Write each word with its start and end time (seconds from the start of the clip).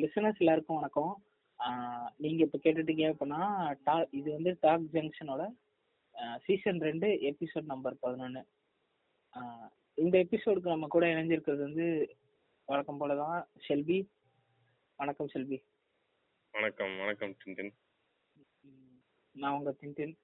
Listeners 0.00 0.40
எல்லாருக்கும் 0.42 0.78
வணக்கம். 0.78 1.12
நீங்க 2.22 2.40
இப்ப 2.46 2.58
கேட்டுட்டீங்க 2.64 3.04
அப்படின்னா 3.12 3.40
டா 3.86 3.94
இது 4.18 4.28
வந்து 4.32 4.50
டாக் 4.64 4.86
ஜங்ஷனோட 4.94 5.42
சீசன் 6.46 6.80
ரெண்டு 6.88 7.08
எபிசோட் 7.30 7.66
நம்பர் 7.72 7.96
பதினொன்று 8.04 8.42
இந்த 9.98 10.14
எபிசோடுக்கு 10.24 10.74
நம்ம 10.74 10.88
கூட 10.94 11.04
இணைஞ்சிருக்கிறது 11.12 11.62
வந்து 11.68 11.86
வழக்கம் 12.68 13.00
போல 13.00 13.16
தான் 13.22 13.38
செல்வி. 13.66 13.98
வணக்கம் 14.98 15.32
செல்வி. 15.34 15.58
வணக்கம் 16.54 16.94
வணக்கம் 17.02 17.34
டின்டின் 17.42 17.72
நான் 19.34 19.56
உங்க 19.58 19.72
டின்டின் 19.82 20.14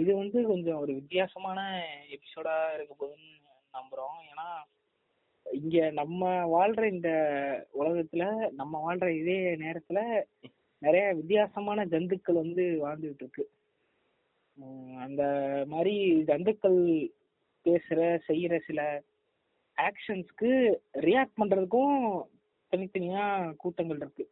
இது 0.00 0.10
வந்து 0.22 0.38
கொஞ்சம் 0.52 0.80
ஒரு 0.84 0.92
வித்தியாசமான 0.94 1.58
எபிசோடா 2.16 2.56
இருக்க 2.76 2.92
போகுதுன்னு 2.94 3.32
நம்புறோம். 3.74 4.18
ஏன்னா 4.30 4.46
இங்க 5.52 5.90
நம்ம 5.90 6.22
வாழ்ற 6.46 6.84
இந்த 6.84 7.10
உலகத்துல 7.78 8.50
நம்ம 8.50 8.74
வாழ்ற 8.86 9.08
இதே 9.08 9.38
நேரத்துல 9.56 10.24
நிறைய 10.78 11.14
வித்தியாசமான 11.14 11.84
ஜந்துக்கள் 11.84 12.34
வந்து 12.34 12.62
வாழ்ந்துகிட்டு 12.62 13.24
இருக்கு 13.24 13.44
அந்த 14.98 15.22
மாதிரி 15.68 16.22
ஜந்துக்கள் 16.22 17.10
பேசுற 17.66 18.18
செய்யற 18.28 18.58
சில 18.66 19.02
ஆக்ஷன்ஸ்க்கு 19.78 20.50
ரியாக்ட் 20.94 21.38
பண்றதுக்கும் 21.40 22.26
தனித்தனியா 22.72 23.54
கூட்டங்கள் 23.54 23.96
இருக்கு. 23.96 24.24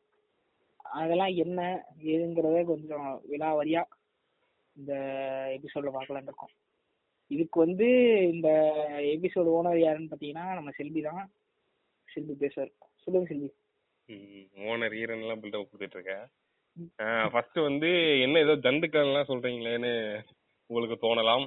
அதெல்லாம் 0.79 1.35
என்ன 1.35 1.85
ஏதுங்கிறத 2.02 2.65
கொஞ்சம் 2.65 3.23
விலாவரியா 3.30 3.83
இந்த 4.77 4.93
எபிசோட்ல 5.59 5.93
பார்க்கலான் 5.93 6.23
இருக்கோம். 6.23 6.55
இதுக்கு 7.30 7.61
வந்து 7.61 7.87
இந்த 8.33 8.48
எபிசோடு 9.15 9.55
ஓனர் 9.57 9.80
யாருன்னு 9.80 10.12
பாத்தீங்கன்னா 10.12 10.47
நம்ம 10.55 10.71
செல்வி 10.71 11.01
தான். 11.01 11.23
செல்வி 12.09 12.35
பேசுவார். 12.35 12.73
சொல்லுங்க 13.05 13.29
செல்வி. 13.29 13.49
ஓனர் 14.66 14.95
ஈரன் 14.95 15.23
எல்லாம் 15.25 15.41
பில்டப் 15.43 15.69
கொடுத்துட்டு 15.69 15.99
இருக்கேன் 15.99 16.27
ஃபர்ஸ்ட் 17.33 17.59
வந்து 17.61 17.88
என்ன 18.19 18.38
ஏதோ 18.38 18.54
ஜந்துக்கள் 18.57 19.09
எல்லாம் 19.09 19.30
சொல்றீங்களேன்னு 19.30 19.93
உங்களுக்கு 20.71 20.97
தோணலாம். 21.07 21.47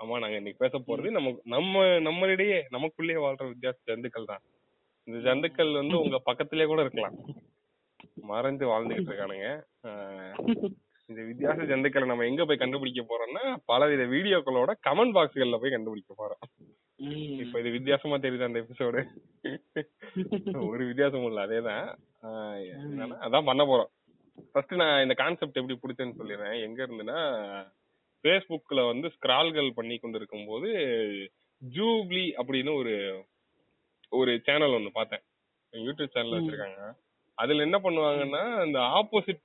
ஆமா 0.00 0.18
நாங்க 0.18 0.36
இன்னைக்கு 0.36 0.62
பேச 0.64 0.78
போறது 0.78 1.10
நம்ம 1.10 1.28
நம்ம 1.46 1.74
நம்மளிடையே 2.06 2.58
நமக்குள்ளேயே 2.70 3.20
வாழ்ற 3.24 3.44
வித்தியாச 3.48 3.78
ஜந்துக்கள் 3.90 4.30
தான். 4.32 4.42
இந்த 5.08 5.18
ஜந்துக்கள் 5.26 5.72
வந்து 5.72 5.96
உங்க 6.00 6.18
பக்கத்திலேயே 6.20 6.66
கூட 6.66 6.80
இருக்கலாம். 6.82 7.16
மறைஞ்சு 8.28 8.66
வாழ்ந்துகிட்டு 8.72 9.10
இருக்கானுங்க. 9.12 9.48
இந்த 11.10 11.20
வித்தியாச 11.22 11.64
ஜந்துக்களை 11.70 12.06
நம்ம 12.10 12.24
எங்க 12.30 12.42
போய் 12.44 12.62
கண்டுபிடிக்க 12.62 13.02
போறோம்னா 13.02 13.42
பலவித 13.70 14.04
வீடியோக்களோட 14.14 14.70
கமெண்ட் 14.86 15.14
பாக்ஸ்கள்ல 15.16 15.58
போய் 15.62 15.74
கண்டுபிடிக்க 15.74 16.12
போறோம். 16.20 16.42
இப்ப 17.44 17.60
இது 17.60 17.70
வித்தியாசமா 17.76 18.16
தெரியுது 18.16 18.48
அந்த 18.48 18.58
எபிசோடு 18.64 19.00
ஒரு 20.70 20.82
வித்தியாசமும் 20.90 21.28
இல்ல 21.30 21.46
அதேதான். 21.46 21.86
அதான் 23.26 23.48
பண்ண 23.50 23.64
போறோம். 23.64 23.90
ஃபர்ஸ்ட் 24.52 24.74
நான் 24.82 25.02
இந்த 25.02 25.14
கான்செப்ட் 25.14 25.60
எப்படி 25.60 25.78
பிடிச்சேன்னு 25.82 26.18
சொல்லிடுறேன். 26.20 26.56
எங்க 26.66 26.78
இருந்துன்னா 26.86 27.18
ஃபேஸ்புக்ல 28.24 28.82
வந்து 28.86 29.08
ஸ்கிரால்கள் 29.16 29.76
பண்ணி 29.78 29.96
கொண்டு 29.98 30.18
இருக்கும் 30.20 30.48
போது 30.50 30.68
ஜூப்ளி 31.62 32.26
அப்படின்னு 32.40 32.72
ஒரு 32.80 32.94
ஒரு 34.12 34.32
சேனல் 34.46 34.76
ஒன்னு 34.78 34.90
பார்த்தேன். 34.92 35.22
யூடியூப் 35.72 36.14
சேனல் 36.16 36.36
வச்சிருக்காங்க. 36.36 36.82
அதுல 37.38 37.64
என்ன 37.66 37.78
பண்ணுவாங்கன்னா 37.84 38.42
இந்த 38.66 38.78
ஆப்போசிட் 38.98 39.42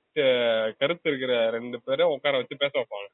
கருத்து 0.80 1.08
இருக்கிற 1.10 1.34
ரெண்டு 1.56 1.78
பேரை 1.86 2.04
உட்கார 2.14 2.38
வச்சு 2.40 2.62
பேச 2.62 2.72
வைப்பாங்க. 2.78 3.08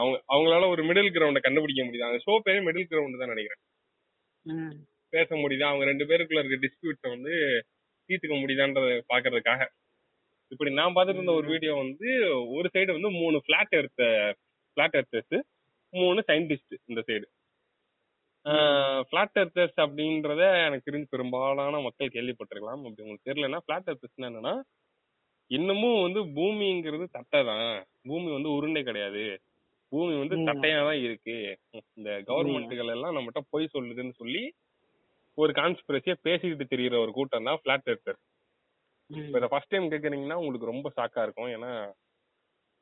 அவங்க 0.00 0.16
அவங்களால 0.34 0.68
ஒரு 0.74 0.82
மிடில் 0.88 1.14
கிரவுண்ட 1.16 1.40
கண்டுபிடிக்க 1.44 1.82
முடியுது. 1.86 2.08
அந்த 2.08 2.20
ஷோ 2.26 2.34
பேரே 2.46 2.60
மிடில் 2.68 2.90
கிரவுண்ட் 2.92 3.20
தான் 3.22 3.32
நினைக்கிறேன். 3.34 3.62
பேச 5.14 5.28
முடியுதா? 5.42 5.68
அவங்க 5.70 5.84
ரெண்டு 5.90 6.04
பேருக்குள்ள 6.10 6.42
இருக்க 6.42 6.58
டிஸ்பியூட்டை 6.64 7.10
வந்து 7.16 7.32
தீர்த்துக்க 8.08 8.36
முடியுதான்றத 8.42 8.88
பாக்குறதுக்காக. 9.12 9.62
இப்படி 10.52 10.70
நான் 10.78 10.94
பார்த்துட்டு 10.94 11.20
இருந்த 11.20 11.34
ஒரு 11.40 11.46
வீடியோ 11.52 11.74
வந்து 11.82 12.08
ஒரு 12.56 12.68
சைடு 12.74 12.90
வந்து 12.96 13.10
மூணு 13.20 13.36
பிளாட் 13.48 13.78
எடுத்த 13.80 14.02
பிளாட் 14.76 14.96
எர்த்தர்ஸ் 15.00 15.36
மூணு 15.92 16.20
சயின்டிஸ்ட் 16.30 16.74
இந்த 16.90 17.00
சைடு 17.08 17.26
பிளாட் 19.10 19.38
எர்த்தர்ஸ் 19.40 19.78
அப்படின்றத 19.84 20.42
எனக்கு 20.66 20.86
தெரிஞ்சு 20.88 21.12
பெரும்பாலான 21.14 21.80
மக்கள் 21.86 22.14
கேள்விப்பட்டிருக்கலாம். 22.16 22.80
அப்படி 22.86 23.04
உங்களுக்கு 23.04 23.28
தெரியலன்னா 23.30 23.60
பிளாட் 23.66 23.90
எர்த்தர்ஸ் 23.92 24.28
என்னன்னா 24.30 24.54
இன்னமும் 25.50 26.02
வந்து 26.06 26.20
பூமிங்கிறது 26.36 27.06
தட்டை 27.16 27.40
தான். 27.50 27.70
பூமி 28.08 28.28
வந்து 28.36 28.50
உருண்டை 28.56 28.82
கிடையாது. 28.88 29.24
பூமி 29.92 30.12
வந்து 30.22 30.36
தட்டையா 30.48 30.78
தான் 30.88 31.00
இருக்கு. 31.06 31.36
இந்த 31.98 32.10
கவர்மெண்ட்டுகள் 32.28 32.92
எல்லாம் 32.96 33.16
நம்மகிட்ட 33.16 33.42
பொய் 33.54 33.72
சொல்லுதுன்னு 33.74 34.14
சொல்லி 34.20 34.42
ஒரு 35.38 35.52
கான்ஸ்பிரசியா 35.58 36.14
பேசிக்கிட்டு 36.28 36.64
தெரியுற 36.72 36.94
ஒரு 37.04 37.12
கூட்டம் 37.18 37.48
தான் 37.48 37.60
பிளாட் 37.64 37.90
எர்த்தர் 37.92 38.18
இப்ப 39.10 39.38
இதை 39.38 39.48
ஃபர்ஸ்ட் 39.52 39.72
டைம் 39.72 39.92
கேக்குறீங்கன்னா 39.92 40.38
உங்களுக்கு 40.40 40.70
ரொம்ப 40.70 40.88
ஷாக்கா 40.96 41.22
இருக்கும். 41.26 41.50
ஏன்னா 41.56 41.70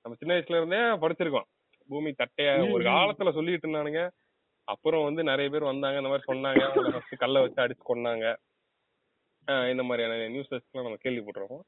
நம்ம 0.04 0.16
சின்ன 0.20 0.32
வயசுல 0.34 0.58
இருந்தே 0.60 0.80
படிச்சிருக்கோம். 1.02 1.48
பூமி 1.88 2.10
தட்டையா 2.22 2.52
ஒரு 2.74 2.84
காலத்துல 2.90 3.30
சொல்லிட்டு 3.38 3.66
இருந்தானுங்க. 3.66 4.02
அப்புறம் 4.72 5.06
வந்து 5.08 5.22
நிறைய 5.30 5.48
பேர் 5.52 5.70
வந்தாங்க. 5.70 6.00
இந்த 6.00 6.10
மாதிரி 6.12 6.28
சொன்னாங்க. 6.30 6.62
ஃபர்ஸ்ட் 6.92 7.20
கல்ல 7.22 7.42
வச்சு 7.44 7.62
அடிச்சு 7.64 7.84
கொண்டாங்க 7.90 8.26
இந்த 9.72 9.82
மாதிரியான 9.88 10.26
நியூஸஸ் 10.34 10.66
எல்லாம் 10.68 10.86
நம்ம 10.86 10.98
கேள்விப்பட்டிருக்கோம். 11.04 11.64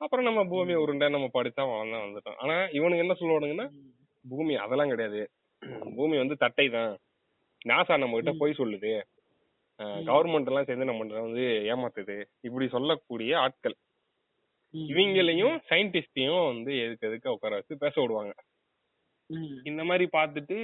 அப்புறம் 0.00 0.26
நம்ம 0.28 0.40
பூமி 0.52 0.74
உருண்டை 0.82 1.06
நம்ம 1.14 1.28
படிச்சா 1.36 1.62
வளர்ந்தா 1.70 2.00
வந்துட்டோம் 2.06 2.38
ஆனா 2.42 2.56
இவனுங்க 2.78 3.04
என்ன 3.04 3.14
சொல்லுவானுங்கன்னா 3.20 3.66
பூமி 4.24 4.54
அதெல்லாம் 4.64 4.92
கிடையாது. 4.92 5.22
பூமி 5.96 6.16
வந்து 6.22 6.36
தட்டை 6.42 6.66
தான். 6.76 6.92
நாசா 7.70 7.96
நம்ம 8.02 8.18
கிட்ட 8.18 8.32
போய் 8.40 8.60
சொல்லுது. 8.60 8.92
கவர்மெண்ட் 10.08 10.50
எல்லாம் 10.50 10.66
சேர்ந்து 10.68 10.88
நம்ம 10.90 11.20
வந்து 11.26 11.44
ஏமாத்துது. 11.72 12.16
இப்படி 12.46 12.66
சொல்லக்கூடிய 12.74 13.32
ஆட்கள். 13.44 13.76
இவங்களையும் 14.74 15.56
சயின்டிஸ்டையும் 15.70 16.44
வந்து 16.50 16.72
எதுக்கு 16.84 17.08
எதுக்கு 17.08 17.34
உட்கார 17.36 17.54
வச்சு 17.60 17.82
பேச 17.84 17.94
விடுவாங்க. 18.00 18.34
இந்த 19.66 19.82
மாதிரி 19.88 20.04
பார்த்துட்டு 20.16 20.56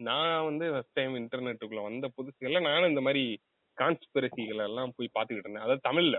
நான் 0.00 0.44
வந்து 0.44 0.66
ஃபர்ஸ்ட் 0.72 0.96
டைம் 0.98 1.14
இன்டர்நெட்டுக்குள்ள 1.20 1.82
வந்த 1.84 2.06
புதுசுல 2.16 2.60
நானும் 2.68 2.90
இந்த 2.90 3.02
மாதிரி 3.06 3.22
கான்ஸ்பிரசிகள் 3.78 4.66
எல்லாம் 4.66 4.94
போய் 4.96 5.14
பாத்துக்கிட்டு 5.16 5.46
இருந்தேன். 5.46 5.66
அதாவது 5.66 5.88
தமிழ்ல. 5.88 6.16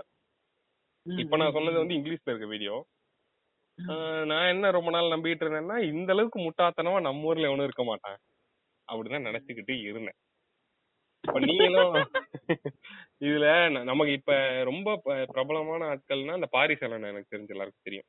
இப்ப 1.06 1.36
நான் 1.40 1.56
சொன்னது 1.56 1.82
வந்து 1.82 1.96
இங்கிலீஷ்ல 1.98 2.32
இருக்க 2.32 2.48
வீடியோ 2.54 2.76
நான் 4.30 4.50
என்ன 4.52 4.70
ரொம்ப 4.76 4.90
நாள் 4.90 5.12
நம்பிட்டு 5.14 5.44
இருந்தேன்னா 5.44 5.76
இந்த 5.92 6.10
அளவுக்கு 6.14 6.40
முட்டாத்தனமா 6.40 7.00
நம்ம 7.06 7.28
ஊர்ல 7.30 7.48
எவனும் 7.50 7.68
இருக்க 7.68 7.84
மாட்டான். 7.86 8.18
அப்படிதான் 8.88 9.28
நினைச்சுக்கிட்டு 9.28 9.74
இருந்தேன். 9.88 10.18
இப்ப 11.24 11.38
நீங்களும் 11.40 11.94
இதுல 13.26 13.46
நமக்கு 13.90 14.12
இப்ப 14.18 14.34
ரொம்ப 14.68 14.88
பிரபலமான 15.30 15.82
ஆட்கள்னா 15.92 16.36
இந்த 16.38 16.48
பாரிசலன் 16.54 17.10
எனக்கு 17.10 17.32
தெரிஞ்ச 17.34 17.54
எல்லாருக்கும் 17.54 17.88
தெரியும். 17.88 18.08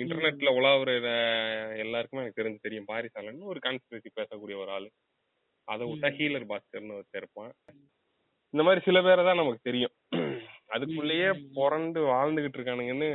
இன்டர்நெட்ல 0.00 0.50
உலாவுற 0.58 0.90
எல்லாருக்குமே 1.84 2.22
எனக்கு 2.22 2.40
தெரிஞ்சு 2.40 2.64
தெரியும். 2.66 2.88
பாரிசாலன் 2.90 3.40
ஒரு 3.52 3.60
கான்ஸ்பிரசி 3.66 4.10
பேசக்கூடிய 4.18 4.56
ஒரு 4.62 4.70
ஆளு. 4.76 4.88
அதை 5.68 5.84
விட்டா 5.90 6.08
ஹீலர் 6.18 6.50
பாஸ்கர்னு 6.50 6.96
ஒருத்தர் 6.98 7.22
இருப்பான். 7.22 7.52
இந்த 8.54 8.62
மாதிரி 8.66 8.80
சில 8.86 8.98
பேரை 9.02 9.22
தான் 9.24 9.40
நமக்கு 9.40 9.68
தெரியும். 9.68 9.94
அதுக்குள்ளேயே 10.74 11.28
புரண்டு 11.56 12.00
வாழ்ந்துகிட்டு 12.12 12.58
இருக்கானுங்கன்னு 12.58 13.10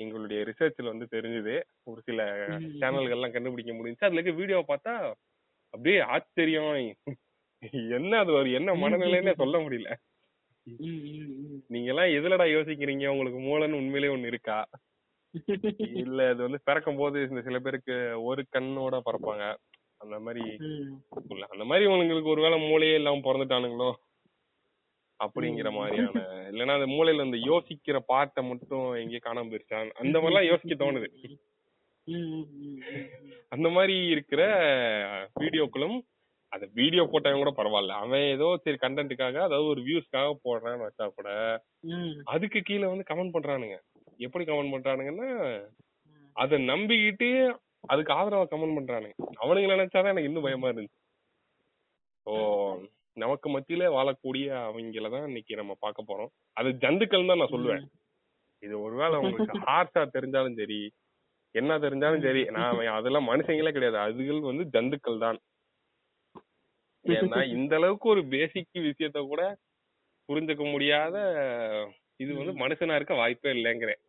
எங்களுடைய 0.00 0.38
ரிசர்ச்ல 0.48 0.92
வந்து 0.92 1.06
தெரிஞ்சது. 1.16 1.54
ஒரு 1.90 2.00
சில 2.08 2.22
சேனல்கள்லாம் 2.82 3.34
கண்டுபிடிக்க 3.36 3.74
முடிஞ்சு 3.74 4.06
அதுல 4.06 4.20
இருக்க 4.20 4.40
வீடியோ 4.40 4.58
பார்த்தா 4.70 4.94
அப்படியே 5.74 5.98
ஆச்சரியம். 6.14 6.74
என்ன 7.98 8.18
அது 8.22 8.32
ஒரு 8.40 8.48
என்ன 8.58 8.70
மனநிலைன்னே 8.82 9.34
சொல்ல 9.42 9.56
முடியல. 9.58 9.90
நீங்க 11.72 11.88
எல்லாம் 11.92 12.14
எதுலடா 12.18 12.46
யோசிக்கிறீங்க? 12.56 13.06
உங்களுக்கு 13.14 13.40
மூளைன்னு 13.46 13.80
உண்மையிலே 13.82 14.12
ஒண்ணு 14.14 14.30
இருக்கா? 14.32 14.58
இல்ல 16.02 16.30
இது 16.32 16.40
வந்து 16.42 16.60
பிறக்கும் 16.64 17.00
போது 17.00 17.18
இந்த 17.28 17.40
சில 17.42 17.58
பேருக்கு 17.58 17.96
ஒரு 18.28 18.42
கண்ணோட 18.56 18.96
பறப்பாங்க. 19.06 19.44
அந்த 20.00 20.16
மாதிரி 20.24 20.42
அந்த 21.54 21.64
மாதிரி 21.70 21.84
உங்களுக்கு 21.92 22.32
ஒருவேளை 22.34 22.58
மூளையே 22.62 22.96
இல்லாம 23.00 23.22
பிறந்துட்டானுங்களோ? 23.26 23.90
அப்படிங்கிற 25.20 25.68
மாதிரியான 25.76 26.22
இல்லைன்னா 26.48 26.74
அந்த 26.78 26.88
மூளையில 26.94 27.26
இந்த 27.26 27.38
யோசிக்கிற 27.50 27.98
பாட்டை 28.10 28.42
மட்டும் 28.44 28.88
எங்கேயே 29.02 29.20
காணாம 29.22 29.50
போயிருச்சான் 29.52 29.94
அந்த 30.02 30.16
மாதிரிலாம் 30.18 30.50
யோசிக்க 30.50 30.74
தோணுது. 30.74 31.08
அந்த 33.54 33.68
மாதிரி 33.76 33.94
இருக்கிற 34.14 34.42
வீடியோக்களும் 35.40 35.96
அத 36.52 36.66
வீடியோ 36.72 37.02
போட்டவங்க 37.04 37.40
கூட 37.40 37.52
பரவாயில்ல. 37.56 37.94
அவன் 38.02 38.24
ஏதோ 38.34 38.48
சரி 38.64 38.78
கண்டென்ட்டுக்காக 38.82 39.40
அதாவது 39.46 39.72
ஒரு 39.72 39.80
வியூஸ்க்காக 39.88 40.36
போடுறான்னு 40.44 40.86
வச்சா 40.86 41.06
கூட 41.16 41.30
அதுக்கு 42.34 42.60
கீழே 42.60 42.86
வந்து 42.92 43.08
கமெண்ட் 43.10 43.34
பண்றானுங்க. 43.34 43.78
எப்படி 44.20 44.44
கமெண்ட் 44.48 44.74
பண்றானுங்கன்னா 44.74 45.28
அத 46.36 46.58
நம்பிக்கிட்டு 46.70 47.28
அதுக்கு 47.84 48.12
ஆதரவா 48.12 48.46
கமெண்ட் 48.52 48.76
பண்றானுங்க. 48.78 49.14
அவனுங்க 49.42 49.68
நினைச்சாதான் 49.74 50.12
எனக்கு 50.14 50.30
இன்னும் 50.30 50.46
பயமா 50.46 50.70
இருந்துச்சு. 50.70 50.98
ஓ 52.26 52.34
நமக்கு 53.16 53.48
மத்தியில 53.50 53.84
வாழக்கூடிய 53.96 54.46
அவங்கள 54.68 55.08
தான் 55.12 55.26
இன்னைக்கு 55.28 55.54
நம்ம 55.60 55.74
பார்க்க 55.84 56.10
போறோம். 56.10 56.30
அது 56.56 56.70
ஜந்துக்கள் 56.82 57.30
தான் 57.30 57.40
நான் 57.42 57.54
சொல்லுவேன். 57.54 57.84
இது 58.62 58.74
ஒருவேளை 58.80 59.16
உங்களுக்கு 59.22 59.58
ஹார்ஷா 59.70 60.02
தெரிஞ்சாலும் 60.16 60.58
சரி 60.60 60.80
என்ன 61.54 61.78
தெரிஞ்சாலும் 61.84 62.24
சரி 62.26 62.42
நான் 62.56 62.96
அதெல்லாம் 62.98 63.28
மனுஷங்களே 63.30 63.72
கிடையாது. 63.76 63.98
அதுகள் 64.06 64.48
வந்து 64.50 64.64
ஜந்துக்கள் 64.74 65.22
தான். 65.26 65.38
ஏன்னா 67.04 67.40
இந்த 67.58 67.74
அளவுக்கு 67.80 68.06
ஒரு 68.14 68.22
பேசிக் 68.34 68.86
விஷயத்த 68.90 69.20
கூட 69.32 69.42
புரிஞ்சுக்க 70.28 70.64
முடியாத 70.74 71.16
இது 72.20 72.32
வந்து. 72.40 72.54
மனுஷனா 72.64 72.96
இருக்க 72.98 73.14
வாய்ப்பே 73.22 73.52
இல்லைங்கிறேன். 73.56 74.02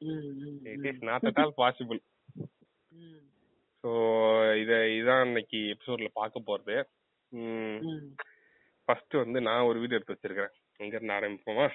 It. 0.00 0.86
Is 0.90 1.02
not 1.08 1.26
at 1.30 1.40
all 1.42 1.54
possible 1.62 2.00
so 3.84 3.90
இத 4.62 4.72
இதான் 4.98 5.24
இன்னைக்கு 5.26 5.58
எபிசோட்ல 5.74 6.08
பார்க்க 6.20 6.48
போறது. 6.48 6.76
ஃபர்ஸ்ட் 8.88 9.14
வந்து 9.14 9.38
நான் 9.48 9.68
ஒரு 9.70 9.78
வீடியோ 9.82 9.98
எடுத்து 9.98 10.16
வச்சிருக்கேன் 10.16 10.52
எங்க 10.80 10.94
இருந்து 10.96 11.16
ஆரம்பிப்போமா. 11.18 11.66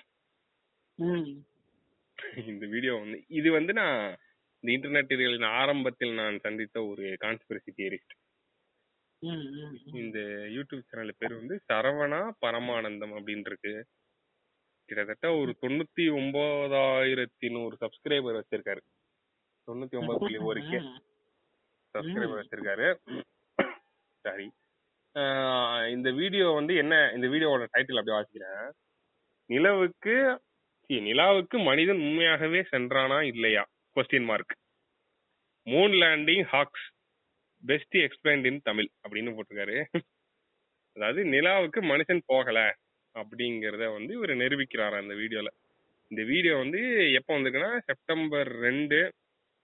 இந்த 2.52 2.66
வீடியோ 2.74 2.94
வந்து 3.00 3.18
இது 3.40 3.50
வந்து 3.52 3.74
நான் 3.74 3.98
இந்த 4.64 4.72
இன்டர்நெட் 4.76 5.46
ஆரம்பத்தில் 5.62 6.14
நான் 6.14 6.38
சந்தித்த 6.40 6.84
ஒரு 6.92 7.06
கான்ஸ்பிரசி 7.24 7.72
தியரிஸ்ட். 7.80 8.14
இந்த 10.02 10.20
யூடியூப் 10.56 10.88
சேனல் 10.90 11.18
பேர் 11.20 11.40
வந்து 11.40 11.56
சரவணா 11.70 12.22
பரமானந்தம் 12.46 13.14
அப்படின்னு 13.18 13.50
இருக்கு 13.52 13.74
கிட்டத்தட்ட 14.94 15.28
ஒரு 15.42 15.52
தொண்ணூத்தி 15.62 16.04
ஒன்பதாயிரத்தி 16.18 17.48
நூறு 17.54 17.76
சப்ஸ்கிரைபர் 17.84 18.38
வச்சிருக்காரு. 18.40 18.82
தொண்ணூத்தி 19.68 19.96
ஒன்பது 20.00 20.20
புள்ளி 20.24 20.40
ஒரு 20.50 20.62
கே 20.70 20.80
சப்ஸ்கிரைபர் 21.96 22.40
வச்சிருக்காரு. 22.42 22.88
சாரி. 24.26 24.46
இந்த 25.96 26.10
வீடியோ 26.20 26.48
வந்து 26.60 26.74
என்ன 26.84 26.96
இந்த 27.16 27.28
வீடியோவோட 27.34 27.66
டைட்டில் 27.74 28.00
அப்படியே 28.00 28.18
வாசிக்கிறேன். 28.18 28.70
நிலவுக்கு 29.50 30.16
நிலாவுக்கு 30.90 31.58
மனிதன் 31.68 32.02
உண்மையாகவே 32.08 32.60
சென்றானா 32.72 33.20
இல்லையா? 33.32 33.64
Question 33.96 34.28
mark 34.30 34.54
moon 35.68 35.94
landing 36.02 36.46
hoax 36.54 36.88
best 37.64 37.96
explained 38.06 38.48
in 38.50 38.60
Tamil 38.64 38.90
அப்படின்னு 39.08 39.34
போட்டிருக்காரு. 39.36 39.78
அதாவது 40.96 41.22
நிலாவுக்கு 41.34 41.82
மனுஷன் 41.92 42.22
போகல. 42.32 42.60
அப்படிங்கறத 43.20 43.86
வந்து 43.98 44.12
இவர் 44.14 44.34
நிரூபிக்கிறாரு 44.44 44.96
அந்த 45.02 45.14
வீடியோல. 45.22 45.50
இந்த 46.12 46.24
வீடியோ 46.32 46.56
வந்து 46.56 46.80
எப்போ 47.14 47.32
வந்திருக்குன்னா 47.38 47.72
செப்டம்பர் 47.90 48.50
ரெண்டு 48.68 48.98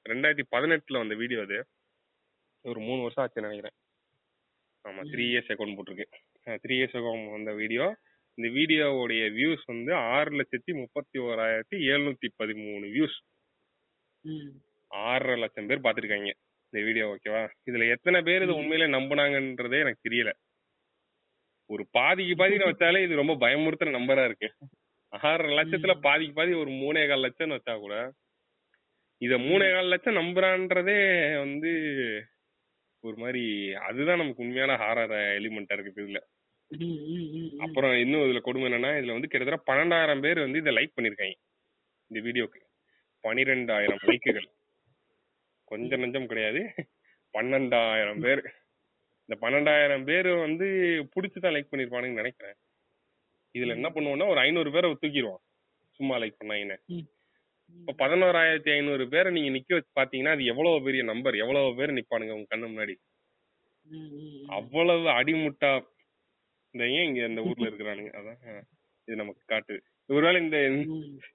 ரெண்டாயிரத்தி 0.05 0.45
பதினெட்டுல 0.55 1.01
வந்த 1.03 1.15
வீடியோ 1.15 1.41
அது. 1.41 1.57
ஒரு 2.65 2.79
மூணு 2.87 3.01
வருஷம் 3.01 3.23
ஆச்சு 3.23 3.45
நினைக்கிறேன். 3.45 3.75
ஆமா 4.85 5.01
த்ரீ 5.11 5.25
இயர்ஸ் 5.31 5.51
அக்கௌண்ட் 5.53 5.77
போட்டிருக்கு. 5.77 6.07
த்ரீ 6.63 6.75
இயர்ஸ் 6.79 6.97
அக்கௌண்ட் 6.99 7.31
வந்த 7.31 7.51
வீடியோ. 7.53 7.85
இந்த 8.37 8.49
வீடியோவுடைய 8.57 9.23
வியூஸ் 9.37 9.63
வந்து 9.65 9.91
ஆறு 9.93 10.31
லட்சத்தி 10.39 10.71
முப்பத்தி 10.81 11.17
ஓராயிரத்தி 11.19 11.77
எழுநூத்தி 11.93 12.27
பதிமூணு 12.41 12.85
வியூஸ். 12.95 13.17
ஆறரை 14.91 15.35
லட்சம் 15.39 15.67
பேர் 15.69 15.85
பார்த்திருக்காங்க 15.87 16.29
இந்த 16.71 16.79
வீடியோ 16.87 17.05
ஓகேவா 17.13 17.41
இதுல 17.69 17.87
எத்தனை 17.95 18.19
பேர் 18.27 18.43
இது. 18.45 18.53
உண்மையிலே 18.61 18.87
நம்புனாங்கன்றதே 18.97 19.79
எனக்கு 19.85 20.05
தெரியல. 20.07 20.31
ஒரு 21.69 21.83
பாதிக்கு 21.95 22.35
பாதி 22.35 22.55
வச்சாலே 22.69 22.99
இது 23.05 23.21
ரொம்ப 23.21 23.33
பயமுறுத்துற 23.43 23.89
நம்பரா 23.97 24.23
இருக்கு. 24.29 24.49
ஆறரை 25.13 25.51
லட்சத்துல. 25.57 25.93
பாதிக்கு 26.07 26.33
பாதி 26.39 26.53
ஒரு 26.63 26.71
மூணே 26.81 27.03
கால் 27.07 27.25
லட்சம் 27.25 27.53
வச்சா 27.55 27.75
கூட 27.83 27.95
இத 29.21 29.37
மூணே 29.45 29.67
கால் 29.75 29.91
லட்சம் 29.93 30.19
நம்புறான்றதே 30.19 30.99
வந்து 31.43 31.71
ஒரு 33.03 33.15
மாதிரி 33.21 33.43
அதுதான் 33.87 34.21
நமக்கு 34.21 34.43
உண்மையான 34.43 34.73
ஹாரர் 34.83 35.15
எலிமெண்டா 35.39 35.75
இருக்குது 35.77 36.03
இதுல. 36.05 36.19
அப்புறம் 37.65 37.93
இன்னும் 38.03 38.23
இதுல 38.25 38.39
கொடுமை 38.47 38.67
என்னன்னா 38.69 38.91
இதுல 38.99 39.15
வந்து 39.17 39.31
கிட்டத்தட்ட 39.31 39.67
பன்னெண்டாயிரம் 39.69 40.23
பேர் 40.25 40.45
வந்து 40.45 40.61
இதை 40.63 40.73
லைக் 40.77 40.95
பண்ணிருக்காங்க 40.97 41.37
இந்த 42.11 42.19
வீடியோக்கு. 42.27 42.59
பனிரெண்டாயிரம் 43.23 44.03
லைக்குகள் 44.09 44.49
கொஞ்சம் 45.71 46.01
நஞ்சம் 46.03 46.29
கிடையாது. 46.31 46.61
பன்னெண்டாயிரம் 47.33 48.21
பேர். 48.25 48.43
இந்த 49.29 49.47
பன்னெண்டாயிரம் 49.47 50.03
பேர் 50.03 50.27
வந்து 50.37 50.67
புடிச்சுதான் 51.15 51.53
லைக் 51.55 51.71
பண்ணிருப்பானுன்னு 51.71 52.19
நினைக்கிறேன். 52.21 52.55
இதுல 53.55 53.75
என்ன 53.77 53.89
பண்ணுவோம்னா 53.89 54.29
ஒரு 54.29 54.39
ஐநூறு 54.39 54.71
பேரை 54.71 54.97
தூக்கிடுவோம். 55.01 55.43
சும்மா 55.91 56.17
லைக் 56.17 56.37
பண்ணாங்கன்னு 56.43 56.77
ம். 56.87 57.07
இப்ப 57.79 58.07
பதினோராயிரத்தி 58.07 58.71
ஐநூறு 58.71 59.09
பேரை 59.09 59.31
நீங்க 59.31 59.49
நிக்க 59.57 59.73
வச்சு 59.75 59.93
பாத்தீங்கன்னா 59.95 60.33
அது 60.35 60.45
எவ்வளவு 60.45 60.83
பெரிய 60.83 61.03
நம்பர் 61.03 61.35
எவ்வளவு 61.35 61.75
பேர் 61.75 61.91
நிப்பானுங்க 61.91 62.31
உங்க 62.31 62.49
கண்ணு 62.49 62.69
முன்னாடி. 62.71 62.95
அவ்வளவு 64.49 65.07
அடிமுட்டா. 65.09 65.71
இந்த 66.73 66.89
ஏன் 66.89 67.07
இங்க 67.09 67.25
இந்த 67.25 67.41
ஊர்ல 67.41 67.69
இருக்கிறானுங்க? 67.69 68.11
அதான் 68.19 68.63
இது 69.07 69.17
நமக்கு 69.17 69.43
காட்டுது 69.47 69.79
ஒருவேளை 70.09 70.41
இந்த. 70.41 70.57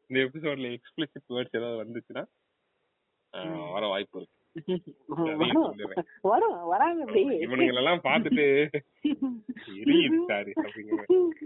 இந்த 0.08 0.18
எபிசோட்ல 0.26 0.68
எக்ஸ்பிளிசிட் 0.76 1.28
வேர்ட்ஸ் 1.28 1.56
ஏதாவது 1.58 1.80
வந்துச்சுன்னா. 1.84 2.24
வர 3.72 3.86
வாய்ப்பு 3.86 4.18
இருக்கு. 4.20 4.43
வரும் 6.22 6.66
வராங்க 6.66 7.04
அப்படிங்கிற 7.04 7.40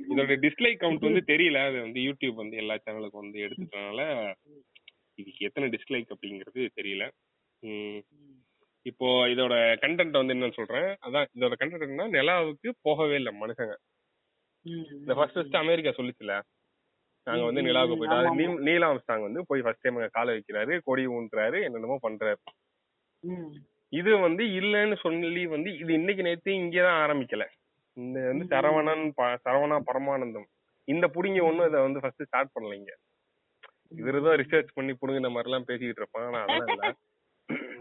இதோட 0.08 0.36
டிஸ்லைக் 0.36 0.80
கவுண்ட் 0.80 1.12
வந்து 1.12 1.34
தெரியல. 1.34 1.66
அது 1.66 1.80
வந்து 1.80 2.00
யூடியூப் 2.00 2.34
வந்து 2.34 2.56
எல்லா 2.56 2.74
சேனலுக்கும் 2.74 3.10
வந்து 3.10 3.38
எடுத்துட்டனால 3.38 4.32
இதுக்கு 5.14 5.44
எத்தனை 5.44 5.70
டிஸ்லைக் 5.70 6.10
அப்படிங்கிறது 6.12 6.68
தெரியல. 6.80 7.10
இப்போ 8.82 9.26
இதோட 9.26 9.76
கண்டென்ட் 9.82 10.10
வந்து 10.10 10.34
என்னன்னு 10.34 10.52
சொல்றேன். 10.52 10.96
அதான் 11.06 11.26
இதோட 11.34 11.52
கண்டென்ட் 11.60 11.88
என்னன்னா 11.88 12.10
நிலாவுக்கு 12.10 12.70
போகவே 12.80 13.14
இல்லை 13.14 13.34
மனுஷங்க. 13.40 13.74
இந்த 14.92 15.14
ஃபர்ஸ்ட் 15.14 15.34
ஃபர்ஸ்ட் 15.34 15.56
அமெரிக்கா 15.56 15.90
சொல்லுச்சுல. 15.90 16.40
நாங்க 17.24 17.44
வந்து 17.44 17.60
நிலாவுக்கு 17.60 17.98
போயிட்டோம். 17.98 18.14
ஆமா, 18.14 18.26
அது 18.26 18.36
நீல்- 18.38 18.62
நீல் 18.62 18.82
ஆம்ஸ்டாங் 18.82 19.22
வந்து 19.22 19.44
போய் 19.46 19.60
ஃபர்ஸ்ட் 19.60 19.80
டைம் 19.80 20.08
காலை 20.12 20.42
வைக்கிறாரு 20.42 20.80
கொடி 20.84 21.06
ஊன்றாரு 21.06 21.62
என்னென்னமோ 21.62 21.98
பண்றாரு. 22.08 22.34
இது 23.92 24.18
வந்து 24.18 24.44
இல்லைன்னு 24.58 24.96
சொல்லி 24.96 25.46
வந்து 25.46 25.78
இது 25.78 25.92
இன்னைக்கு 25.92 26.22
நேத்து 26.22 26.50
இங்கதான் 26.52 26.98
ஆரம்பிக்கல. 27.04 27.44
இந்த 27.96 28.18
வந்து. 28.26 28.44
சரவணன் 28.44 29.04
சரவணா 29.44 29.78
பரமானந்தம். 29.88 30.48
இந்த 30.88 31.06
புடிங்க 31.06 31.40
ஒண்ணும் 31.42 31.68
இதை 31.68 31.80
வந்து 31.80 32.00
ஃபர்ஸ்ட் 32.00 32.26
ஸ்டார்ட் 32.26 32.54
பண்ணல 32.54 32.74
இங்க. 32.74 32.92
இவருதான் 33.96 34.38
ரிசர்ச் 34.42 34.74
பண்ணி 34.74 34.92
புடுங்கின 34.92 35.30
மாதிரி 35.30 35.50
எல்லாம் 35.50 35.64
பேசிக்கிட்டு 35.64 36.02
இருப்பான் 36.02 36.26
ஆனா 36.26 36.40
அதெல்லாம் 36.44 36.72
இல்ல. 36.74 36.88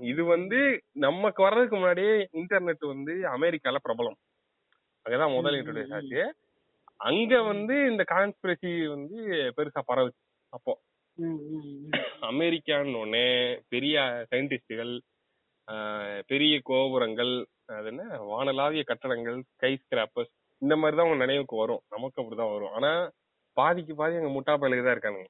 இது 0.02 0.24
வந்து 0.26 0.60
நமக்கு 1.06 1.44
வர்றதுக்கு 1.44 1.76
முன்னாடியே 1.76 2.30
இன்டர்நெட் 2.34 2.86
வந்து 2.94 3.14
அமெரிக்கால 3.38 3.78
பிரபலம். 3.88 4.18
அங்கதான் 5.06 5.36
முதல் 5.36 5.56
இன்ட்ரோடியூஸ் 5.56 5.96
ஆச்சு. 5.96 6.22
அங்க 7.00 7.42
வந்து 7.42 7.76
இந்த 7.92 8.04
கான்ஸ்பிரசி 8.12 8.72
வந்து 8.88 9.18
பெருசா 9.58 9.82
பரவுச்சு 9.92 10.22
அப்போ. 10.54 10.74
அமெரிக்கான்னு 12.30 12.98
ஒண்ணு 13.04 13.24
பெரிய 13.70 13.96
சயின்டிஸ்டுகள் 14.32 14.94
பெரிய 16.30 16.56
கோபுரங்கள் 16.70 17.32
அது 17.78 17.88
என்ன? 17.92 18.04
வானலாவிய 18.32 18.84
கட்டடங்கள் 18.84 19.38
ஸ்கை 19.50 19.72
ஸ்கிராப்பர்ஸ் 19.82 20.32
இந்த 20.62 20.76
மாதிரி 20.76 20.96
தான் 20.98 21.08
உங்க 21.08 21.18
நினைவுக்கு 21.24 21.56
வரும். 21.56 21.82
நமக்கு 21.94 22.20
அப்படிதான் 22.22 22.54
வரும். 22.54 22.74
ஆனா 22.78 22.92
பாதிக்கு 23.58 23.94
பாதி 24.00 24.20
அங்க 24.20 24.32
முட்டா 24.36 24.54
பயலுக்கு 24.62 24.86
தான் 24.86 24.96
இருக்கானுங்க. 24.96 25.28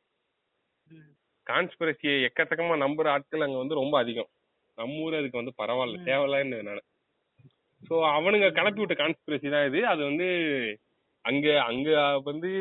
கான்ஸ்பிரசியை 1.47 2.15
எக்கச்சக்கமா 2.27 2.75
நம்புற 2.83 3.07
ஆட்கள் 3.13 3.45
அங்க 3.45 3.57
வந்து 3.57 3.81
ரொம்ப 3.81 3.95
அதிகம். 4.03 4.29
நம்ம 4.77 4.99
ஊர் 5.05 5.19
அதுக்கு 5.19 5.41
வந்து 5.41 5.53
பரவாயில்ல. 5.61 5.97
தேவையில்லன்னு 6.09 6.83
சோ 7.83 7.95
அவனுங்க 8.15 8.47
கிளப்பி 8.57 8.81
விட்ட 8.81 8.95
கான்ஸ்பிரசி 9.01 9.47
தான் 9.55 9.67
இது. 9.69 9.79
அது 9.91 10.01
வந்து 10.09 10.27
அங்க 11.25 11.47
அங்க 11.69 11.89
வந்து 12.29 12.51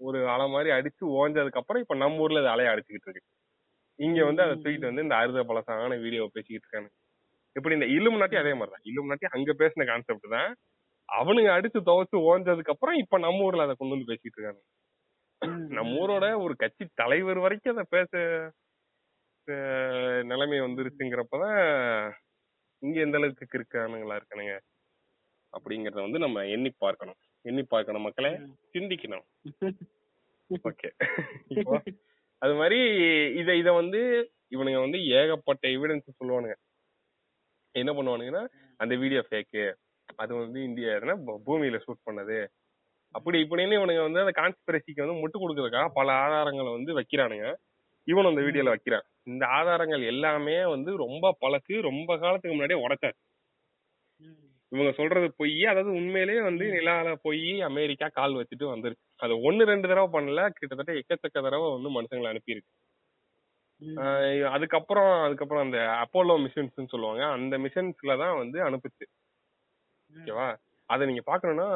ஒரு 0.00 0.18
அலை 0.34 0.46
மாதிரி 0.54 0.70
அடிச்சு 0.76 1.04
ஓஞ்சதுக்கு 1.20 1.60
அப்புறம் 1.60 1.82
இப்ப 1.84 1.94
நம்ம 2.02 2.22
ஊர்ல 2.24 2.42
அது 2.42 2.50
அலைய 2.54 2.72
அடிச்சுக்கிட்டு 2.72 3.08
இருக்கு. 3.08 3.24
இங்க 3.98 4.18
வந்து 4.28 4.42
அதை 4.44 4.54
தூக்கிட்டு 4.56 4.90
வந்து 4.90 5.04
இந்த 5.06 5.14
அறுத 5.20 5.42
பழசான 5.50 5.98
வீடியோ 6.04 6.24
பேசிக்கிட்டு 6.34 6.66
இருக்காங்க 6.66 6.90
இப்படி 7.58 7.76
இந்த 7.78 7.88
இலுமினாட்டி 7.96 8.38
அதே 8.40 8.54
மாதிரிதான் 8.58 8.86
இலுமினாட்டி 8.90 9.28
அங்க 9.36 9.52
பேசின 9.60 9.86
கான்செப்ட் 9.86 10.28
தான். 10.36 10.50
அவனுங்க 11.08 11.50
அடிச்சு 11.56 11.80
துவைச்சு 11.88 12.18
ஓஞ்சதுக்கு 12.30 12.74
அப்புறம் 12.74 12.98
இப்ப 13.02 13.18
நம்ம 13.18 13.44
ஊர்ல 13.46 13.66
அதை 13.66 13.74
கொண்டு 13.76 13.94
வந்து 13.94 14.10
பேசிட்டு 14.10 14.38
இருக்காங்க. 14.38 14.62
நம்ம 15.72 15.90
ஊரோட 16.00 16.26
ஒரு 16.44 16.54
கட்சி 16.56 16.84
தலைவர் 16.94 17.40
வரைக்கும் 17.44 17.74
அதை 17.74 17.84
பேச 17.90 18.12
நிலைமை 20.30 20.58
வந்துருச்சுங்கிறப்பதான் 20.60 21.58
இங்க 22.82 22.98
எந்த 23.00 23.18
அளவுக்கு 23.20 23.58
இருக்கானுங்களா 23.60 24.16
இருக்கானுங்க 24.20 24.54
அப்படிங்கறத 25.52 26.00
வந்து 26.06 26.20
நம்ம 26.24 26.44
எண்ணி 26.54 26.70
பார்க்கணும். 26.78 27.18
எண்ணி 27.44 27.64
பார்க்கணும் 27.66 28.06
மக்களே. 28.06 28.32
சிந்திக்கணும். 28.74 29.26
ஓகே. 30.68 30.88
அது 32.42 32.54
மாதிரி 32.54 32.78
இத 33.40 33.50
இத 33.56 33.70
வந்து 33.74 34.00
இவனுங்க 34.52 34.80
வந்து 34.80 34.98
ஏகப்பட்ட 35.12 35.64
எவிடன்ஸ் 35.76 36.18
சொல்லுவானுங்க. 36.18 36.56
என்ன 37.74 37.90
பண்ணுவானுங்கன்னா 37.92 38.42
அந்த 38.80 38.94
வீடியோ 39.02 39.22
ஃபேக்கு 39.28 39.64
அது 40.16 40.32
வந்து 40.34 40.58
இந்தியா 40.68 40.92
பூமியில 41.48 41.78
ஷூட் 41.84 42.06
பண்ணது. 42.08 42.38
அப்படி 43.14 43.38
இப்படின்னு 43.44 43.76
இவனுங்க 43.78 44.02
வந்து 44.06 44.22
அந்த 44.24 44.32
கான்ஸ்பிரசிக்கு 44.40 45.04
வந்து 45.04 45.20
முட்டு 45.20 45.36
கொடுக்கறதுக்காக 45.42 45.88
பல 45.98 46.08
ஆதாரங்களை 46.24 46.70
வந்து 46.78 46.92
வைக்கிறானுங்க. 46.98 47.46
இவனும் 48.08 48.30
அந்த 48.32 48.42
வீடியோல 48.46 48.72
வைக்கிறான். 48.74 49.06
இந்த 49.24 49.44
ஆதாரங்கள் 49.58 50.02
எல்லாமே 50.12 50.56
வந்து 50.74 50.90
ரொம்ப 51.04 51.26
பழசு 51.42 51.74
ரொம்ப 51.88 52.10
காலத்துக்கு 52.18 52.56
முன்னாடியே 52.56 52.82
உடைச்சாச்சு. 52.86 53.22
இவங்க 54.72 54.90
சொல்றது 54.92 55.26
பொய் 55.36 55.60
அதாவது 55.64 55.90
உண்மையிலேயே 56.00 56.40
வந்து 56.48 56.64
நிலால 56.76 57.12
போய் 57.26 57.60
அமெரிக்கா 57.68 58.06
கால் 58.18 58.38
வச்சுட்டு 58.40 58.66
வந்துருச்சு 58.72 59.06
அது 59.24 59.34
ஒன்னு 59.48 59.68
ரெண்டு 59.72 59.88
தடவை 59.88 60.08
பண்ணல 60.16 60.42
கிட்டத்தட்ட 60.58 60.92
எக்கச்சக்க 61.00 61.36
தடவை 61.46 61.68
வந்து 61.76 61.90
மனுஷங்களை 61.96 62.30
அனுப்பியிருக்கு. 62.32 62.70
அதுக்கப்புறம் 64.52 65.10
அதுக்கப்புறம் 65.24 65.64
அந்த 65.66 65.80
அப்போலோ 66.02 66.34
மிஷன்ஸ் 66.44 66.92
சொல்லுவாங்க. 66.94 67.22
அந்த 67.36 67.54
மிஷன்ஸ்ல 67.64 68.14
தான் 68.22 68.36
வந்து 68.36 68.58
அனுப்புச்சு. 68.68 69.04
ஓகேவா? 70.14 70.46
அதை 70.90 71.02
நீங்க 71.08 71.22
பாக்கணும்னா 71.26 71.68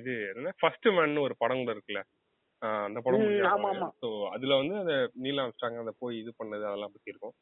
இது 0.00 0.12
என்ன 0.32 0.52
ஃபர்ஸ்ட் 0.60 0.88
மேன் 0.96 1.24
ஒரு 1.26 1.34
படம் 1.42 1.60
கூட 1.62 1.72
இருக்குல்ல? 1.74 2.02
அந்த 2.86 2.98
படம். 3.00 3.24
ஸோ 4.02 4.08
அதுல 4.34 4.56
வந்து 4.60 4.76
அந்த 4.82 4.94
நீல் 5.24 5.42
ஆம்ஸ்ட்ராங் 5.42 5.82
அந்த 5.82 5.92
போய் 6.02 6.16
இது 6.22 6.30
பண்ணது 6.38 6.64
அதெல்லாம் 6.70 6.94
பத்தி 6.94 7.12
இருக்கும். 7.12 7.34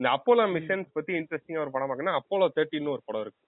இந்த 0.00 0.08
அப்போலோ 0.16 0.44
மிஷன்ஸ் 0.56 0.90
பத்தி 0.92 1.12
இன்ட்ரெஸ்டிங்கா 1.20 1.62
ஒரு 1.64 1.72
படம் 1.74 1.90
பார்க்கணும் 1.90 2.18
அப்போலோ 2.20 2.48
தேர்ட்டின்னு 2.56 2.94
ஒரு 2.96 3.02
படம் 3.08 3.24
இருக்கு. 3.24 3.42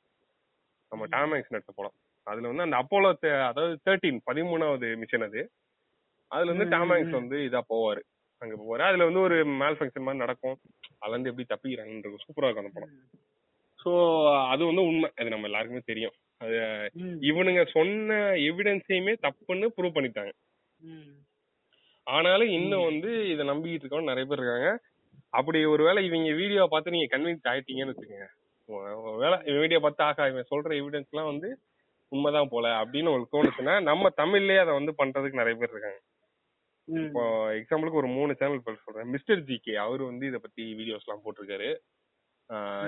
நம்ம 0.93 1.05
டாமேக்ஸ் 1.15 1.53
நடிச்ச 1.55 1.73
படம். 1.73 1.97
அதுல 2.27 2.51
வந்து 2.51 2.67
அந்த 2.67 2.77
அப்போலோ 2.83 3.11
அதாவது 3.51 3.75
தேர்ட்டீன் 3.87 4.21
பதிமூணாவது 4.29 4.89
மிஷன் 5.03 5.27
அது. 5.29 5.43
அதுல 6.31 6.53
வந்து 6.55 6.67
டாமேக்ஸ். 6.75 7.15
வந்து 7.21 7.37
இதா 7.49 7.61
போவாரு. 7.71 8.03
அங்க 8.43 8.55
போவாரு 8.61 8.83
அதுல 8.89 9.05
வந்து 9.05 9.21
ஒரு 9.21 9.37
மேல் 9.61 9.77
ஃபங்க்ஷன் 9.79 10.07
மாதிரி 10.07 10.23
நடக்கும். 10.25 10.57
அதுல 10.99 11.15
இருந்து 11.15 11.31
எப்படி 11.31 11.47
தப்பிக்கிறாங்கன்றது 11.53 12.25
சூப்பரா 12.25 12.47
இருக்கும் 12.47 12.65
அந்த 12.65 12.75
படம். 12.77 12.95
சோ 13.79 13.91
அது 14.53 14.63
வந்து 14.67 14.83
உண்மை. 14.83 15.09
அது 15.19 15.29
நம்ம 15.31 15.49
எல்லாருக்குமே 15.49 15.83
தெரியும். 15.87 16.15
அது 16.41 16.57
இவனுங்க 17.31 17.63
சொன்ன 17.73 18.19
எவிடன்ஸையுமே 18.49 19.15
தப்புன்னு 19.27 19.69
ப்ரூவ் 19.77 19.97
பண்ணிட்டாங்க. 19.97 20.33
ஆனாலும் 22.07 22.49
இன்னும் 22.49 22.87
வந்து 22.91 23.11
இதை 23.33 23.43
நம்பிக்கிட்டு 23.47 23.85
இருக்கவங்க 23.85 24.13
நிறைய 24.13 24.27
பேர் 24.29 24.41
இருக்காங்க. 24.41 24.71
அப்படி 25.31 25.59
ஒருவேளை 25.65 26.01
இவங்க 26.05 26.33
வீடியோ 26.41 26.63
பார்த்து 26.67 26.95
நீங்க 26.95 27.09
கன்வின்ஸ் 27.13 27.51
ஆயிட்டீங்கன்னு 27.51 27.93
வச்சுக்கோங்க. 27.93 28.29
ஒருவேளை 29.09 29.37
இவன் 29.45 29.63
வீடியோ 29.65 29.81
பார்த்து 29.81 30.03
ஆகா 30.05 30.27
இவன் 30.27 30.51
சொல்ற 30.51 30.73
எவிடன்ஸ் 30.81 31.13
எல்லாம் 31.13 31.31
வந்து 31.33 31.49
உண்மைதான் 32.13 32.53
போல 32.55 32.67
அப்படின்னு 32.83 33.11
உங்களுக்கு 33.11 33.35
தோணுச்சுன்னா 33.37 33.75
நம்ம 33.83 34.11
தமிழ்லயே 34.17 34.63
அதை 34.65 34.73
வந்து 34.75 34.93
பண்றதுக்கு 34.99 35.41
நிறைய 35.41 35.57
பேர் 35.59 35.73
இருக்காங்க. 35.75 36.01
இப்போ 36.89 37.23
எக்ஸாம்பிளுக்கு 37.59 38.01
ஒரு 38.03 38.11
மூணு 38.19 38.33
சேனல் 38.41 38.65
பேர் 38.67 38.85
சொல்றேன். 38.85 39.11
மிஸ்டர் 39.15 39.43
ஜிகே 39.49 39.75
அவர் 39.87 40.03
வந்து 40.11 40.25
இத 40.31 40.39
பத்தி 40.45 40.63
வீடியோஸ் 40.79 41.05
எல்லாம் 41.07 41.25
போட்டிருக்காரு. 41.25 41.69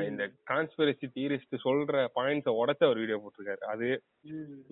இந்த 0.08 0.22
கான்ஸ்பிரசி 0.50 1.06
தியரிஸ்ட் 1.16 1.54
சொல்ற 1.66 2.00
பாயிண்ட்ஸை 2.16 2.52
உடைச்சு 2.60 2.86
அவர் 2.86 3.00
வீடியோ 3.02 3.18
போட்டிருக்காரு. 3.20 3.62
அது. 3.72 3.88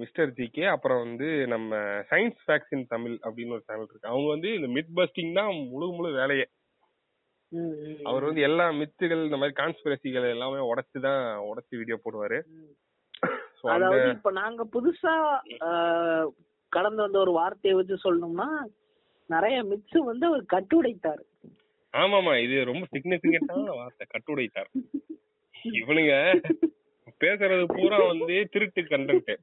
மிஸ்டர் 0.02 0.32
ஜிகே 0.38 0.64
அப்புறம் 0.72 1.00
வந்து 1.04 1.28
நம்ம 1.54 1.70
சயின்ஸ் 2.10 2.40
ஃபேக்ஸ் 2.46 2.74
இன் 2.76 2.90
தமிழ் 2.94 3.14
அப்படின்னு 3.26 3.56
ஒரு 3.58 3.64
சேனல் 3.68 3.86
இருக்கு. 3.86 4.10
அவங்க 4.12 4.28
வந்து 4.34 4.50
இந்த 4.58 4.68
மித் 4.76 4.92
பஸ்டிங் 4.98 5.32
தான் 5.38 5.50
முழு 5.72 5.88
முழு 5.98 6.10
வேலையே. 6.20 6.46
அவர் 8.10 8.26
வந்து 8.28 8.42
எல்லா 8.48 8.66
மித்துகள் 8.80 9.24
இந்த 9.28 9.38
மாதிரி 9.40 9.54
கான்ஸ்பிரசிகள் 9.62 10.26
எல்லாமே 10.34 10.60
உடைச்சு 10.70 10.98
தான் 11.08 11.22
உடைச்சு 11.48 11.80
வீடியோ 11.80 11.98
போடுவாரு. 12.04 12.38
அதாவது 13.74 14.06
இப்ப 14.16 14.30
நாங்க 14.42 14.62
புதுசா 14.76 15.14
கடந்து 16.72 17.02
வந்த 17.04 17.18
ஒரு 17.24 17.32
வார்த்தையை 17.40 17.74
வச்சு 17.78 17.96
சொல்லணும்னா 18.06 18.48
நிறைய 19.34 19.56
மிக்ஸ் 19.70 19.98
வந்து 20.10 20.24
அவர் 20.30 20.44
கட்டுடைத்தார். 20.54 21.22
ஆமாமா 21.94 22.32
இது 22.44 22.56
ரொம்ப 22.70 22.84
சிக்னிபிகண்டான 22.94 23.74
வார்த்தை 23.80 24.06
கட்டுடைத்தார். 24.14 24.70
இவனுங்க 25.80 26.14
பேசுறது 27.24 27.64
பூரா 27.74 27.98
வந்து 28.12 28.36
திருட்டு 28.52 28.82
கண்டென்ட் 28.92 29.34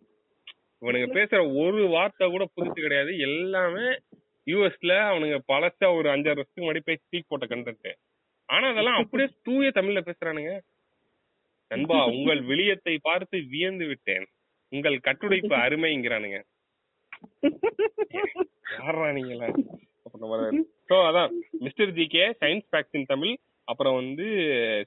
இவனுங்க 0.81 1.08
பேசுற 1.17 1.39
ஒரு 1.62 1.81
வார்த்தை 1.93 2.25
கூட 2.34 2.43
புதுசு 2.55 2.77
கிடையாது. 2.86 3.12
எல்லாமே 3.27 3.88
யூஎஸ்ல 4.48 4.93
அவனுங்க 5.10 5.38
பழசா 5.51 5.88
ஒரு 5.98 6.08
அஞ்சாறு 6.13 6.39
வருஷத்துக்கு 6.39 6.65
முன்னாடி 6.65 6.84
போய் 6.86 7.01
ஸ்பீக் 7.01 7.29
போட்ட 7.31 7.48
கண்டென்ட் 7.53 7.89
ஆனா 8.50 8.65
அதெல்லாம் 8.74 9.00
அப்படியே 9.01 9.29
தூய 9.48 9.69
தமிழ்ல 9.77 10.01
பேசுறானுங்க. 10.08 10.53
நண்பா 11.72 11.98
உங்கள் 12.13 12.41
வெளியத்தை 12.51 12.93
பார்த்து 13.08 13.38
வியந்து 13.51 13.86
விட்டேன். 13.89 14.25
உங்கள் 14.72 14.98
கட்டுடைப்பு 15.08 15.53
அருமைங்கிறானுங்க. 15.65 16.39
யாரா 18.77 19.07
நீங்களா? 19.17 19.47
சோ 20.89 20.97
அதான் 21.09 21.31
mister 21.65 21.93
G 21.97 22.05
K 22.13 22.23
science 22.41 22.67
facts 22.71 22.97
in 22.99 23.09
Tamil 23.13 23.33
அப்புறம் 23.71 23.95
வந்து 23.99 24.25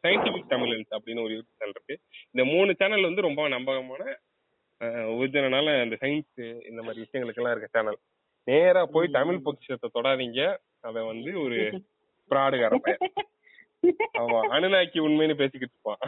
சயின்டிபிக் 0.05 0.53
தமிழன்ஸ் 0.53 0.91
அப்படின்னு 0.97 1.25
ஒரு 1.25 1.35
யூடியூப் 1.35 1.59
சேனல் 1.61 1.75
இருக்கு. 1.77 1.95
இந்த 2.33 2.45
மூணு 2.53 2.71
சேனல் 2.81 3.09
வந்து 3.09 3.27
ரொம்ப 3.29 3.43
நம்பகமான 3.57 4.05
ஒரிஜினலான 5.17 5.75
இந்த 5.85 5.97
சயின்ஸ் 6.03 6.41
இந்த 6.71 6.81
மாதிரி 6.85 7.03
விஷயங்களுக்கெல்லாம் 7.05 7.55
இருக்க 7.55 7.69
சேனல் 7.77 7.99
நேரா 8.47 8.83
போய் 8.95 9.17
தமிழ் 9.19 9.45
பொக்கிஷத்தை 9.47 9.89
தொடாதீங்க. 9.97 10.41
அவன் 10.89 11.11
வந்து 11.11 11.31
ஒரு 11.45 11.59
பிராடுகார 12.31 12.81
பையன். 12.87 13.05
ஆமா 14.23 14.41
அனுநாக்கி 14.57 14.99
உண்மைன்னு 15.07 15.37
பேசிக்கிட்டு 15.43 15.77
இருப்பான். 15.77 16.03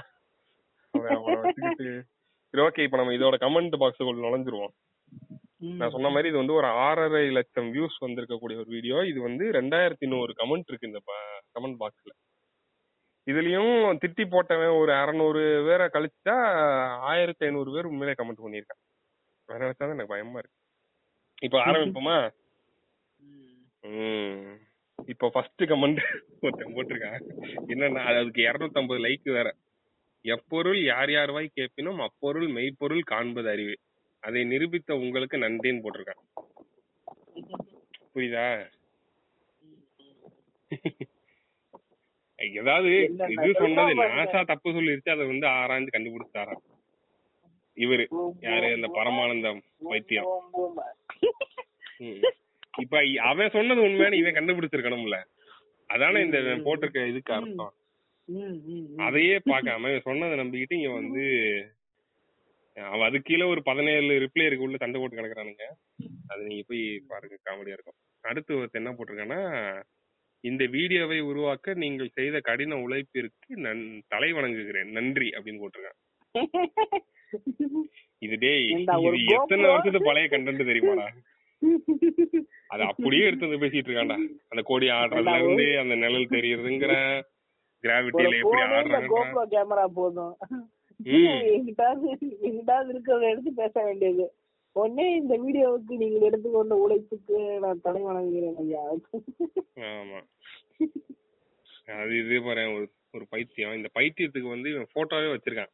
அவன் 0.95 1.55
சரி 1.79 2.65
ஓகே 2.67 2.85
இப்ப 2.87 2.99
நம்ம 2.99 3.15
இதோட 3.19 3.37
கமெண்ட் 3.45 3.77
பாக்ஸுக்குள்ள 3.83 4.25
நுழைஞ்சிருவோம். 4.27 4.75
நான் 5.79 5.93
சொன்ன 5.95 6.11
மாதிரி 6.15 6.31
இது 6.31 6.41
வந்து 6.41 6.59
ஒரு 6.61 6.69
ஆறரை 6.85 7.25
லட்சம் 7.39 7.69
வியூஸ் 7.75 7.97
வந்திருக்கக்கூடிய 8.05 8.57
ஒரு 8.63 8.71
வீடியோ 8.77 8.99
இது 9.11 9.19
வந்து 9.29 9.45
ரெண்டாயிரத்தி 9.59 10.07
நூறு 10.13 10.33
கமெண்ட் 10.41 10.71
இருக்கு 10.71 10.91
இந்த 10.91 11.01
கமெண்ட் 11.57 11.79
பாக்ஸ்ல 11.83 12.13
இதுலயும் 13.27 13.75
திட்டி 14.03 14.25
போட்டவன் 14.33 14.79
ஒரு 14.81 14.93
அறநூறு 15.03 15.43
பேரை 15.67 15.87
கழிச்சா 15.95 16.35
ஆயிரத்தி 17.13 17.47
ஐநூறு 17.49 17.71
பேர் 17.75 17.91
உண்மையிலே 17.91 18.17
கமெண்ட் 18.19 18.45
பண்ணியிருக்கான் 18.45 18.83
வேற 19.49 19.63
வச்சாதான் 19.69 19.97
எனக்கு 19.97 20.15
பயமா 20.15 20.39
இருக்கு. 20.41 20.59
இப்போ 21.47 21.59
ஆரம்பிப்போமா. 21.65 22.17
இப்போ 25.13 25.27
ஃபர்ஸ்ட் 25.35 25.63
கமெண்ட் 25.71 26.03
ஒருத்தன் 26.45 26.75
போட்டிருக்கான். 26.77 27.25
என்னன்னா 27.73 28.03
அது 28.11 28.21
அதுக்கு 28.23 28.43
இருநூத்தம்பது 28.49 29.01
லைக் 29.07 29.29
வேற. 29.39 29.49
எப்பொருள் 30.35 30.79
யார் 30.93 31.11
யார் 31.17 31.33
வாய் 31.37 31.57
கேட்பினும் 31.59 32.01
அப்பொருள் 32.07 32.49
மெய்ப்பொருள் 32.59 33.03
காண்பது 33.13 33.49
அறிவு. 33.55 33.75
அதை 34.27 34.41
நிரூபித்த 34.53 34.97
உங்களுக்கு 35.05 35.37
நன்றின்னு 35.45 35.83
போட்டிருக்கான். 35.85 36.23
புரியுதா? 38.15 38.47
ஏதாவது 42.61 42.91
இது 43.35 43.51
சொன்னது. 43.61 43.93
நாசா 44.19 44.41
தப்பு 44.51 44.75
சொல்லிருச்சு 44.77 45.15
அதை 45.15 45.25
வந்து 45.31 45.47
ஆராய்ஞ்சு 45.59 45.95
கண்டுபிடிச்சாராம். 45.95 46.63
இவரு 47.77 48.05
யாரு 48.47 48.67
இந்த 48.77 48.89
பரமானந்தம் 48.97 49.61
வைத்தியம். 49.91 50.29
இப்ப 52.83 53.01
அவன் 53.31 53.55
சொன்னது 53.57 53.81
உண்மையான 53.87 54.19
இவன் 54.21 54.37
கண்டுபிடிச்சிருக்கணும்ல. 54.37 55.19
அதானே 55.91 56.21
இந்த 56.27 56.39
போட்டிருக்க 56.67 57.09
இதுக்கு 57.13 57.33
அர்த்தம். 57.37 57.75
அதையே 59.07 59.37
பார்க்காம 59.51 59.89
இவன் 59.93 60.09
சொன்னதை 60.09 60.37
நம்பிக்கிட்டு 60.43 60.79
இங்க 60.79 60.93
வந்து 61.01 61.25
அவன் 62.77 63.07
அது 63.09 63.19
கீழே 63.29 63.45
ஒரு 63.53 63.61
பதினேழு 63.69 64.15
ரிப்ளை 64.25 64.47
இருக்கு 64.47 64.67
உள்ள 64.67 64.77
சண்டை 64.83 64.99
போட்டு 65.01 65.19
கிடக்குறானுங்க. 65.19 65.67
அது 66.31 66.41
நீங்க 66.49 66.65
போய் 66.71 66.85
பாருங்க 67.11 67.37
காமெடியா 67.49 67.77
இருக்கும். 67.77 67.99
அடுத்து 68.25 68.57
ஒருத்தன் 68.59 68.83
என்ன 68.83 68.93
போட்டிருக்கான்னா 68.97 69.41
இந்த 70.45 70.63
வீடியோவை 70.77 71.19
உருவாக்க 71.29 71.75
நீங்கள் 71.83 72.15
செய்த 72.17 72.41
கடின 72.49 72.79
உழைப்பிற்கு 72.87 73.51
நன் 73.67 73.85
தலை 74.13 74.31
வணங்குகிறேன் 74.39 74.91
நன்றி 74.97 75.29
அப்படின்னு 75.37 75.63
போட்டிருக்கான். 75.63 76.01
இது 78.27 78.35
டேய் 78.43 78.67
இது 78.73 78.83
எத்தனை? 79.37 79.65
வருஷத்து 79.73 80.01
பழைய 80.09 80.27
கண்டென்ட் 80.33 80.69
தெரியுமாடா? 80.71 81.07
அது 82.75 82.83
அப்படியே 82.91 83.27
எடுத்து 83.29 83.47
வந்து 83.47 83.63
பேசிட்டு 83.63 83.89
இருக்கான்டா. 83.91 84.19
அந்த 84.53 84.63
கோடி 84.71 84.87
ஆடுறதுல 84.99 85.37
இருந்து 85.43 85.67
அந்த 85.83 85.95
நிழல் 86.05 86.35
தெரியறதுங்கிற 86.37 86.95
ஒரு 86.95 87.85
கிராவிட்டியில 87.85 88.37
எப்படி 88.43 88.63
ஆடுறாங்க 88.67 89.09
எங்கிட்டாவது 91.03 92.29
எங்கிட்டாவது 92.43 92.93
இருக்கிறத 92.93 93.31
எடுத்து 93.31 93.53
பேச 93.53 93.85
வேண்டியது. 93.85 94.35
ஒன்னே 94.75 95.17
இந்த 95.17 95.39
வீடியோவுக்கு 95.39 95.97
நீங்கள் 95.97 96.21
எடுத்துக்கொண்ட 96.21 96.77
உழைப்புக்கு 96.77 97.59
நான் 97.59 97.81
தலை 97.81 98.03
வணங்குகிறேன் 98.03 98.57
ஐயா. 98.57 98.83
ஆமா. 99.77 100.27
அது 101.87 102.27
இது 102.27 102.43
பாரு 102.43 102.75
ஒரு 102.75 102.93
ஒரு 103.13 103.27
பைத்தியம். 103.29 103.73
இந்த 103.73 103.89
பைத்தியத்துக்கு 103.95 104.49
வந்து 104.49 104.71
இவன் 104.71 104.87
போட்டோவே 104.95 105.37
வச்சிருக்கான். 105.37 105.73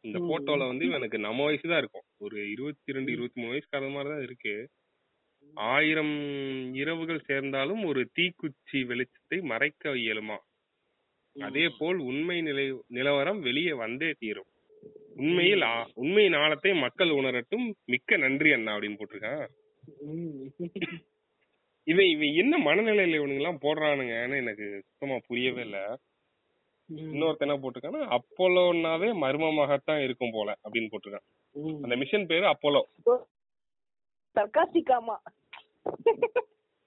இந்த. 0.00 0.18
போட்டோல 0.18 0.66
வந்து 0.66 0.84
இவனுக்கு 0.84 1.18
நம்ம 1.18 1.44
வயசு 1.44 1.68
தான் 1.68 1.78
இருக்கும். 1.78 2.02
ஒரு 2.18 2.50
இருபத்தி 2.50 2.92
ரெண்டு 2.92 3.12
இருபத்தி 3.12 3.40
மூணு 3.40 3.52
வயசுக்கு 3.52 3.88
மாதிரி 3.88 4.14
தான் 4.14 4.22
இருக்கு. 4.22 4.68
ஆயிரம் 5.54 6.74
இரவுகள் 6.74 7.20
சேர்ந்தாலும் 7.20 7.84
ஒரு 7.84 8.10
தீக்குச்சி 8.18 8.72
வெளிச்சத்தை 8.72 9.42
மறைக்க 9.42 9.90
இயலுமா? 9.90 10.38
அதே 11.40 11.68
போல் 11.78 11.96
உண்மை 11.96 12.40
நிலை 12.40 12.82
நிலவரம் 12.88 13.40
வெளியே 13.40 13.72
வந்தே 13.72 14.12
தீரும். 14.18 14.46
உண்மையில் 15.16 15.64
உண்மையின் 15.94 16.32
ஆழத்தை 16.32 16.74
மக்கள் 16.74 17.08
உணரட்டும். 17.08 17.72
மிக்க 17.84 18.16
நன்றி 18.16 18.52
அண்ணா 18.52 18.76
அப்படின்னு 18.76 18.98
போட்டிருக்கான். 18.98 19.46
இவன் 21.82 22.06
இவன் 22.06 22.32
என்ன 22.32 22.58
மனநிலையில 22.58 23.20
இவனுங்க 23.20 23.34
எல்லாம் 23.34 23.58
போடுறானுங்கன்னு 23.62 24.36
எனக்கு 24.36 24.82
சுத்தமா 24.86 25.18
புரியவே 25.26 25.60
இல்ல. 25.60 25.98
ம். 26.84 26.96
இன்னொருத்தன் 26.96 27.38
என்ன 27.38 27.56
போட்டிருக்கான்னா 27.56 28.18
அப்போலோன்னாவே 28.18 29.12
மர்மமாகத்தான் 29.24 30.02
இருக்கும் 30.02 30.30
போல 30.32 30.56
அப்படின்னு 30.64 30.90
போட்டிருக்கான். 30.90 31.82
அந்த 31.82 31.96
மிஷன் 31.96 32.26
பேரு 32.26 32.46
அப்போலோ. 32.46 32.82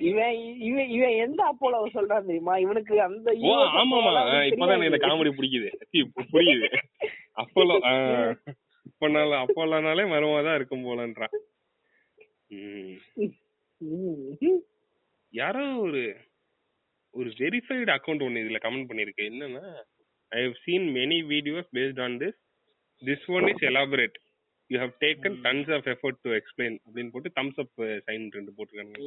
இவன் 0.00 0.36
இவன் 0.58 0.88
இவன் 0.88 1.14
எந்த 1.24 1.40
அப்போலோ 1.52 1.78
சொல்றான் 1.94 2.26
தெரியுமா? 2.26 2.56
இவனுக்கு 2.56 3.02
அந்த 3.02 3.32
ஆமாமா. 3.32 4.12
இப்பதான் 4.50 4.84
இந்த. 4.84 4.98
காமெடி 5.06 5.32
பிடிக்குது. 5.38 5.70
புரியுது. 6.32 6.68
அப்போலோ 7.42 7.76
அப்போலோனாலே 9.42 10.04
மர்மமா 10.12 10.54
இருக்கும் 10.54 10.84
போலன்றான். 10.84 11.34
யாரோ 15.32 15.64
ஒரு 15.76 16.16
ஒரு 17.10 17.28
வெரிஃபைடு 17.38 17.90
அக்கவுண்ட் 17.96 18.24
ஒன்னு 18.24 18.40
இதுல 18.40 18.60
கமெண்ட் 18.64 18.90
பண்ணிருக்கு 18.90 19.22
என்னன்னா 19.22 19.64
I 20.28 20.42
have 20.42 20.52
seen 20.64 20.86
many 20.94 21.18
videos 21.32 21.68
based 21.72 22.02
on 22.02 22.18
this 22.18 22.38
this 23.02 23.26
one 23.26 23.46
is 23.46 23.64
elaborate 23.70 24.16
you 24.72 24.78
have 24.78 24.94
taken 25.00 25.38
tons 25.46 25.72
of 25.76 25.86
effort 25.86 26.20
to 26.22 26.30
explain 26.32 26.76
அப்படின்னு 26.84 27.10
போட்டு 27.12 27.32
தம்ஸ் 27.40 27.60
அப் 27.62 27.74
சைன் 28.06 28.28
ரெண்டு 28.30 28.52
போட்டிருக்காங்க. 28.56 28.98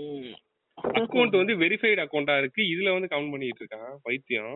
அக்கௌண்ட் 1.01 1.37
வந்து 1.37 1.53
வெரிஃபைடு 1.57 2.01
அக்கௌண்டா 2.05 2.37
இருக்கு. 2.37 2.61
இதுல 2.73 2.91
வந்து 2.91 3.09
கவுண்ட் 3.11 3.31
பண்ணிட்டு 3.31 3.63
இருக்கான் 3.63 3.95
பைத்தியம். 4.01 4.55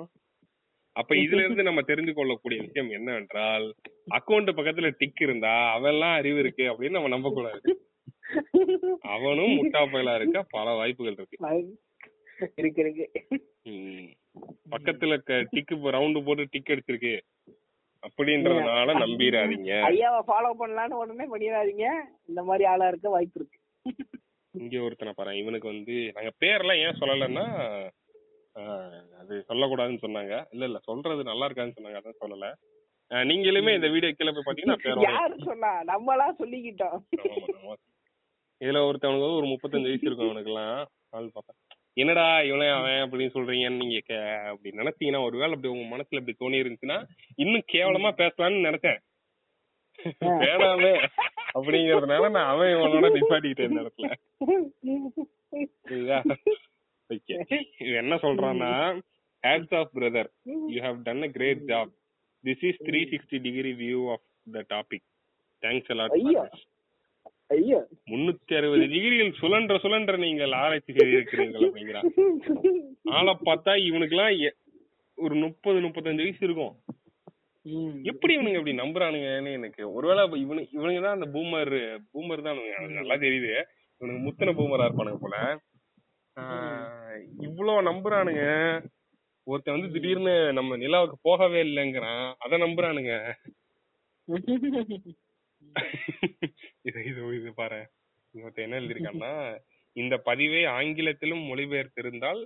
அப்ப 0.95 1.15
இதுல 1.25 1.41
இருந்து 1.43 1.63
நம்ம 1.63 1.81
தெரிந்து 1.81 2.13
கொள்ளக்கூடிய 2.13 2.61
விஷயம் 2.61 2.89
என்னவென்றால் 2.89 3.65
அக்கௌண்ட் 4.11 4.51
பக்கத்துல 4.59 4.93
டிக் 4.97 5.21
இருந்தா 5.21 5.53
அவெல்லாம் 5.77 6.13
அறிவு 6.13 6.39
இருக்கு 6.39 6.63
அப்படின்னு 6.63 6.89
நம்ம 6.89 7.07
நம்ப 7.07 7.29
கூடாது 7.29 7.69
அவனும் 9.13 9.53
முட்டா 9.59 9.81
பயலா 9.91 10.15
இருக்க? 10.15 10.45
பல 10.49 10.69
வாய்ப்புகள் 10.71 11.13
இருக்கு. 11.13 11.37
இருக்கு 12.55 12.81
இருக்கு. 12.83 13.05
ம். 13.63 14.09
பக்கத்துல 14.71 15.13
டிக்கு 15.53 15.75
ரவுண்டு 15.95 16.23
போட்டு 16.25 16.47
டிக் 16.51 16.71
அடிச்சிருக்கு. 16.73 17.13
அப்படின்றதுனால 18.07 18.93
நம்பிராதீங்க 19.03 19.71
ஐயாவை 19.89 20.21
ஃபாலோ 20.29 20.51
பண்ணலாம்னு 20.61 20.99
உடனே 21.01 21.25
பண்ணிடாதீங்க. 21.33 21.87
இந்த 22.29 22.41
மாதிரி 22.49 22.65
ஆளா 22.71 22.87
இருக்க 22.91 23.09
வாய்ப்பு 23.15 23.39
இருக்கு. 23.39 23.59
இங்க 24.53 24.75
ஒருத்தனை 24.85 25.11
பாரு 25.17 25.33
இவனுக்கு 25.41 25.67
வந்து 25.73 25.95
நாங்க 26.17 26.31
பேர்லாம் 26.43 26.81
ஏன் 26.85 26.99
சொல்லலைன்னா 27.01 27.45
அது 29.19 29.33
சொல்லக்கூடாதுன்னு 29.49 30.03
சொன்னாங்க. 30.05 30.33
இல்ல 30.53 30.63
இல்ல 30.69 30.79
சொல்றது 30.89 31.29
நல்லா 31.31 31.47
இருக்காதுன்னு 31.47 31.77
சொன்னாங்க 31.77 31.99
அதான் 32.01 32.21
சொல்லல. 32.23 32.47
நீங்களுமே 33.29 33.71
இந்த 33.77 33.87
வீடியோ 33.93 34.11
கீழே 34.15 34.31
போய் 34.33 34.47
பாத்தீங்கன்னா 34.47 35.05
யாரு 35.11 35.35
சொன்னா? 35.49 35.71
நம்மளா 35.91 36.27
சொல்லிக்கிட்டோம். 36.41 36.97
இதுல 38.61 38.79
ஒருத்தவனுக்கு 38.87 39.39
ஒரு 39.41 39.49
முப்பத்தஞ்சு 39.53 39.89
வயசு 39.89 40.07
இருக்கும் 40.07 40.29
அவனுக்கு 40.29 40.51
எல்லாம் 40.53 40.75
ஆள் 41.17 41.33
பார்த்தா. 41.35 41.53
என்னடா 42.01 42.25
இவனே 42.41 42.67
அவன் 42.73 43.03
அப்படின்னு 43.03 43.33
சொல்றீங்கன்னு 43.33 43.81
நீங்க 43.83 43.99
அப்படி 44.49 44.71
நினைச்சீங்கன்னா 44.77 45.21
ஒருவேளை 45.25 45.51
அப்படி 45.51 45.71
உங்க 45.73 45.85
மனசுல 45.89 46.21
அப்படி 46.21 46.35
தோணி 46.37 46.61
இருந்துச்சுன்னா 46.61 46.97
இன்னும் 47.37 47.69
கேவலமா 47.73 48.11
பேசலாம்னு 48.19 48.65
நினைச்சேன். 48.67 48.99
வேணாமே 50.41 50.91
அப்படிங்கறதுனால 51.53 52.29
நான் 52.31 52.49
அவன் 52.51 52.73
இவனோட 52.73 53.07
நிப்பாட்டிக்கிட்டேன் 53.15 53.69
இந்த 53.71 53.83
இடத்துல. 53.83 54.09
புரியுதா? 55.83 56.19
ஓகே. 57.09 57.35
இது 57.81 57.93
என்ன 58.01 58.15
சொல்றான்னா 58.23 58.71
hats 59.43 59.75
off 59.79 59.93
brother 59.97 60.29
you 60.73 60.79
have 60.81 60.97
done 61.07 61.23
a 61.23 61.31
great 61.35 61.63
job 61.71 61.91
this 62.43 62.65
is 62.69 62.81
three 62.87 63.01
sixty 63.13 63.39
degree 63.47 63.71
view 63.81 64.01
of 64.15 64.25
the 64.47 64.63
topic 64.73 65.05
thanks 65.63 65.91
a lot 65.95 66.15
ஐயோ. 67.49 67.77
முன்னூத்தி 68.05 68.53
அறுபது 68.55 68.87
டிகிரியில் 68.87 69.33
சுழன்ற 69.33 69.75
சுழன்ற 69.77 70.17
நீங்கள் 70.17 70.51
ஆராய்ச்சி 70.53 70.93
செய்திருக்கிறீர்கள் 70.93 71.65
அப்படிங்கிறான் 71.67 72.07
ஆளை 73.11 73.37
பார்த்தா 73.45 73.73
இவனுக்குலாம் 73.87 74.39
எ- 74.39 74.57
ஒரு 75.17 75.35
முப்பது 75.35 75.79
முப்பத்தஞ்சு 75.79 76.23
வயசு 76.23 76.41
இருக்கும். 76.41 76.75
எப்படி 78.03 78.37
இவனுங்க 78.37 78.59
இப்படி 78.59 78.75
நம்புறானுங்கன்னு 78.77 79.51
எனக்கு 79.51 79.93
ஒருவேளை 79.93 80.23
இவனு 80.43 80.61
இவனுங்க 80.75 81.01
தான் 81.01 81.17
அந்த 81.17 81.27
பூமர் 81.33 81.73
பூமர் 82.13 82.41
தான் 82.41 82.59
நல்லா 82.89 83.15
தெரியுது. 83.15 83.51
இவனுக்கு 84.01 84.23
முத்தன 84.27 84.55
பூமரா 84.59 84.87
இருப்பானுங்க 84.87 85.19
போல. 85.19 85.37
இவ்வளவு 87.39 87.87
நம்புறானுங்க. 87.89 88.43
ஒருத்தன் 89.47 89.79
வந்து 89.79 89.93
திடீர்னு 89.93 90.53
நம்ம 90.53 90.77
நிலாவுக்கு 90.77 91.17
போகவே 91.21 91.63
இல்லைங்கிறான். 91.63 92.25
அத 92.39 92.57
நம்புறானுங்க. 92.57 93.13
இது 96.81 97.05
இது 97.05 97.35
இது 97.35 97.53
பாரு. 97.53 97.79
இன்னொருத்தன் 98.33 98.65
என்ன 98.65 98.79
எழுதியிருக்கான்னா 98.79 99.33
இந்த 99.95 100.17
பதிவை 100.17 100.65
ஆங்கிலத்திலும் 100.65 101.43
மொழிபெயர்த்திருந்தால் 101.49 102.41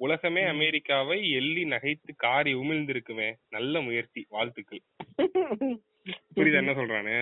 உலகமே 0.00 0.42
அமெரிக்காவை 0.44 1.30
எள்ளி 1.30 1.64
நகைத்து 1.64 2.12
காரி 2.16 2.54
உமிழ்ந்திருக்குமே. 2.54 3.34
நல்ல 3.48 3.80
முயற்சி 3.80 4.26
வாழ்த்துக்கள். 4.28 4.82
புரியுதா 6.36 6.60
என்ன 6.62 6.72
சொல்றானு. 6.72 7.16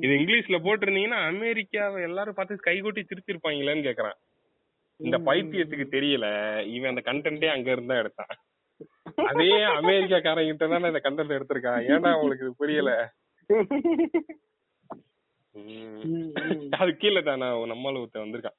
இது 0.00 0.12
இங்கிலீஷ்ல 0.14 0.58
போட்டிருந்தீங்கன்னா 0.66 1.20
அமெரிக்காவை 1.26 2.02
எல்லாரும் 2.02 2.34
பார்த்து 2.34 2.60
கைகொட்டி 2.66 3.04
சிரிச்சிருப்பாங்களேன்னு 3.04 3.86
கேக்குறான். 3.88 4.18
இந்த 5.00 5.18
பைத்தியத்துக்கு 5.18 5.86
தெரியல 5.90 6.26
இவன் 6.66 6.90
அந்த 6.90 7.02
கண்டென்ட்டே 7.04 7.46
அங்க 7.46 7.70
இருந்தா 7.70 7.98
எடுத்தான். 7.98 8.32
அதே 9.30 9.50
அமெரிக்காக்காரன் 9.78 10.46
கிட்ட 10.46 10.66
தானே 10.66 10.86
இந்த 10.86 11.00
கண்டென்ட் 11.04 11.36
எடுத்திருக்கான். 11.36 11.82
ஏன்டா 11.88 12.14
உங்களுக்கு 12.14 12.44
இது 12.44 12.54
புரியல. 12.56 12.92
அது 16.78 16.92
கீழே 16.96 17.20
தானே 17.22 17.46
நம்மால 17.72 18.00
ஒருத்தர் 18.02 18.24
வந்திருக்கான். 18.24 18.58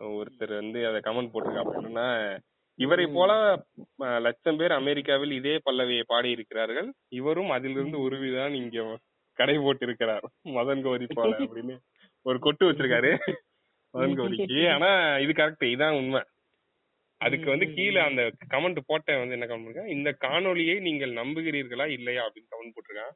ஒருத்தர் 0.00 0.54
வந்து 0.60 0.80
அத 0.88 0.96
கமெண்ட் 1.06 1.32
போட்டிருக்கான் 1.32 1.76
என்னன்னா 1.78 2.06
இவரை 2.78 3.06
போல 3.06 3.30
லட்சம் 4.26 4.58
பேர் 4.60 4.72
அமெரிக்காவில் 4.72 5.32
இதே 5.38 5.54
பல்லவியை 5.64 6.04
பாடி 6.06 6.30
இருக்கிறார்கள் 6.30 6.88
இவரும் 7.08 7.50
அதிலிருந்து 7.50 7.98
உருவிதான் 8.06 8.54
இங்க 8.60 8.84
கடை 9.38 9.56
போட்டிருக்கிறார். 9.58 10.24
மதன் 10.56 10.82
கௌரி 10.82 11.06
போல 11.14 11.36
அப்படின்னு 11.38 11.76
ஒரு 12.26 12.38
கொட்டு 12.38 12.64
வச்சிருக்காரு. 12.70 13.12
மதன் 13.94 14.16
கௌரிக்கு 14.18 14.60
ஆனா 14.74 14.90
இது 15.24 15.32
கரெக்ட் 15.32 15.72
இதான் 15.74 15.98
உண்மை. 16.00 16.22
அதுக்கு 17.20 17.48
வந்து 17.50 17.66
கீழே 17.74 18.00
அந்த 18.00 18.22
கமெண்ட் 18.52 18.80
போட்ட 18.86 19.16
வந்து 19.18 19.36
என்ன 19.38 19.48
கமெண்ட் 19.50 19.92
இந்த 19.96 20.10
காணொளியை 20.24 20.76
நீங்கள் 20.80 21.12
நம்புகிறீர்களா 21.12 21.86
இல்லையா 21.96 22.22
அப்படின்னு 22.26 22.52
கமெண்ட் 22.54 22.74
போட்டிருக்கான் 22.76 23.14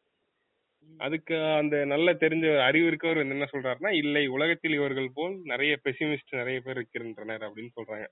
அதுக்கு 0.99 1.37
அந்த 1.61 1.77
நல்ல 1.85 2.09
தெரிஞ்ச 2.23 2.47
அறிவு 2.69 2.87
இருக்கவர் 2.91 3.21
வந்து 3.21 3.37
என்ன 3.37 3.49
சொல்றாருன்னா 3.53 3.91
இல்லை 4.03 4.25
உலகத்தில் 4.37 4.77
இவர்கள் 4.79 5.11
போல் 5.15 5.35
நிறைய 5.45 5.73
பெசிமிஸ்ட் 5.85 6.39
நிறைய 6.41 6.59
பேர் 6.61 6.79
இருக்கின்றனர் 6.79 7.45
அப்படின்னு 7.49 7.73
சொல்றாங்க. 7.79 8.07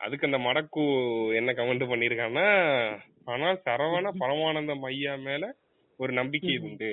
அதுக்கு 0.00 0.28
அந்த 0.28 0.38
மடக்கு 0.38 0.82
என்ன 1.40 1.50
கமெண்ட் 1.52 1.90
பண்ணிருக்கான்னா 1.92 2.46
ஆனால் 3.26 3.62
சரவண 3.66 4.06
பரமானந்தம் 4.22 4.84
ஐயா 4.90 5.14
மேல 5.28 5.44
ஒரு 6.00 6.12
நம்பிக்கை 6.20 6.56
உண்டு. 6.68 6.90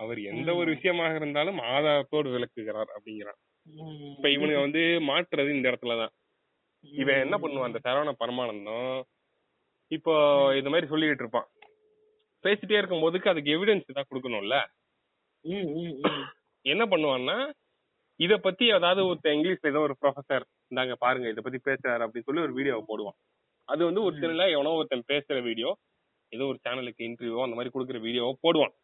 அவர் 0.00 0.20
எந்த 0.32 0.50
ஒரு 0.60 0.68
விஷயமாக 0.74 1.14
இருந்தாலும் 1.14 1.58
ஆதாரத்தோடு 1.74 2.28
விளக்குகிறார் 2.34 2.90
அப்படிங்கிறான். 2.96 3.40
இப்ப 4.14 4.28
இவனுங்க 4.36 4.60
வந்து 4.66 4.82
மாற்றுறது 5.10 5.50
இந்த 5.56 5.66
இடத்துலதான் 5.70 6.14
இவன் 6.84 7.22
என்ன 7.24 7.36
பண்ணுவான் 7.42 7.70
அந்த 7.70 7.80
சரவண 7.86 8.12
பரமானந்தம்? 8.22 8.98
இப்போ 9.90 10.14
இந்த 10.58 10.68
மாதிரி 10.70 10.90
சொல்லிக்கிட்டு 10.92 11.24
இருப்பான். 11.24 11.48
பேசிட்டே 12.46 12.78
இருக்கும் 12.80 13.04
போதுக்கு 13.04 13.32
அதுக்கு 13.32 13.54
எவிடன்ஸ் 13.56 13.96
தான் 13.98 14.08
கொடுக்கணும்ல. 14.10 14.56
என்ன 16.66 16.82
பண்ணுவான்னா 16.92 17.36
இத 18.20 18.32
பத்தி 18.46 18.64
ஏதாவது 18.76 19.00
ஒருத்தன் 19.08 19.34
இங்கிலீஷ்ல 19.36 19.70
ஏதோ 19.72 19.80
ஒரு 19.88 19.94
ப்ரொஃபசர் 20.02 20.44
இந்தாங்க 20.70 20.94
பாருங்க 21.04 21.28
இத 21.32 21.42
பத்தி 21.46 21.60
பேசுறாரு 21.68 22.04
அப்படின்னு 22.06 22.28
சொல்லி 22.28 22.44
ஒரு 22.46 22.54
வீடியோ 22.58 22.76
போடுவான். 22.90 23.16
அது 23.68 23.82
வந்து 23.88 24.02
ஒரு 24.06 24.14
சேனல்ல 24.20 24.46
எவனோ 24.56 24.74
ஒருத்தன் 24.78 25.10
பேசுற 25.12 25.36
வீடியோ 25.48 25.70
ஏதோ 26.32 26.44
ஒரு 26.52 26.58
சேனலுக்கு 26.66 27.06
இன்டர்வியூ 27.08 27.44
அந்த 27.46 27.56
மாதிரி 27.58 27.72
கொடுக்குற 27.74 27.98
வீடியோவோ 28.06 28.32
போடுவான். 28.44 28.74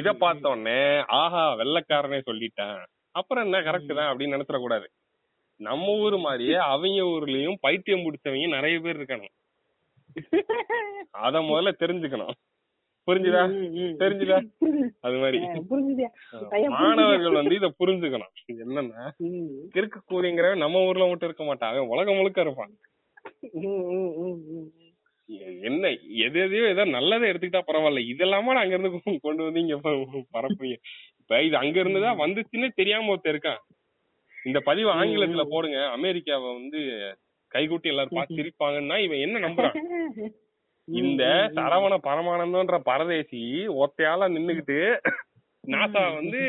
இத 0.00 0.08
பார்த்த 0.22 0.52
உடனே 0.54 0.80
ஆஹா 1.20 1.42
வெள்ளைக்காரனே 1.60 2.18
சொல்லிட்டேன். 2.28 2.78
அப்புறம் 3.20 3.44
என்ன 3.46 3.58
கரெக்ட் 3.68 3.92
தான் 3.98 4.10
அப்படின்னு 4.10 4.36
நினைச்சிட 4.36 4.58
கூடாது 4.64 4.86
நம்ம 5.60 5.92
ஊர் 6.04 6.16
மாதிரியே 6.26 6.56
அவங்க 6.72 7.00
ஊர்லயும் 7.14 7.58
பைத்தியம் 7.64 8.04
பிடிச்சவங்க 8.06 8.48
நிறைய 8.56 8.76
பேர் 8.84 8.98
இருக்கானுங்க. 8.98 9.30
அத 11.10 11.38
முதல்ல 11.38 11.72
தெரிஞ்சுக்கணும். 11.78 12.30
புரிஞ்சுதா. 13.10 13.68
தெரிஞ்சுதா? 13.98 14.50
அது 15.00 15.16
மாதிரி. 15.16 15.38
மாணவர்கள் 16.68 17.32
வந்து 17.32 17.54
இத 17.54 17.74
புரிஞ்சுக்கணும். 17.78 18.32
என்னன்னா. 18.52 19.10
கிறுக்கு 19.74 19.96
கூறிங்கிறவன் 20.10 20.56
நம்ம 20.56 20.84
ஊர்ல 20.84 21.06
மட்டும் 21.06 21.34
இருக்க 21.34 21.66
அவன் 21.66 21.86
உலகம் 21.86 22.14
முழுக்க. 22.14 22.66
எ- 25.28 25.58
என்ன 25.60 25.88
எது 25.90 26.40
எதையோ 26.40 26.68
ஏதோ 26.68 26.84
நல்லதை 26.84 27.30
எடுத்துக்கிட்டா 27.30 27.62
பரவாயில்ல. 27.66 28.14
இதெல்லாம 28.16 28.42
அங்க 28.42 28.76
இருந்து 28.76 29.18
கொண்டு 29.20 29.44
வந்து 29.44 29.60
இங்க 29.60 29.76
ப- 29.76 30.24
பரப்புறீங்க. 30.32 30.76
இப்ப 31.20 31.42
இது 31.42 31.56
அங்க 31.56 31.80
இருந்துதான் 31.80 32.18
வந்துச்சுன்னு 32.18 32.68
தெரியாம 32.74 33.10
ஒருத்தன் 33.10 33.38
இருக்கான். 33.38 33.58
இந்த 34.44 34.60
பதிவு 34.60 34.94
ஆங்கிலத்துல 34.94 35.44
போடுங்க. 35.48 35.88
அமெரிக்காவை 35.88 36.52
வந்து 36.54 36.78
கைகூட்டி 37.52 37.88
எல்லாரும் 37.88 38.18
பார்த்து 38.18 38.38
சிரிப்பாங்கன்னா 38.38 38.96
இவன் 38.98 39.18
என்ன 39.18 39.40
நம்புறான்? 39.40 39.74
இந்த 41.00 41.24
சரவண 41.56 41.94
பரமானந்தன்ற 42.06 42.76
பரதேசி 42.82 43.40
ஒத்தையால 43.82 44.28
நின்னுகிட்டு 44.34 44.78
நாசா 45.64 46.02
வந்து 46.14 46.40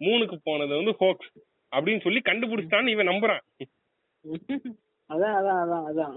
மூணுக்கு 0.00 0.36
போனது 0.44 0.72
வந்து 0.76 0.92
ஹோக்ஸ் 0.98 1.30
அப்படின்னு 1.72 2.02
சொல்லி 2.02 2.20
கண்டுபிடிச்சிட்டான்னு 2.24 2.94
இவன் 2.94 3.10
நம்புறான். 3.10 3.42
அதான் 5.10 5.36
அதான் 5.38 5.60
அதான் 5.62 5.86
அதான். 5.88 6.14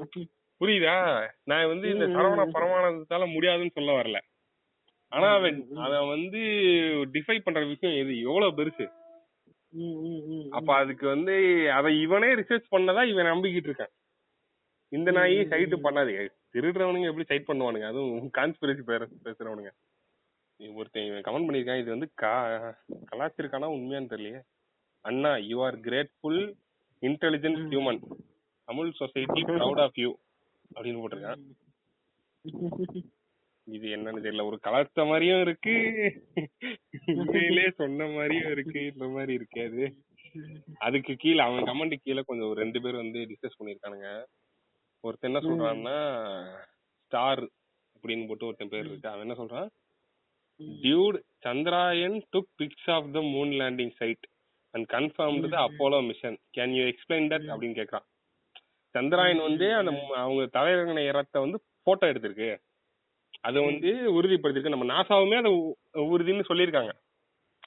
புரியுதா? 0.62 0.96
நான் 1.44 1.68
வந்து 1.68 1.88
இந்த 1.90 2.06
சரவண. 2.08 2.44
பரமானந்தத்தால 2.56 3.26
முடியாதுன்னு 3.34 3.76
சொல்ல 3.76 3.92
வரல. 3.94 4.20
ஆனா 5.12 5.28
அவன் 5.34 5.58
அவன் 5.86 6.08
வந்து 6.08 6.40
டிஃபை 7.14 7.38
பண்ற 7.40 7.60
விஷயம் 7.66 7.98
எது? 7.98 8.14
எவ்வளவு 8.24 8.58
பெருசு. 8.60 8.86
அப்ப 10.52 10.70
அதுக்கு 10.76 11.08
வந்து 11.08 11.36
அத 11.74 11.88
இவனே 12.04 12.30
ரிசர்ச் 12.36 12.72
பண்ணதா 12.72 13.04
இவன் 13.08 13.32
நம்பிக்கிட்டு 13.32 13.70
இருக்கான். 13.70 13.94
இந்த 14.96 15.10
நாய் 15.18 15.38
சைட்டு 15.52 15.78
பண்ணாது 15.86 16.14
திருடுறவனுங்க 16.54 17.10
எப்படி 17.10 17.26
சைட் 17.30 17.50
பண்ணுவானுங்க? 17.50 17.88
அதுவும் 17.92 18.30
கான்ஸ்பிரசி 18.38 18.84
பேசுறவனுங்க. 19.26 19.72
ஒருத்தன் 20.60 21.26
கமெண்ட் 21.26 21.48
பண்ணிருக்கான் 21.48 21.82
இது 21.82 21.90
வந்து 21.96 22.08
கா 22.22 22.32
கலாச்சிருக்கானா 23.12 23.68
உண்மையான்னு 23.76 24.12
தெரியலையே. 24.14 24.40
அண்ணா 25.06 25.32
you 25.50 25.58
are 25.66 25.78
grateful 25.88 26.42
intelligent 27.02 27.60
human 27.74 28.00
Tamil 28.70 28.98
society 29.02 29.42
proud 29.50 29.84
of 29.86 30.00
you 30.04 30.10
அப்படின்னு 30.76 31.02
போட்டிருக்கான். 31.02 31.44
இது 33.68 33.88
என்னன்னு 33.96 34.24
தெரியல. 34.26 34.44
ஒரு 34.50 34.58
கலர்த்த 34.68 35.06
மாதிரியும் 35.10 35.44
இருக்கு. 35.46 35.76
உண்மையிலே 37.20 37.68
சொன்ன 37.82 38.08
மாதிரியும் 38.16 38.52
இருக்கு. 38.56 38.82
இந்த 38.94 39.06
மாதிரி 39.16 39.34
இருக்கு 39.40 39.62
அது 39.70 39.86
அதுக்கு 40.88 41.14
கீழே 41.24 41.42
அவன் 41.46 41.68
கமெண்ட் 41.70 41.96
கீழே 42.04 42.22
கொஞ்சம் 42.30 42.54
ரெண்டு 42.62 42.82
பேர் 42.84 43.02
வந்து 43.04 43.20
டிஸ்கஸ் 43.30 43.60
பண்ணிருக்கானுங்க 43.60 44.10
ஒருத்தன் 45.04 45.30
என்ன 45.32 45.42
சொல்றான்னா 45.48 45.98
ஸ்டார் 47.06 47.44
அப்படின்னு 47.96 48.28
போட்டு 48.30 48.48
ஒருத்தன் 48.48 48.74
பேர் 48.74 48.88
இருக்கு. 48.88 49.12
அவன் 49.12 49.26
என்ன 49.26 49.38
சொல்றான்? 49.42 49.70
Dude 50.84 51.18
Chandrayaan 51.46 52.18
took 52.34 52.52
pics 52.62 52.90
of 52.96 53.10
the 53.16 53.22
moon 53.34 53.52
landing 53.62 53.94
site 54.02 54.26
and 54.74 54.88
confirmed 54.96 55.50
the 55.56 55.58
Apollo 55.68 56.00
mission 56.12 56.38
can 56.58 56.76
you 56.78 56.86
explain 56.92 57.28
that 57.34 57.48
அப்படின்னு 57.54 57.80
கேக்குறான். 57.80 58.08
சந்திராயன் 58.96 59.42
வந்து 59.48 59.68
அந்த 59.80 59.92
அவங்க 60.22 60.44
தலைவர்களை 60.58 61.04
இறத்த 61.12 61.42
வந்து 61.46 61.58
போட்டோ 61.88 62.06
எடுத்திருக்கு. 62.12 62.50
அதை 63.48 63.60
வந்து 63.70 63.90
உறுதிப்படுத்திருக்கு 64.18 64.74
நம்ம 64.76 64.88
நாசாவுமே 64.94 65.38
அதை 65.42 65.52
உறுதின்னு 66.14 66.50
சொல்லியிருக்காங்க. 66.50 66.94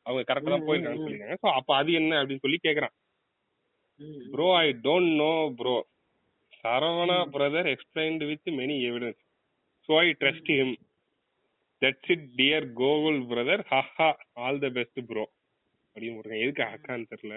அவங்க 0.06 0.22
கரெக்டா 0.28 0.50
தான் 0.54 0.66
போயிருக்காங்கன்னு 0.66 1.06
சொல்லியிருக்காங்க. 1.06 1.38
ஸோ 1.44 1.48
அப்ப 1.58 1.70
அது 1.80 1.90
என்ன 2.00 2.12
அப்படின்னு 2.20 2.44
சொல்லி 2.44 2.58
கேக்குறான். 2.66 2.94
Bro 4.32 4.48
I 4.64 4.66
don't 4.86 5.12
know 5.22 5.32
bro 5.60 5.74
Saravana 6.64 7.18
brother 7.34 7.68
explained 7.74 8.24
with 8.30 8.48
many 8.60 8.76
evidence 8.88 9.20
so 9.88 9.92
I 10.02 10.08
trust 10.22 10.50
him 10.56 10.74
that's 11.82 12.10
it 12.14 12.26
dear 12.40 12.66
Gokul 12.80 13.20
brother 13.30 13.62
haha 13.70 14.08
all 14.44 14.60
the 14.64 14.70
best 14.78 15.00
bro 15.10 15.24
அப்படின்னு 15.96 16.16
போட்டிருக்கேன் 16.16 16.44
எதுக்கு 16.46 16.64
அக்கான்னு 16.66 17.10
தெரியல. 17.12 17.36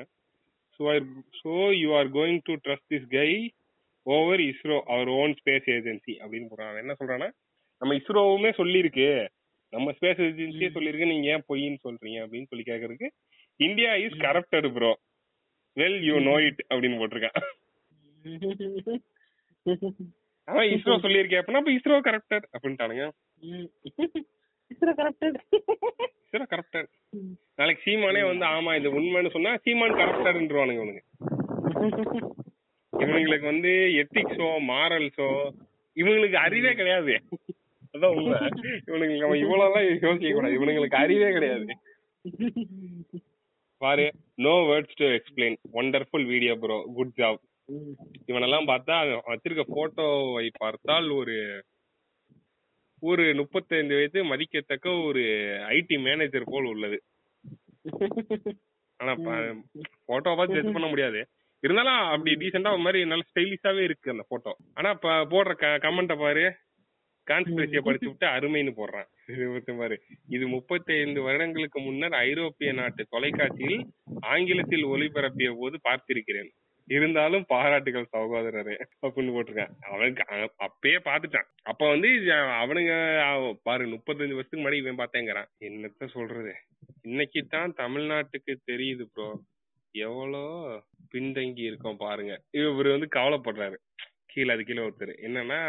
So 0.75 0.83
I 0.93 0.97
so 1.41 1.53
you 1.81 1.89
are 1.99 2.09
going 2.17 2.41
to 2.49 2.55
trust 2.65 2.91
this 2.93 3.07
guy 3.15 3.29
over 4.05 4.41
ISRO 4.51 4.77
our 4.93 5.09
own 5.21 5.33
space 5.39 5.69
agency 5.77 6.13
அப்படின்னு 6.21 6.65
அவன் 6.67 6.83
என்ன 6.83 6.95
சொல்றான்னா 7.01 7.29
நம்ம 7.81 7.95
இஸ்ரோவுமே 8.01 8.51
சொல்லியிருக்கு. 8.59 9.07
நம்ம 9.73 9.91
ஸ்பேஸ் 9.97 10.21
ஏஜென்சியே 10.27 10.69
சொல்லியிருக்கு. 10.75 11.11
நீங்க 11.13 11.27
ஏன் 11.35 11.47
பொய்ன்னு 11.49 11.79
சொல்றீங்க 11.85 12.19
அப்படின்னு 12.25 12.49
சொல்லி 12.51 12.65
கேக்குறதுக்கு 12.71 13.09
India 13.59 13.91
is 14.05 14.19
corrupted 14.25 14.69
bro 14.77 14.91
well 15.77 15.99
you 16.09 16.15
know 16.29 16.35
it 16.49 16.61
அப்படின்னு 16.71 16.99
போட்டிருக்கான். 17.01 17.39
அவன் 20.47 20.69
இஸ்ரோ 20.75 20.95
சொல்லியிருக்கேன் 21.03 21.41
அப்படின்னா 21.41 21.61
அப்ப 21.63 21.73
இஸ்ரோ 21.77 21.97
கரப்டட் 22.07 22.45
அப்படின்ட்டானுங்க. 22.55 23.03
கரெக்டட் 24.99 25.37
இஸ்ரோ 26.25 26.45
கரப்டட் 26.53 26.89
நாளைக்கு 27.59 27.83
சீமானே 27.85 28.23
வந்து 28.29 28.45
ஆமா 28.55 28.71
இது 28.79 28.89
உண்மைன்னு 28.99 29.33
சொன்னா 29.35 29.51
சீமான் 29.65 29.99
கரப்டட்ன்றவானுங்க 30.01 30.81
இவனுங்க. 30.81 31.03
இவனுங்களுக்கு 32.93 33.47
வந்து 33.53 33.71
எத்திக்ஸோ 34.01 34.49
மாரல்ஸோ 34.71 35.29
இவங்களுக்கு 35.97 36.37
அறிவே 36.45 36.71
கிடையாது. 36.79 37.13
அதான் 37.95 38.15
உண்மை. 38.19 38.37
இவனுங்களுக்கு 38.87 39.23
நம்ம 39.25 39.39
இவ்வளவு 39.45 39.65
எல்லாம் 39.69 39.87
யோசிக்க 40.05 40.33
கூடாது. 40.35 40.57
இவனுங்களுக்கு 40.59 41.01
அறிவே 41.03 41.29
கிடையாது. 41.37 41.65
பாரு 43.81 44.05
no 44.45 44.53
words 44.69 44.99
to 45.01 45.07
explain 45.17 45.57
wonderful 45.81 46.27
video 46.33 46.53
bro 46.61 46.77
good 46.97 47.15
job 47.21 47.41
இவனெல்லாம் 48.29 48.69
பார்த்தா 48.71 48.95
வச்சிருக்க 49.29 49.63
போட்டோவை 49.75 50.47
பார்த்தால் 50.63 51.07
ஒரு 51.19 51.35
ஒரு 53.03 53.23
முப்பத்தைந்து 53.39 53.95
வயது 53.97 54.19
மதிக்கத்தக்க 54.31 54.89
ஒரு 55.07 55.23
ஐடி 55.77 55.95
மேனேஜர் 56.05 56.51
போல் 56.51 56.67
உள்ளது. 56.73 56.97
ஆனா 58.99 59.13
போட்டோ 60.09 60.33
பார்த்து 60.35 60.57
ஜட்ஜ் 60.57 60.75
பண்ண 60.75 60.87
முடியாது. 60.91 61.21
இருந்தாலும் 61.63 61.99
அப்படி 62.13 62.31
டீசெண்டா 62.41 62.73
ஒரு 62.75 62.83
மாதிரி 62.85 62.99
நல்ல 63.11 63.25
ஸ்டைலிஷாவே 63.29 63.81
இருக்கு 63.87 64.13
அந்த 64.13 64.25
போட்டோ 64.31 64.53
ஆனா 64.77 64.89
இப்ப 64.97 65.15
போடுற 65.33 65.53
கமெண்ட 65.85 66.15
பாரு. 66.23 66.45
கான்ஸ்பிரசிய 67.27 67.81
படிச்சு 67.83 68.07
விட்டு 68.07 68.25
அருமைன்னு 68.35 68.71
போடுறான். 68.79 69.07
இது 69.33 69.75
பாரு. 69.81 69.95
இது 70.35 70.45
முப்பத்தைந்து 70.55 71.19
வருடங்களுக்கு 71.27 71.79
முன்னர் 71.79 72.15
ஐரோப்பிய 72.27 72.71
நாட்டு 72.79 73.03
தொலைக்காட்சியில் 73.15 73.79
ஆங்கிலத்தில் 74.33 74.89
ஒளிபரப்பிய 74.93 75.51
போது 75.61 75.77
பார்த்திருக்கிறேன். 75.89 76.51
இருந்தாலும் 76.87 77.45
பாராட்டுகள் 77.47 78.11
சகோதரரே 78.13 78.75
அப்படின்னு 79.03 79.33
போட்டிருக்கேன் 79.35 79.73
அவனுக்கு 79.89 80.23
அப்பயே 80.67 80.97
பாத்துட்டான். 81.09 81.47
அப்ப 81.71 81.81
வந்து 81.89 82.09
அவனுங்க 82.61 82.93
பாரு 83.67 83.85
முப்பத்தஞ்சு 83.95 84.37
வருஷத்துக்கு 84.37 84.63
முன்னாடி 84.63 84.81
இவன் 84.83 85.01
பார்த்தேங்கிறான் 85.01 85.49
என்னத்த 85.69 86.07
சொல்றது? 86.17 86.53
இன்னைக்கு 87.03 87.41
தான் 87.55 87.71
தமிழ்நாட்டுக்கு 87.83 88.53
தெரியுது 88.71 89.05
ப்ரோ 89.13 89.27
எவ்வளோ 89.95 90.43
பின்தங்கி 91.13 91.63
இருக்கோம் 91.69 92.01
பாருங்க. 92.05 92.33
இவர் 92.59 92.95
வந்து 92.95 93.09
கவலைப்படுறாரு. 93.17 93.77
கீழே 94.33 94.53
அது 94.55 94.63
கீழே 94.63 94.83
ஒருத்தர். 94.87 95.13
என்னன்னா 95.27 95.59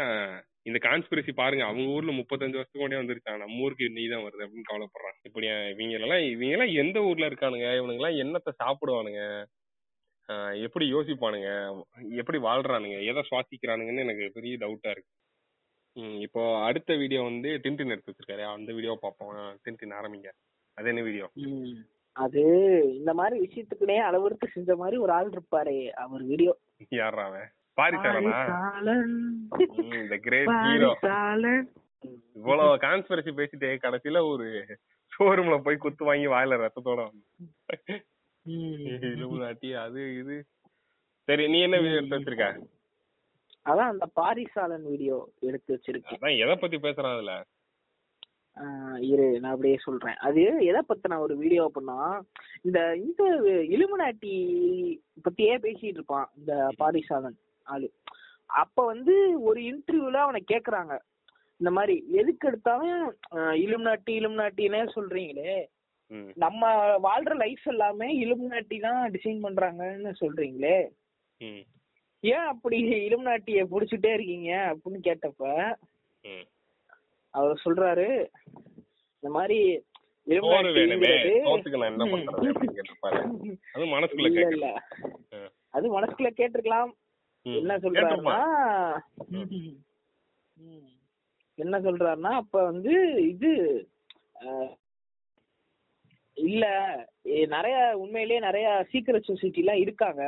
இந்த 0.69 0.77
கான்ஸ்பிரசி 0.85 1.31
பாருங்க. 1.41 1.63
அவங்க 1.69 1.87
ஊர்ல 1.95 2.11
முப்பத்தஞ்சு 2.19 2.57
வருஷத்துக்கு 2.57 2.83
முன்னாடியே 2.83 3.01
வந்துருச்சான் 3.01 3.43
நம்ம 3.43 3.61
ஊருக்கு 3.65 3.87
நீ 3.97 4.03
தான் 4.13 4.25
வருது 4.27 4.45
அப்படின்னு 4.45 4.69
கவலைப்படுறான். 4.71 5.17
இப்படி 5.27 5.47
இவங்க 5.73 5.97
எல்லாம் 5.99 6.23
இவங்க 6.31 6.53
எல்லாம் 6.57 6.73
எந்த 6.83 6.97
ஊர்ல 7.09 7.29
இருக்கானுங்க? 7.31 7.67
இவனுங்க 7.79 8.01
எல்லாம் 8.01 8.19
என்னத்த 8.23 8.53
சாப்பிடுவானுங்க? 8.63 9.21
எப்படி 10.61 10.93
யோசிப்பானுங்க? 10.93 11.49
எப்படி 12.09 12.37
வாழ்றானுங்க? 12.37 12.97
எதை 13.05 13.21
சுவாசிக்கிறானுங்கன்னு 13.29 14.05
எனக்கு 14.05 14.31
பெரிய 14.33 14.57
டவுட்டா 14.57 14.89
இருக்கு. 14.89 15.13
இப்போ 16.19 16.63
அடுத்த 16.63 16.95
வீடியோ 16.95 17.21
வந்து 17.21 17.49
டின்டின் 17.63 17.93
எடுத்து 17.93 18.13
வச்சிருக்காரு. 18.13 18.53
அந்த 18.53 18.73
வீடியோ 18.73 18.97
பார்ப்போம். 19.01 19.59
டின்டின் 19.65 19.95
ஆரம்பிங்க. 19.99 20.31
அது 20.73 20.87
என்ன 20.87 21.01
வீடியோ. 21.01 21.31
அது 22.11 22.41
இந்த 22.95 23.13
மாதிரி 23.13 23.37
விஷயத்துக்குனே 23.45 23.97
அளவெடுத்து 24.07 24.47
செஞ்ச 24.47 24.75
மாதிரி 24.75 24.97
ஒரு 24.97 25.11
ஆள் 25.11 25.29
இருப்பாரு 25.29 25.89
அவர் 25.89 26.23
வீடியோ 26.23 26.57
யாரா 26.89 27.25
அவன்? 27.25 27.49
இவ்வளவு 32.33 32.75
கான்ஸ்பிரசி 32.75 33.31
பேசிட்டு 33.39 33.69
கடைசியில 33.85 34.27
ஒரு 34.27 34.47
ஷோரூம்ல 35.11 35.61
போய் 35.61 35.77
குத்து 35.77 36.05
வாங்கி 36.05 36.27
வாயில 36.27 36.59
ரத்தத்தோட 36.61 37.01
இலுமினாட்டி 38.45 39.69
அது 39.83 40.01
இது. 40.21 40.35
சரி 41.27 41.43
நீ 41.53 41.59
என்ன 41.67 41.77
வீடியோ 41.83 41.99
எடுத்து 41.99 42.17
வச்சிருக்க? 42.17 42.47
அதான் 43.69 43.91
அந்த 43.93 44.05
பாரிசாலன் 44.19 44.87
வீடியோ 44.91 45.17
எடுத்து 45.47 45.69
வச்சிருக்கேன். 45.75 46.19
அதான் 46.19 46.39
எதை 46.43 46.55
பத்தி 46.55 46.77
பேசுறான் 46.83 47.15
அதுல? 47.15 47.35
இரு 49.11 49.25
நான் 49.39 49.53
அப்படியே 49.53 49.77
சொல்றேன். 49.85 50.17
அது 50.27 50.41
எதை 50.71 50.81
பத்தின 50.89 51.17
ஒரு 51.23 51.33
வீடியோ 51.41 51.63
அப்படின்னா 51.69 51.97
இந்த 52.67 52.79
இந்த 53.05 53.23
இலுமினாட்டி 53.75 54.35
பத்தியே 55.25 55.55
பேசிட்டு 55.65 55.97
இருப்பான் 55.99 56.29
இந்த 56.39 56.53
பாரிசாலன் 56.81 57.39
ஆளு. 57.67 57.87
அப்ப 58.61 58.85
வந்து 58.85 59.15
ஒரு 59.47 59.59
இன்டர்வியூல 59.71 60.19
அவனை 60.25 60.41
கேக்குறாங்க. 60.53 60.93
இந்த 61.61 61.71
மாதிரி 61.77 61.95
எதுக்கு 62.21 62.47
எடுத்தாலும் 62.47 63.01
இலுமினாட்டி 63.63 64.13
இலுமினாட்டினே 64.19 64.81
சொல்றீங்களே 64.95 65.55
நம்ம 66.35 66.63
வாழ்ற 67.05 67.33
லைஃப் 67.35 67.65
எல்லாமே 67.67 68.07
இலுமினாட்டி 68.23 68.77
தான் 68.79 68.99
டிசைன் 69.13 69.39
பண்றாங்கன்னு 69.45 70.11
சொல்றீங்களே? 70.21 70.77
ஏன் 72.23 72.47
அப்படி 72.51 72.77
இலுமினாட்டிய 73.07 73.63
புடிச்சிட்டே 73.73 74.11
இருக்கீங்க 74.13 74.51
அப்படின்னு 74.71 74.99
கேட்டப்ப. 75.07 75.43
அவர் 77.33 77.63
சொல்றாரு 77.65 78.07
இந்த 79.15 79.29
மாதிரி 79.29 79.59
அது 80.27 80.39
மனசுக்குள்ள 83.93 84.27
இல்ல 84.27 84.37
கேட்கல 84.37 84.55
இல்ல. 84.55 84.69
அது 85.73 85.85
மனசுக்குள்ள 85.95 86.31
கேட்டிருக்கலாம். 86.39 86.91
என்ன 87.45 87.73
சொல்றாருன்னா. 87.77 88.37
என்ன 91.57 91.75
சொல்றாருன்னா 91.79 92.31
அப்ப 92.35 92.63
வந்து 92.63 92.93
இது 93.27 93.51
இல்ல 96.37 96.65
நிறைய 97.55 97.77
உண்மையிலேயே 98.03 98.39
நிறைய 98.45 98.67
சீக்கிரட் 98.91 99.29
சொசைட்டி 99.29 99.61
எல்லாம் 99.63 99.81
இருக்காங்க. 99.83 100.23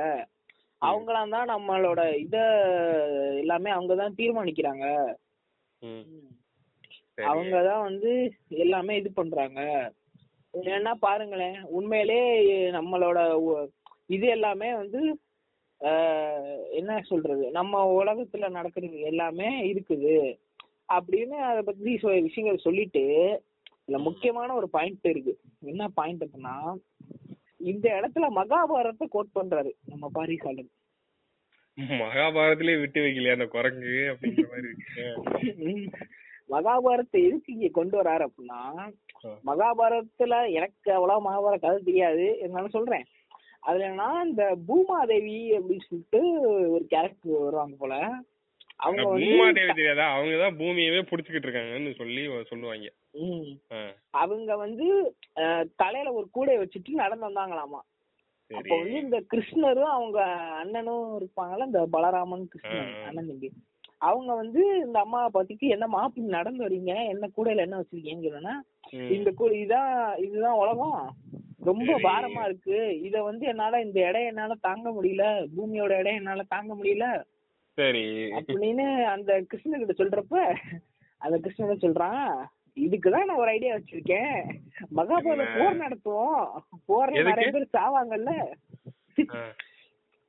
அவங்களாம் 0.82 1.34
தான் 1.36 1.52
நம்மளோட 1.54 2.02
இத 2.26 2.38
எல்லாமே 3.43 3.70
அவங்க 3.76 3.93
தான் 4.02 4.17
தீர்மானிக்கிறாங்க. 4.20 4.86
அவங்க 7.32 7.56
தான் 7.70 7.86
வந்து 7.89 8.12
எல்லாமே 8.65 8.96
இது 9.02 9.10
பண்றாங்க. 9.20 9.62
ஏன்னா 10.76 10.91
பாருங்களேன் 11.06 11.58
உண்மையிலே 11.78 12.20
நம்மளோட 12.78 13.20
இது 14.15 14.26
எல்லாமே 14.36 14.70
வந்து 14.82 15.02
என்ன 16.80 16.91
சொல்றது 17.10 17.46
நம்ம 17.58 17.82
உலகத்துல 18.00 18.48
நடக்கிறது 18.58 19.00
எல்லாமே 19.12 19.50
இருக்குது. 19.72 20.15
அப்படின்னு 20.96 21.38
அதை 21.50 21.62
பத்தி 21.67 21.91
விஷயங்கள் 22.28 22.65
சொல்லிட்டு 22.67 23.04
இதுல 23.88 24.00
முக்கியமான 24.08 24.50
ஒரு 24.60 24.67
பாயிண்ட் 24.76 25.06
இருக்கு. 25.12 25.34
என்ன 25.71 25.84
பாயிண்ட் 26.00 26.23
அப்படின்னா 26.26 26.56
இந்த 27.71 27.86
இடத்துல 28.00 28.26
மகாபாரதத்தை 28.39 29.06
கோட் 29.15 29.36
பண்றாரு 29.38 29.71
நம்ம 29.91 30.10
பாரிசாலன் 30.17 30.73
மகாபாரதத்திலே 32.02 32.76
விட்டு 32.82 33.00
வைக்கலையா 33.06 33.36
அந்த 33.38 33.47
குரங்கு 33.56 33.95
அப்படிங்கிற 34.12 34.47
மாதிரி 34.52 34.69
இருக்கு. 34.69 35.04
மகாபாரதத்தை 36.54 37.19
எதுக்கு 37.28 37.50
இங்க 37.56 37.69
கொண்டு 37.78 37.95
வராரு 38.00 38.23
அப்படின்னா. 38.28 38.62
மகாபாரதத்துல 39.50 40.36
எனக்கு 40.58 40.89
அவ்வளவு 40.97 41.26
மகாபாரத 41.28 41.60
கதை 41.65 41.80
தெரியாது 41.89 42.26
இருந்தாலும் 42.41 42.76
சொல்றேன். 42.78 43.06
அதுல 43.67 43.89
நான் 44.02 44.28
இந்த 44.30 44.43
பூமாதேவி 44.67 45.39
அப்படின்னு 45.58 45.88
சொல்லிட்டு 45.88 46.21
ஒரு 46.76 46.84
கேரக்டர் 46.93 47.45
வருவாங்க 47.45 47.76
போல 47.80 47.95
அவங்க 48.80 49.04
பூமா 49.16 49.46
தேவி 49.54 49.74
தெரியாதா? 49.74 50.06
அவங்கதான் 50.18 50.58
பூமியவே 50.58 51.02
புடிச்சுக்கிட்டு 51.10 51.48
இருக்காங்கன்னு 51.48 51.96
சொல்லி 51.96 52.24
சொல்லுவாங்க. 52.44 52.90
அவங்க 54.10 54.58
வந்து 54.58 54.88
தலையில 55.76 56.12
ஒரு 56.13 56.28
கூடையை 56.36 56.58
வச்சுட்டு 56.58 56.90
நடந்து 56.94 57.30
வந்தாங்களாமா? 57.30 57.82
அப்ப 58.50 58.78
வந்து 58.78 59.00
இந்த 59.00 59.18
கிருஷ்ணரும் 59.32 59.94
அவங்க 59.96 60.20
அண்ணனும் 60.62 61.08
இருப்பாங்கல்ல 61.18 61.66
இந்த 61.66 61.82
பலராமன் 61.94 62.46
கிருஷ்ணன். 62.46 62.94
அண்ணன் 63.06 63.28
தம்பி. 63.28 63.50
அவங்க 64.00 64.32
வந்து 64.36 64.62
இந்த 64.86 64.98
அம்மாவை 65.00 65.30
பார்த்துட்டு 65.34 65.74
என்ன 65.76 65.86
மாப்பி 65.88 66.22
நடந்து 66.36 66.62
வரீங்க 66.68 66.92
என்ன 67.08 67.30
கூடையில 67.38 67.63
என்ன 67.66 67.78
வச்சிருக்கீங்கன்னு. 67.78 68.54
இந்த 69.16 69.32
கூடை 69.32 69.66
இதான் 69.66 70.18
இதுதான் 70.18 70.60
உலகம். 70.63 71.16
ரொம்ப. 71.60 72.00
பாரமா 72.00 72.44
இருக்கு. 72.46 73.02
இத 73.02 73.24
வந்து 73.24 73.46
என்னால 73.48 73.82
இந்த 73.82 74.00
எடையை 74.00 74.28
என்னால 74.28 74.54
தாங்க 74.62 74.90
முடியல. 74.90 75.24
பூமியோட 75.56 75.92
எடையை 75.98 76.16
என்னால 76.16 76.44
தாங்க 76.48 76.76
முடியல. 76.76 77.08
சரி. 77.78 78.04
அப்படின்னு 78.38 78.86
அந்த 79.06 79.32
கிருஷ்ணன் 79.48 79.86
கிட்ட 79.86 80.04
சொல்றப்ப 80.04 80.56
அந்த 81.18 81.38
கிருஷ்ணன் 81.38 81.84
சொல்றான்? 81.84 82.46
இதுக்குதான் 82.76 83.26
நான் 83.26 83.42
ஒரு 83.42 83.48
ஐடியா 83.48 83.76
வச்சிருக்கேன். 83.76 84.40
மகாபாரத? 84.96 85.46
போர் 85.58 85.82
நடத்துவோம். 85.84 86.48
போர்ல? 86.88 87.24
நிறைய 87.24 87.52
பேர் 87.52 87.76
சாவாங்கல்ல? 87.78 88.32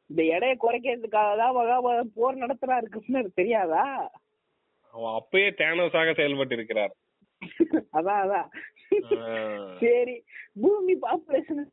இந்த 0.07 0.23
எடையை 0.35 0.57
குறைக்கிறதுக்காக 0.61 1.37
தான் 1.41 1.57
மகாபாரத 1.57 2.05
போர் 2.15 2.37
நடத்துறாரு 2.37 2.87
கிருஷ்ணர். 2.95 3.35
தெரியாதா? 3.35 4.11
அவன் 4.93 5.23
அப்பயே 5.23 5.49
தேனோஸாக 5.59 6.15
செயல்பட்டு 6.15 6.55
இருக்கிறார். 6.55 6.95
அதான் 7.93 8.23
அதான். 8.25 8.49
சரி. 9.81 10.17
பூமி 10.61 10.95
பாப்புலேஷன் 11.03 11.67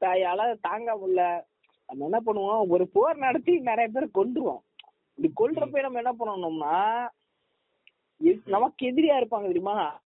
தாயால 0.00 0.54
தாங்க 0.60 0.90
முடியல. 1.00 1.22
நம்ம 1.86 2.04
என்ன 2.04 2.20
பண்ணுவோம் 2.26 2.68
ஒரு 2.68 2.88
போர் 2.88 3.16
நடத்தி 3.16 3.58
நிறைய 3.58 3.90
பேர் 3.90 4.08
கொன்றுவோம். 4.14 4.60
இப்படி 5.14 5.54
கொல்றப்ப 5.54 5.80
நம்ம 5.80 6.00
என்ன 6.02 6.12
பண்ணணும்னா 6.12 7.08
நமக்கு 8.44 8.86
எதிரியா 8.86 9.22
இருப்பாங்க 9.22 9.42
தெரியுமா? 9.42 10.00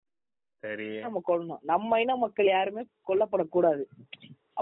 நம்ம 1.00 1.22
கொல்லணும். 1.28 1.62
நம்ம 1.62 2.00
இன 2.00 2.16
மக்கள் 2.16 2.46
யாருமே 2.46 2.82
கொல்லப்படக்கூடாது. 3.08 3.84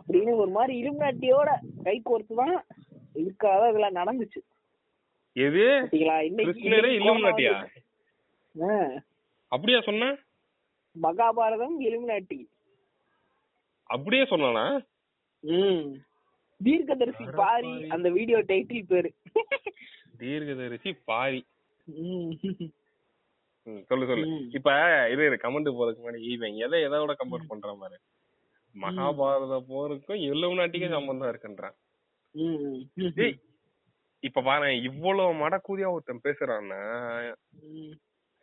அப்படின்னு 0.00 0.36
ஒரு 0.36 0.50
மாதிரி 0.50 0.82
இலுமினாட்டியோட 0.82 1.58
கை 1.82 2.02
கோர்த்து 2.04 2.34
தான் 2.34 2.64
இதுக்காக 3.14 3.68
இதெல்லாம் 3.68 4.06
நடந்துச்சு. 4.06 4.40
எது? 5.32 5.88
இன்னைக்கு 6.24 6.70
அப்படியா 9.48 9.80
சொன்ன? 9.80 10.16
மகாபாரதம் 11.02 11.76
இலுமினாட்டி. 11.80 12.46
அப்படியே 13.82 14.22
சொன்னானா? 14.22 14.84
ம். 15.40 15.94
தீர்க்கதரிசி 16.60 17.24
பாரி. 17.34 17.88
அந்த 17.88 18.08
வீடியோ 18.10 18.38
டைட்டில் 18.42 18.88
பேரு. 18.88 19.10
தீர்க்கதரிசி 20.18 20.92
பாரி. 21.04 21.40
சொல்லு 23.88 24.06
சொல்லு. 24.06 24.26
இப்ப 24.50 24.70
இது 25.12 25.22
கமெண்ட் 25.44 25.76
போறதுக்கு 25.76 26.04
முன்னாடி 26.04 26.22
இவன் 26.34 26.54
எதை 26.56 26.78
எதோட 26.86 27.14
கம்பேர் 27.22 27.50
பண்றான் 27.50 27.80
பாரு. 27.80 27.96
மகாபாரத 28.74 29.64
போருக்கும் 29.68 30.22
எல்லவு 30.30 30.54
நாட்டுக்கும் 30.54 30.90
சம்பந்தம் 30.90 31.30
இருக்குன்றான். 31.30 31.76
இப்ப 34.22 34.42
பாரு 34.42 34.68
இவ்வளவு 34.82 35.32
மடக்கூதியா 35.34 35.88
ஒருத்தன் 35.90 36.24
பேசுறான்னா. 36.24 36.80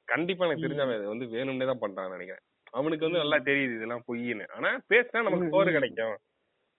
கண்டிப்பா 0.08 0.46
எனக்கு 0.46 0.66
தெரிஞ்ச 0.66 0.82
அவன் 0.82 0.98
இது 0.98 1.08
வந்து 1.08 1.26
வேணும்னே 1.26 1.66
தான் 1.66 1.84
பண்றான்னு 1.84 2.16
நினைக்கிறேன். 2.16 2.46
அவனுக்கு 2.72 3.06
வந்து 3.06 3.20
நல்லா 3.20 3.40
தெரியுது 3.50 3.76
இதெல்லாம் 3.76 4.06
பொய்ன்னு 4.08 4.46
ஆனா 4.50 4.70
பேசினா 4.90 5.26
நமக்கு 5.28 5.50
சோறு 5.50 5.70
ம். 5.70 5.74
கிடைக்கும். 5.74 6.16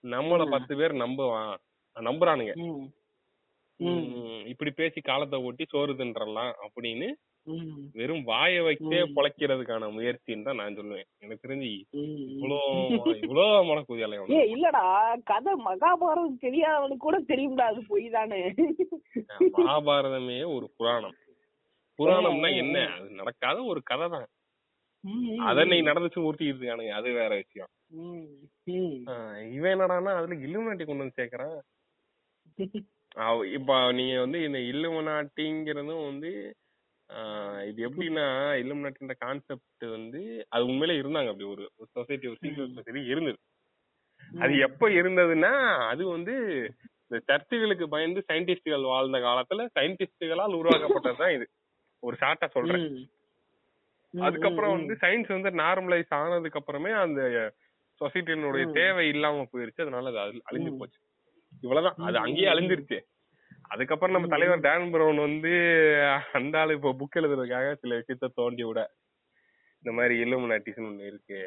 நம்மள. 0.05 0.41
பத்து 0.53 0.73
பேர் 0.79 0.93
நம்புவான் 1.01 1.53
நம்புறானுங்க 1.97 2.53
இப்படி 4.51 4.71
பேசி 4.73 4.99
காலத்தை 5.03 5.37
ஓட்டி 5.47 5.63
சோறு 5.67 5.93
தின்றலாம் 5.99 6.53
அப்படின்னு. 6.65 7.07
வெறும் 7.95 8.21
வாயை 8.29 8.59
ம். 8.83 9.09
பொழைக்கிறதுக்கான 9.15 9.89
முயற்சின்னு 9.95 10.47
தான் 10.47 10.59
நான் 10.59 10.77
சொல்லுவேன் 10.77 11.07
எனக்கு 11.23 11.43
தெரிஞ்சு. 11.43 11.69
இவ்வளோ 12.33 12.57
இவ்வளோ 13.25 13.43
மடக்கூதியாலே 13.67 14.19
ஏ 14.33 14.41
இல்லடா 14.53 14.83
கதை 15.31 15.53
மகாபாரதம் 15.65 16.39
தெரியாதவனுக்கு 16.45 17.05
கூட 17.05 17.19
தெரியும்டா 17.31 17.65
அது 17.71 17.81
பொய் 17.89 18.07
தானே 18.15 18.39
மகாபாரதமே 19.57 20.39
ஒரு 20.55 20.67
புராணம் 20.79 21.17
புராணம்னா 21.99 22.49
என்ன. 22.61 22.77
அது 22.95 23.09
நடக்காத 23.19 23.57
ஒரு 23.71 23.81
கதை 23.91 24.07
தான். 24.15 24.27
அதை 25.47 25.63
நீ 25.65 25.77
நடந்துச்சு 25.81 26.25
ஊட்டிட்டு 26.27 26.51
இருக்கானுங்க. 26.53 26.93
அது 26.99 27.09
வேற 27.13 27.31
விஷயம். 27.41 27.71
இவன் 29.55 29.73
என்னடான்னா 29.73 30.11
அதுல 30.19 30.35
இல்லுமினாட்டி 30.45 30.85
கொண்டு 30.85 31.03
வந்து 31.03 31.19
சேர்க்கறான். 31.19 31.57
இப்ப 33.57 33.71
நீங்க 33.91 34.15
வந்து 34.19 34.39
இந்த 34.43 34.59
இல்லுமினாட்டிங்கிறதும் 34.71 36.05
வந்து 36.05 36.31
இது 37.69 37.79
எப்படின்னா 37.87 38.25
இல்லுமினாட்டின்ற 38.61 39.15
கான்செப்ட் 39.19 39.85
வந்து 39.91 40.21
அது 40.49 40.63
உண்மையிலே 40.65 40.95
இருந்தாங்க. 41.01 41.29
அப்படி 41.31 41.47
ஒரு 41.53 41.63
சொசைட்டி 41.95 42.27
ஒரு 42.27 42.39
சீக்ரெட் 42.43 42.77
சொசைட்டி 42.77 43.03
இருந்தது. 43.13 43.39
அது 44.39 44.53
எப்ப 44.67 44.89
இருந்ததுன்னா 44.99 45.53
அது 45.91 46.03
வந்து 46.07 46.35
இந்த 47.05 47.17
சர்ச்சுகளுக்கு 47.29 47.85
பயந்து 47.87 48.21
சயின்டிஸ்டுகள் 48.29 48.91
வாழ்ந்த 48.91 49.19
காலத்துல 49.19 49.67
சயின்டிஸ்டுகளால் 49.77 50.59
உருவாக்கப்பட்டதுதான் 50.61 51.35
இது. 51.37 51.47
ஒரு 52.03 52.17
ஷார்ட்டா 52.21 52.49
சொல்றேன். 52.55 52.85
அதுக்கப்புறம். 54.21 54.71
வந்து 54.71 54.97
சயின்ஸ் 55.01 55.27
வந்து 55.27 55.49
நார்மலைஸ் 55.63 56.13
ஆனதுக்கு 56.13 56.59
அப்புறமே 56.59 56.91
அந்த 56.91 57.21
சொசைட்டினுடைய. 58.01 58.71
தேவை 58.73 59.07
இல்லாம 59.07 59.47
போயிருச்சு 59.53 59.81
அதனால 59.81 60.09
அது 60.09 60.19
அழி- 60.23 60.41
அழிஞ்சு. 60.51 60.77
போச்சு 60.77 60.99
இவ்வளவுதான் 61.61 62.07
அது. 62.07 62.17
அங்கேயே. 62.17 62.47
அழிஞ்சிருச்சு 62.47 62.99
அதுக்கப்புறம் 63.67 64.15
நம்ம. 64.15 64.27
தலைவர் 64.27 64.59
டான் 64.59 64.91
பிரவுன் 64.91 65.17
வந்து 65.17 65.51
அந்த 66.33 66.59
ஆளு 66.59 66.73
இப்போ 66.73 66.95
புக் 66.99 67.17
எழுதுறதுக்காக 67.17 67.73
சில 67.73 67.97
விஷயத்த 67.97 68.27
தோண்டி 68.33 68.63
விட 68.63 68.81
இந்த 69.83 69.91
மாதிரி 69.91 70.23
இல்லுமினாட்டிஸ்னு 70.23 70.89
ஒண்ணு 70.89 71.05
இருக்கு 71.05 71.39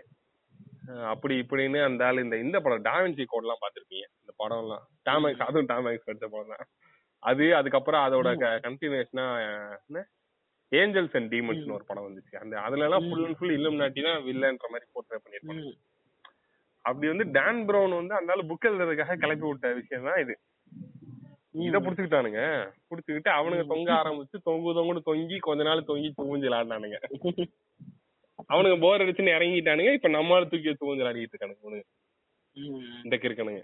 அப்படி 1.05 1.35
இப்படின்னு 1.41 1.85
அந்த 1.85 2.07
ஆளு 2.07 2.23
இந்த 2.23 2.37
இந்த 2.37 2.61
படம் 2.61 2.85
டாவின்சி 2.85 3.25
கோட் 3.27 3.43
எல்லாம் 3.43 3.59
பாத்திருப்பீங்க 3.61 4.07
இந்த 4.21 4.33
படம் 4.37 4.63
எல்லாம் 4.63 4.85
டாமேக்ஸ் 5.11 5.41
அதுவும் 5.41 5.69
டாமேக்ஸ் 5.69 6.05
எடுத்த 6.05 6.29
படம் 6.29 6.49
தான் 6.49 6.67
அது 7.23 7.55
அதுக்கப்புறம் 7.55 8.05
அதோட 8.07 8.29
கண்டினியூஷனா 8.65 9.27
என்ன 9.87 10.05
ஏஞ்சல்ஸ் 10.73 11.17
அண்ட் 11.19 11.31
டீமன்ஸ்னு 11.35 11.77
ஒரு 11.77 11.87
படம் 11.91 12.07
வந்துச்சு. 12.09 12.35
அந்த 12.43 12.55
அதுல 12.67 12.87
எல்லாம் 12.89 13.07
ஃபுல் 13.07 13.25
அண்ட் 13.27 13.39
ஃபுல் 13.39 13.57
இல்லுமினாட்டி 13.59 14.03
தான் 14.09 14.25
வில்லன்ற 14.29 14.69
மாதிரி 14.75 14.87
போர்ட்ரே 14.95 15.21
பண்ணிருப்பாங்க. 15.25 15.65
அப்படி 16.85 17.07
வந்து 17.13 17.27
டான் 17.37 17.61
பிரவுன் 17.69 17.99
வந்து 18.01 18.15
அந்த 18.19 18.33
ஆளு 18.35 18.51
புக் 18.51 18.69
எழுதுறதுக்காக 18.71 19.17
கிளப்பி 19.25 19.47
விட்ட 19.49 19.69
விஷயம் 19.81 20.09
தான் 20.09 20.21
இது. 20.25 20.35
இத 21.69 21.77
புடிச்சுக்கிட்டானுங்க. 21.85 22.41
புடிச்சுக்கிட்டு 22.91 23.31
அவனுங்க 23.39 23.65
தொங்க 23.73 23.91
ஆரம்பிச்சு 24.01 24.39
தொங்கு 24.49 24.77
தொங்குன்னு 24.79 25.09
தொங்கி 25.11 25.39
கொஞ்ச 25.49 25.63
நாள் 25.63 25.89
தொங்கி 25.91 26.11
தூஞ்சலாடினானுங்க 26.19 26.99
அவனுங்க 28.53 28.77
போர் 28.83 29.03
அடிச்சுன்னு 29.05 29.35
இறங்கிட்டானுங்க. 29.37 29.93
இப்ப 29.99 30.09
நம்மளால 30.09 30.49
தூக்கி 30.53 30.73
தூஞ்சலாடிட்டு 30.83 31.35
இருக்கானுங்க. 31.35 31.81
இந்த 33.05 33.17
கிறுக்கனுங்க. 33.25 33.63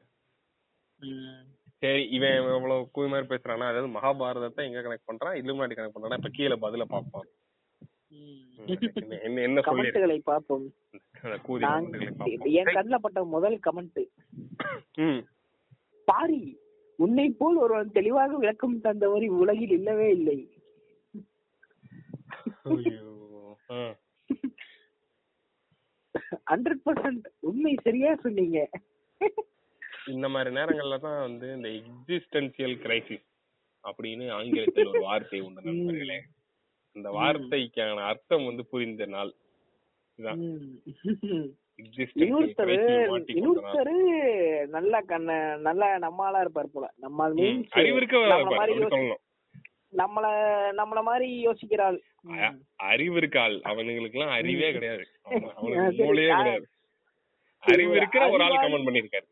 ம். 1.01 1.43
சரி 1.85 2.09
இவன் 2.11 2.37
இவ்வளவு 2.37 2.91
கூய் 2.91 3.09
மாதிரி 3.09 3.35
பேசுறானா? 3.35 3.67
அதாவது 3.67 3.87
மகாபாரதத்தை 3.87 4.65
எங்க 4.65 4.81
கனெக்ட் 4.81 5.11
பண்றான்? 5.13 5.35
இல்லுமாட்டி 5.35 5.73
கனெக்ட் 5.73 5.91
பண்றானா? 5.95 6.17
இப்ப 6.17 6.29
கீழே 6.33 6.55
பதில 6.55 6.83
பார்ப்பான். 6.83 7.27
ம். 8.09 8.73
என்ன- 9.23 9.41
என்ன 9.41 9.61
கமெண்ட்டுகளை 9.61 10.19
பார்ப்போம். 10.19 10.73
கமெண்ட்களை 11.23 12.51
என் 12.51 12.65
கண்ணுல 12.65 12.95
பட்ட 12.95 13.25
முதல் 13.25 13.61
கமெண்ட் 13.71 15.25
பாரி 16.05 16.59
உன்னை 16.97 17.31
போல் 17.31 17.57
ஒருவன் 17.57 17.93
தெளிவாக 17.93 18.37
விளக்கம் 18.37 18.81
தந்தவர் 18.81 19.23
இவ்வுலகில் 19.23 19.71
இல்லவே 19.71 20.11
இல்லை. 20.11 20.53
ஹண்ட்ரட் 26.51 26.81
பர்சன்ட் 26.85 27.25
உண்மை 27.41 27.77
சரியா 27.83 28.15
சொன்னீங்க. 28.15 28.69
இந்த 30.07 30.29
மாதிரி 30.29 30.55
நேரங்கள்ல 30.55 30.99
தான் 30.99 31.21
வந்து 31.21 31.55
இந்த 31.55 31.69
எக்ஸிஸ்டன்சியல் 31.69 32.77
கிரைசிஸ் 32.79 33.25
அப்படின்னு 33.85 34.31
ஆங்கிலத்தில் 34.31 34.87
ஒரு 34.87 35.01
வார்த்தை 35.01 35.41
உண்டு 35.41 35.63
நண்பர்களே. 35.63 36.23
அந்த 36.93 37.11
வார்த்தைக்கான 37.11 37.97
அர்த்தம் 37.97 38.45
வந்து 38.45 38.67
புரிந்த 38.67 39.07
நாள். 39.07 39.33
இன்னொருத்தரு 43.27 44.67
நல்ல 44.67 45.01
கண்ண 45.01 45.57
நல்ல 45.57 45.99
நம்மளா 45.99 46.41
இருப்பார் 46.41 46.71
போல. 46.73 46.93
நம்ம 46.97 47.29
அறிவிருக்க 47.31 48.17
நம்மள 48.17 49.15
நம்மள 49.97 50.27
நம்மள 50.77 51.03
மாதிரி 51.03 51.47
யோசிக்கிறாள் 51.47 51.99
அ- 52.31 52.55
அறிவு 52.77 53.17
இருக்காள் 53.17 53.55
அவனுங்களுக்கு 53.55 54.13
எல்லாம் 54.13 54.29
அறிவே 54.29 54.73
கிடையாது. 54.73 55.07
அவன்- 55.25 55.53
அவனுக்கு 55.53 56.05
மூளையே? 56.05 56.37
கிடையாது. 56.37 56.69
அறிவு 57.59 57.97
இருக்கிற 57.97 58.29
ஒரு 58.29 58.43
ஆள் 58.43 58.51
கமெண்ட் 58.51 58.87
பண்ணிருக்காரு 58.87 59.27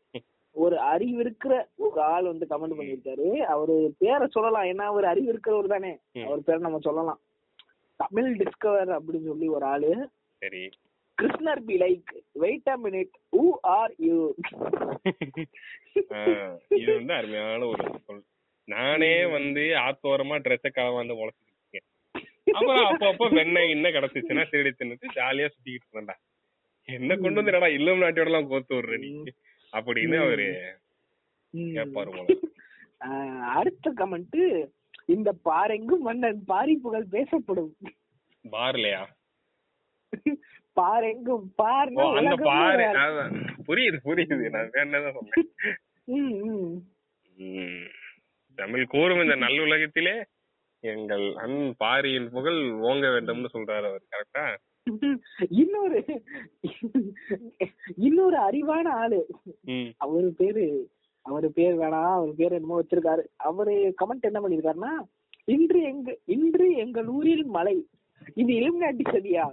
ஒரு 0.55 0.77
அறிவு 0.79 1.19
இருக்கிற 1.19 1.53
ஒரு 1.75 1.99
ஆள் 2.01 2.23
வந்து 2.23 2.45
கமெண்ட் 2.49 2.77
பண்ணிருக்காரு 2.79 3.27
அவரு 3.53 3.75
பேரை 3.97 4.25
சொல்லலாம். 4.27 4.63
ஏன்னா 4.63 4.85
அவர் 4.91 5.05
அறிவு 5.05 5.27
இருக்கிறவர் 5.33 5.73
தானே. 5.75 5.91
அவர் 6.25 6.43
பேரை 6.43 6.61
நம்ம 6.61 6.79
சொல்லலாம். 6.79 7.19
தமிழ் 7.99 8.29
டிஸ்கவர் 8.35 8.91
அப்படின்னு 8.97 9.29
சொல்லி 9.31 9.47
ஒரு 9.47 9.65
ஆளு. 9.65 9.91
சரி. 10.41 10.63
கிருஷ்ணர் 11.17 11.61
be 11.65 11.75
like. 11.77 12.11
Wait 12.31 12.67
a 12.67 12.77
minute 12.83 13.13
who 13.31 13.43
are 13.61 13.93
you 13.97 14.17
இது 16.69 16.89
வந்து 16.93 17.13
அருமையான 17.13 17.65
ஒரு 17.65 17.83
சொல். 18.05 18.23
நானே 18.67 19.25
வந்து 19.25 19.63
ஆத்தோரமா 19.85 20.35
ட்ரெஸ்ஸ 20.45 20.69
கலவாந்து 20.75 21.17
முளைச்சிட்டு 21.19 21.51
இருக்கேன். 21.53 21.87
அப்புறம் 22.53 22.83
அப்பப்போ 22.89 23.25
வெண்ணெய் 23.33 23.69
இன்னும் 23.69 23.95
கிடைச்சிச்சுன்னா 23.95 24.43
திருடி 24.49 24.71
தின்னுட்டு 24.71 25.15
ஜாலியா 25.15 25.49
சுத்திக்கிட்டு 25.53 25.87
இருந்தேன்டா 25.87 26.17
என்ன 26.89 27.15
கொண்டு 27.15 27.39
வந்து 27.39 27.51
என்னடா 27.51 27.69
இல்லம் 27.77 28.01
நாட்டியோட 28.01 28.29
எல்லாம் 28.31 28.47
கோத்து 28.47 28.75
விடுற 28.75 28.95
நீ? 29.03 29.09
அப்படின்னு 29.73 30.17
அவரு. 30.25 30.47
கேட்பாரு 31.53 32.11
அடுத்த 33.55 33.93
கமெண்ட் 33.97 34.39
இந்த 35.05 35.29
பாரெங்கும் 35.45 36.03
மன்னன் 36.07 36.43
பாரி 36.45 36.75
புகழ் 36.75 37.07
பேசப்படும். 37.11 37.73
பார்லையா? 38.51 39.01
பாரெங்கும் 40.77 41.43
ஓ 41.47 41.63
பார்னா 41.63 42.05
அந்த 42.19 42.35
பாரு. 42.47 42.85
புரியுது 43.67 43.97
புரியுது. 44.05 44.45
நான் 44.55 44.71
வேணதான் 44.73 45.15
சொன்னேன். 45.17 45.49
தமிழ் 48.57 48.85
கூறும் 48.85 49.21
இந்த 49.21 49.35
நல்லுலகத்திலே 49.35 50.15
எங்கள் 50.83 51.25
அன் 51.35 51.59
பாரியின் 51.77 52.29
புகழ் 52.29 52.59
ஓங்க 52.89 53.05
வேண்டும்னு 53.15 53.53
சொல்றாரு 53.53 53.85
அவர் 53.89 54.11
கரெக்டா 54.13 54.43
இன்னொரு 55.61 55.99
இன்னொரு 57.97 58.37
அறிவான 58.47 58.87
ஆளு. 59.01 59.19
அவரு 59.97 60.29
பேரு 60.37 60.65
அவரு 61.25 61.47
பேர் 61.51 61.75
வேணாம் 61.77 62.13
அவர் 62.13 62.31
பேர் 62.35 62.51
என்னமோ 62.51 62.79
வச்சிருக்காரு. 62.81 63.23
அவரு 63.43 63.73
கமெண்ட் 64.01 64.29
என்ன 64.29 64.39
பண்ணிருக்காருன்னா 64.41 64.93
இன்று 65.47 65.79
எங்க 65.83 66.09
இன்று 66.35 66.67
எங்கள் 66.75 67.09
ஊரில் 67.15 67.45
மழை. 67.49 67.75
இது 68.35 68.51
இலுமினாட்டி 68.59 69.05
சதியா 69.09 69.45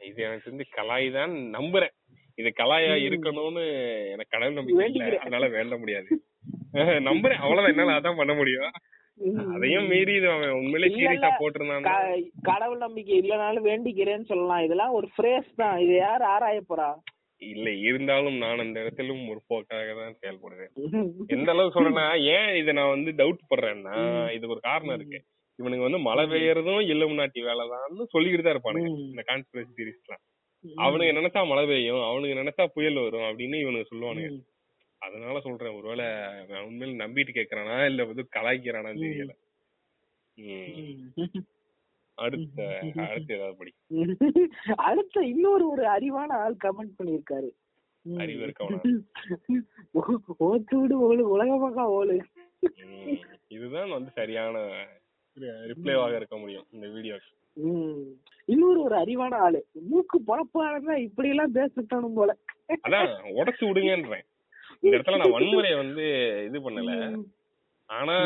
இது 0.00 0.22
எனக்கு 0.22 0.46
தெரிஞ்சு 0.46 0.66
கலாய் 0.76 1.08
தான் 1.10 1.32
நம்புறேன். 1.56 1.94
இது 2.38 2.48
கலாயா. 2.60 2.92
இருக்கணும்னு 3.08 3.64
எனக்கு 4.12 4.32
கடவுள் 4.34 4.58
நம்பிக்கை. 4.58 5.18
அதனால 5.18 5.48
வேண்ட 5.48 5.76
முடியாது. 5.78 6.08
நம்புறேன். 7.08 7.40
அவ்வளவுதான். 7.42 7.72
என்னால 7.72 7.96
அதான் 7.98 8.20
பண்ண 8.20 8.32
முடியும். 8.34 8.70
அதையும் 9.54 9.88
மீறி 9.90 10.12
இது 10.18 10.28
அவன் 10.30 10.54
உண்மையிலே 10.58 10.88
சீரியஸா. 10.94 11.28
போட்டிருந்தான். 11.40 11.84
கடவுள் 12.48 12.84
நம்பிக்கை 12.84 13.16
இல்லனாலும் 13.22 13.68
வேண்டிக்கிறேன்னு 13.70 14.30
சொல்லலாம். 14.30 14.64
இதெல்லாம் 14.66 14.96
ஒரு 14.98 15.08
ஃப்ரேஸ் 15.14 15.50
தான். 15.62 15.76
இது 15.78 15.94
யார் 15.96 16.24
ஆராய 16.34 16.60
போறா? 16.70 16.88
இல்ல 17.42 17.70
இருந்தாலும் 17.88 18.36
நான் 18.42 18.62
அந்த 18.64 18.76
இடத்திலும் 18.80 19.22
முற்போக்காக 19.28 19.94
தான் 20.00 20.18
செயல்படுவேன். 20.20 20.72
எந்த 21.36 21.48
அளவுக்கு 21.52 21.76
சொல்றேன்னா 21.76 22.06
ஏன் 22.34 22.50
இத 22.60 22.72
நான் 22.72 22.94
வந்து 22.96 23.10
டவுட் 23.20 23.48
படுறேன்னா. 23.50 23.96
இதுக்கு 24.36 24.54
ஒரு 24.56 24.64
காரணம் 24.68 24.96
இருக்கு. 24.98 25.18
இவனுங்க 25.58 25.84
வந்து 25.86 26.00
மழை 26.08 26.24
பெய்யறதும் 26.30 26.80
இல்லம் 26.92 27.18
நாட்டி 27.20 27.40
வேலைதான்னு 27.48 28.06
சொல்லிக்கிட்டு 28.14 28.46
தான் 28.46 28.56
இருப்பானுங்க. 28.56 28.92
இந்த 29.10 29.24
கான்ஸ்பிரசி 29.30 29.72
சீரிஸ்லாம் 29.78 30.22
அவனுக்கு 30.84 31.16
நினைச்சா 31.20 31.40
மழை 31.48 31.64
பெய்யும் 31.70 32.04
அவனுக்கு 32.08 32.40
நினைச்சா 32.42 32.64
புயல் 32.76 33.00
வரும் 33.04 33.26
அப்படின்னு 33.28 33.56
இவனுக்கு 33.64 33.90
சொல்லுவானுங்க. 33.90 34.30
அதனால 35.04 35.40
சொல்றேன். 35.40 35.76
ஒருவேளை 35.76 36.04
நான் 36.48 36.64
உண்மையில 36.66 37.00
நம்பிட்டு 37.02 37.32
கேக்குறானா 37.34 37.84
இல்ல 37.84 38.04
வந்து 38.04 38.28
கலாய்க்கிறானான்னு 38.36 39.02
ம். 39.02 39.04
தெரியல. 39.04 39.32
அடுத்த 42.18 42.58
அடுத்து 43.08 43.34
ஏதாவது 43.34 43.56
படி. 43.58 43.72
அடுத்த 44.88 45.20
இன்னொரு 45.24 45.64
ஒரு 45.68 45.84
அறிவான 45.96 46.30
ஆள் 46.42 46.56
கமெண்ட் 46.64 46.96
பண்ணிருக்காரு 46.98 47.48
அறிவு 48.06 48.42
இருக்கவனா? 48.46 48.80
ஓத்தூடு 50.40 50.94
ஓடு 51.06 51.28
உலகமாக 51.28 51.86
ஓடு. 51.90 52.16
இதுதான் 53.48 53.90
வந்து 53.90 54.10
சரியான 54.14 54.56
ரிப்ளைவாக 55.66 56.16
இருக்க 56.16 56.36
முடியும் 56.36 56.66
இந்த 56.70 56.88
வீடியோ. 56.88 57.16
இன்னொரு 58.46 58.78
ஒரு 58.82 58.96
அறிவான 58.96 59.34
ஆளு. 59.38 59.60
மூக்கு 59.88 60.18
பொழப்பானா 60.26 60.96
இப்படி 60.98 61.28
எல்லாம் 61.28 61.54
பேசத்தணும் 61.54 62.14
போல. 62.14 62.30
அதான் 62.88 63.10
உடைச்சு 63.38 63.64
விடுங்கன்றேன். 63.66 64.24
இந்த 64.84 64.94
இடத்துல 64.96 65.18
நான் 65.20 65.34
வன்முறையை 65.36 65.76
வந்து 65.80 66.04
இது 66.48 66.58
பண்ணல. 66.66 66.92
ஆனா 67.88 68.16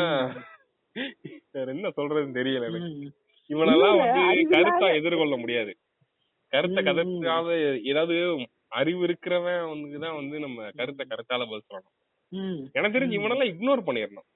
என்ன 1.73 1.89
சொல்றதுன்னு 1.97 2.37
தெரியல 2.37 2.69
எனக்கு. 2.69 2.91
இவனெல்லாம் 3.49 3.99
வந்து 4.01 4.23
கருத்தா 4.53 4.87
எதிர்கொள்ள 4.97 5.35
முடியாது 5.37 5.71
கருத்தை 6.53 6.81
ம், 6.81 6.87
கதற்காத 6.87 7.47
ஏதாவது 7.89 8.15
அறிவு 8.71 9.01
இருக்கிறவன் 9.07 9.63
வந்து 9.71 9.99
தான் 10.03 10.17
வந்து 10.19 10.35
நம்ம 10.39 10.67
கருத்தை 10.79 11.03
கருத்தால 11.05 11.45
பதில் 11.45 11.67
சொல்லணும். 11.67 11.95
எனக்கு 12.75 12.95
தெரிஞ்சு. 12.95 13.19
இவனெல்லாம் 13.19 13.51
இக்னோர் 13.51 13.87
பண்ணிடணும் 13.87 14.27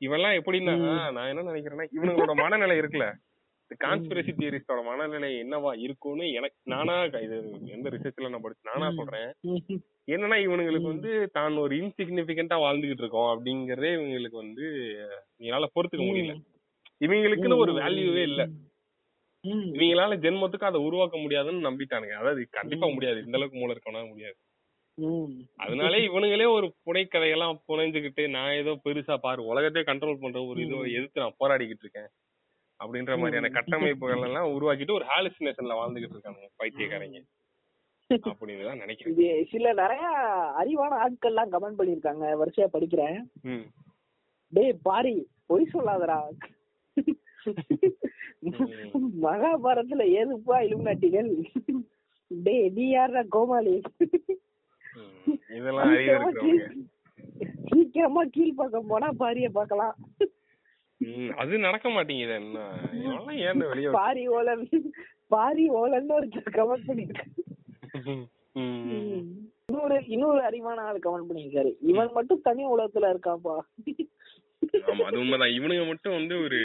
இவெல்லாம் 0.00 0.36
எப்படின்னா. 0.38 0.74
நான் 1.16 1.30
என்ன 1.32 1.46
நினைக்கிறேன்னா 1.50 1.86
இவனுங்களோட 1.96 2.34
மனநிலை 2.42 2.76
இருக்குல்ல 2.80 3.08
கான்ஸ்பிரசி 3.76 4.32
தியரிஸ்டோட 4.32 4.80
மனநிலை 4.84 5.30
என்னவா 5.40 5.70
இருக்கும்னு 5.78 6.26
எனக்கு 6.32 6.56
நானா 6.64 6.94
இது 7.24 7.36
எந்த 7.68 7.88
ரிசர்ச்ல 7.90 8.30
நான் 8.30 8.44
படிச்சு 8.44 8.70
நானா. 8.70 8.88
சொல்றேன். 8.98 9.28
என்னன்னா 10.08 10.36
இவனுங்களுக்கு. 10.46 10.92
வந்து 10.92 11.10
தான் 11.32 11.58
ஒரு 11.58 11.74
இன்சிக்னிபிகண்டா 11.80 12.56
வாழ்ந்துகிட்டு 12.64 13.04
இருக்கோம் 13.04 13.30
அப்படிங்கறதே 13.32 13.90
இவங்களுக்கு 13.96 14.38
வந்து 14.42 14.66
என்னால 15.40 15.68
பொறுத்துக்க 15.74 16.04
முடியல 16.04 16.36
இவங்களுக்குன்னு 17.00 17.62
ஒரு 17.64 17.72
வேல்யூவே 17.78 18.22
இல்ல. 18.22 18.42
இவங்களால 19.74 20.14
ஜென்மத்துக்கு 20.22 20.70
அதை 20.70 20.78
உருவாக்க 20.86 21.16
முடியாதுன்னு 21.16 21.66
நம்பிட்டானுங்க 21.68 22.16
அதாவது 22.20 22.42
கண்டிப்பா. 22.52 22.86
முடியாது 22.94 23.18
இந்த 23.24 23.38
அளவுக்கு 23.38 23.60
மூளை 23.60 23.74
இருக்கவனா 23.74 24.02
முடியாது. 24.08 24.38
அதனாலே 25.58 25.98
இவனுங்களே 26.06 26.46
ஒரு 26.54 26.66
புனைக்கதையெல்லாம் 26.86 27.58
புனைஞ்சுக்கிட்டு 27.68 28.22
நான் 28.28 28.56
ஏதோ 28.56 28.72
பெருசா 28.84 29.16
பாரு 29.18 29.40
உலகத்தையே 29.44 29.84
கண்ட்ரோல் 29.86 30.22
பண்ற 30.22 30.40
ஒரு 30.46 30.60
இதோ. 30.64 30.78
எதிர்த்து 30.96 31.22
நான் 31.24 31.38
போராடிக்கிட்டு 31.40 31.84
இருக்கேன் 31.86 32.08
அப்படின்ற 32.84 33.18
மாதிரியான. 33.18 33.48
கட்டமைப்புகள் 33.48 34.22
எல்லாம் 34.22 34.48
உருவாக்கிட்டு 34.48 34.92
ஒரு 34.92 35.04
ஹாலுசினேஷன்ல 35.04 35.74
வாழ்ந்துகிட்டு 35.74 36.08
இருக்கானுங்க 36.12 36.48
பைத்தியக்காரங்க. 36.56 37.22
அப்படின்னு 38.10 38.76
நினைக்கிறேன். 38.76 39.46
சில 39.50 39.72
நிறைய 39.72 40.06
அறிவான 40.58 40.88
ஆட்கள் 40.88 41.36
எல்லாம் 41.36 41.52
கமெண்ட் 41.52 41.80
பண்ணிருக்காங்க 41.80 42.36
வரிசையா 42.44 42.66
படிக்கிறேன். 42.72 43.24
டேய் 44.48 44.78
பாரி 44.82 45.28
பொய் 45.46 45.68
சொல்லாதடா. 45.72 46.22
மகாபாரதத்துல 49.22 50.04
ஏதுப்பா 50.04 50.60
இலுமினாட்டிகள்? 50.60 51.44
டேய் 52.26 52.68
நீ 52.68 52.88
யாரா 52.88 53.22
கோமாளி? 53.28 53.80
சீக்கிரமா 55.96 56.30
கீழ்- 56.30 56.84
சீக்கிரமா 57.66 58.22
கீழ் 58.30 58.54
பக்கம் 58.54 58.86
போனா 58.86 59.08
பாரிய 59.18 59.48
பார்க்கலாம். 59.48 59.96
ம், 61.00 61.30
அது 61.36 61.64
நடக்க 61.64 61.86
மாட்டேங்குது 61.90 62.34
என்ன 62.38 62.62
இவெல்லாம் 63.00 63.38
ஏன் 63.44 63.62
வெளியே 63.64 63.90
பாரி 63.98 64.24
ஓலன் 64.36 64.64
பாரி 65.30 65.64
ஓலன்னு 65.76 66.16
ஒருத்தர் 66.16 66.56
கமெண்ட் 66.56 66.88
பண்ணிருக்காரு 66.88 67.32
இன்னொரு 69.68 69.96
இன்னொரு 70.08 70.40
அறிவான 70.46 70.84
ஆள் 70.84 71.04
கமெண்ட் 71.04 71.28
பண்ணிருக்காரு 71.28 71.70
இவன் 71.90 72.14
மட்டும் 72.16 72.44
தனி 72.46 72.62
உலகத்துல 72.70 73.10
இருக்காப்பா 73.12 73.56
ஆமா 74.88 75.04
அது 75.08 75.20
உண்மைதான். 75.20 75.54
இவனுங்க 75.56 75.84
மட்டும் 75.88 76.16
வந்து 76.16 76.34
ஒரு 76.44 76.58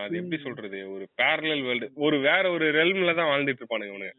அது 0.00 0.14
எப்படி 0.18 0.38
சொல்றது? 0.40 0.78
ஒரு 0.92 1.04
பேரலல் 1.18 1.62
வேர்ல்டு 1.66 1.86
ஒரு 2.04 2.16
வேற 2.26 2.44
ஒரு 2.52 2.66
ரெல்ம்ல 2.76 3.14
தான் 3.14 3.30
வாழ்ந்துட்டு 3.30 3.62
இருப்பானுங்க 3.62 3.92
இவனுங்க. 3.92 4.14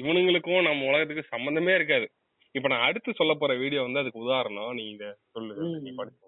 இவனுங்களுக்கும் 0.00 0.66
நம்ம 0.66 0.86
உலகத்துக்கு 0.90 1.24
சம்பந்தமே 1.32 1.72
இருக்காது. 1.76 2.06
இப்ப 2.54 2.68
நான் 2.68 2.86
அடுத்து 2.86 3.10
சொல்ல 3.18 3.32
போற 3.34 3.52
வீடியோ 3.62 3.82
வந்து 3.82 4.02
அதுக்கு 4.02 4.24
உதாரணம். 4.24 4.70
நீ 4.78 4.84
இத 4.92 5.06
சொல்லு 5.34 5.54
ம். 5.64 5.78
நீ 5.84 5.92
படிச்சு 5.94 6.23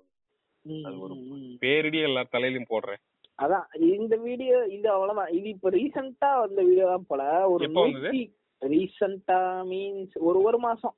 அது 0.86 0.96
ஒரு. 1.00 1.14
பேரிடி 1.62 1.98
எல்லா 2.00 2.22
தலையிலும் 2.30 2.70
போடுறேன். 2.70 3.00
அதான் 3.38 3.66
இந்த 3.96 4.14
வீடியோ 4.26 4.58
இது 4.76 4.86
அவ்வளவுதான். 4.92 5.32
இது 5.38 5.48
இப்ப 5.48 5.70
ரீசெண்டா 5.70 6.30
வந்த 6.42 6.60
வீடியோ 6.62 6.86
தான் 6.92 7.08
போல. 7.08 7.22
ஒரு? 7.46 7.66
ரீசெண்டா 8.62 9.38
மீன்ஸ் 9.70 10.14
ஒரு 10.28 10.38
ஒரு 10.42 10.58
மாசம். 10.58 10.94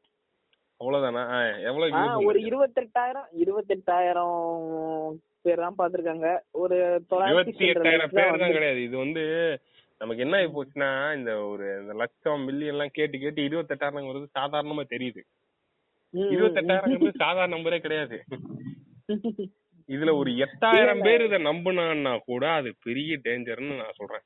அவ்வளவுதானா? 0.81 1.23
எவ்வளவு 1.69 2.27
ஒரு? 2.29 2.41
இருபத்தெட்டாயிரம் 2.49 3.29
இருபத்தெட்டாயிரம் 3.43 4.37
பேர் 5.45 5.65
தான் 5.65 5.79
பாத்திருக்காங்க 5.81 6.29
ஒரு 6.63 6.77
இருபத்தி 7.31 7.67
எட்டாயிரம் 7.73 8.15
பேர் 8.15 8.43
தான் 8.43 8.55
கிடையாது. 8.57 8.81
இது 8.83 8.97
வந்து 8.97 9.25
நமக்கு 10.01 10.25
என்ன 10.25 10.39
ஆகி 10.39 10.49
போச்சுன்னா 10.55 10.89
இந்த 11.17 11.31
ஒரு 11.49 11.67
இந்த 11.81 11.93
லட்சம் 11.95 12.45
மில்லியன் 12.49 12.75
எல்லாம் 12.75 12.95
கேட்டு 12.95 13.17
கேட்டு 13.19 13.41
இருபத்தெட்டாயிரங்கிறது 13.49 14.29
சாதாரணமா 14.39 14.85
தெரியுது. 14.93 15.23
ம், 16.15 16.31
இருபத்தெட்டாயிரங்கிறது 16.35 17.23
சாதாரண 17.25 17.53
நம்பரே 17.57 17.79
கிடையாது. 17.79 18.19
இதுல 19.89 20.13
ஒரு 20.19 20.31
எட்டாயிரம். 20.45 21.03
பேர் 21.07 21.23
இத 21.27 21.37
நம்புனான்னா 21.45 22.13
கூட 22.27 22.45
அது 22.57 22.71
பெரிய 22.87 23.13
டேஞ்சர்னு 23.27 23.81
நான் 23.81 23.99
சொல்றேன். 23.99 24.25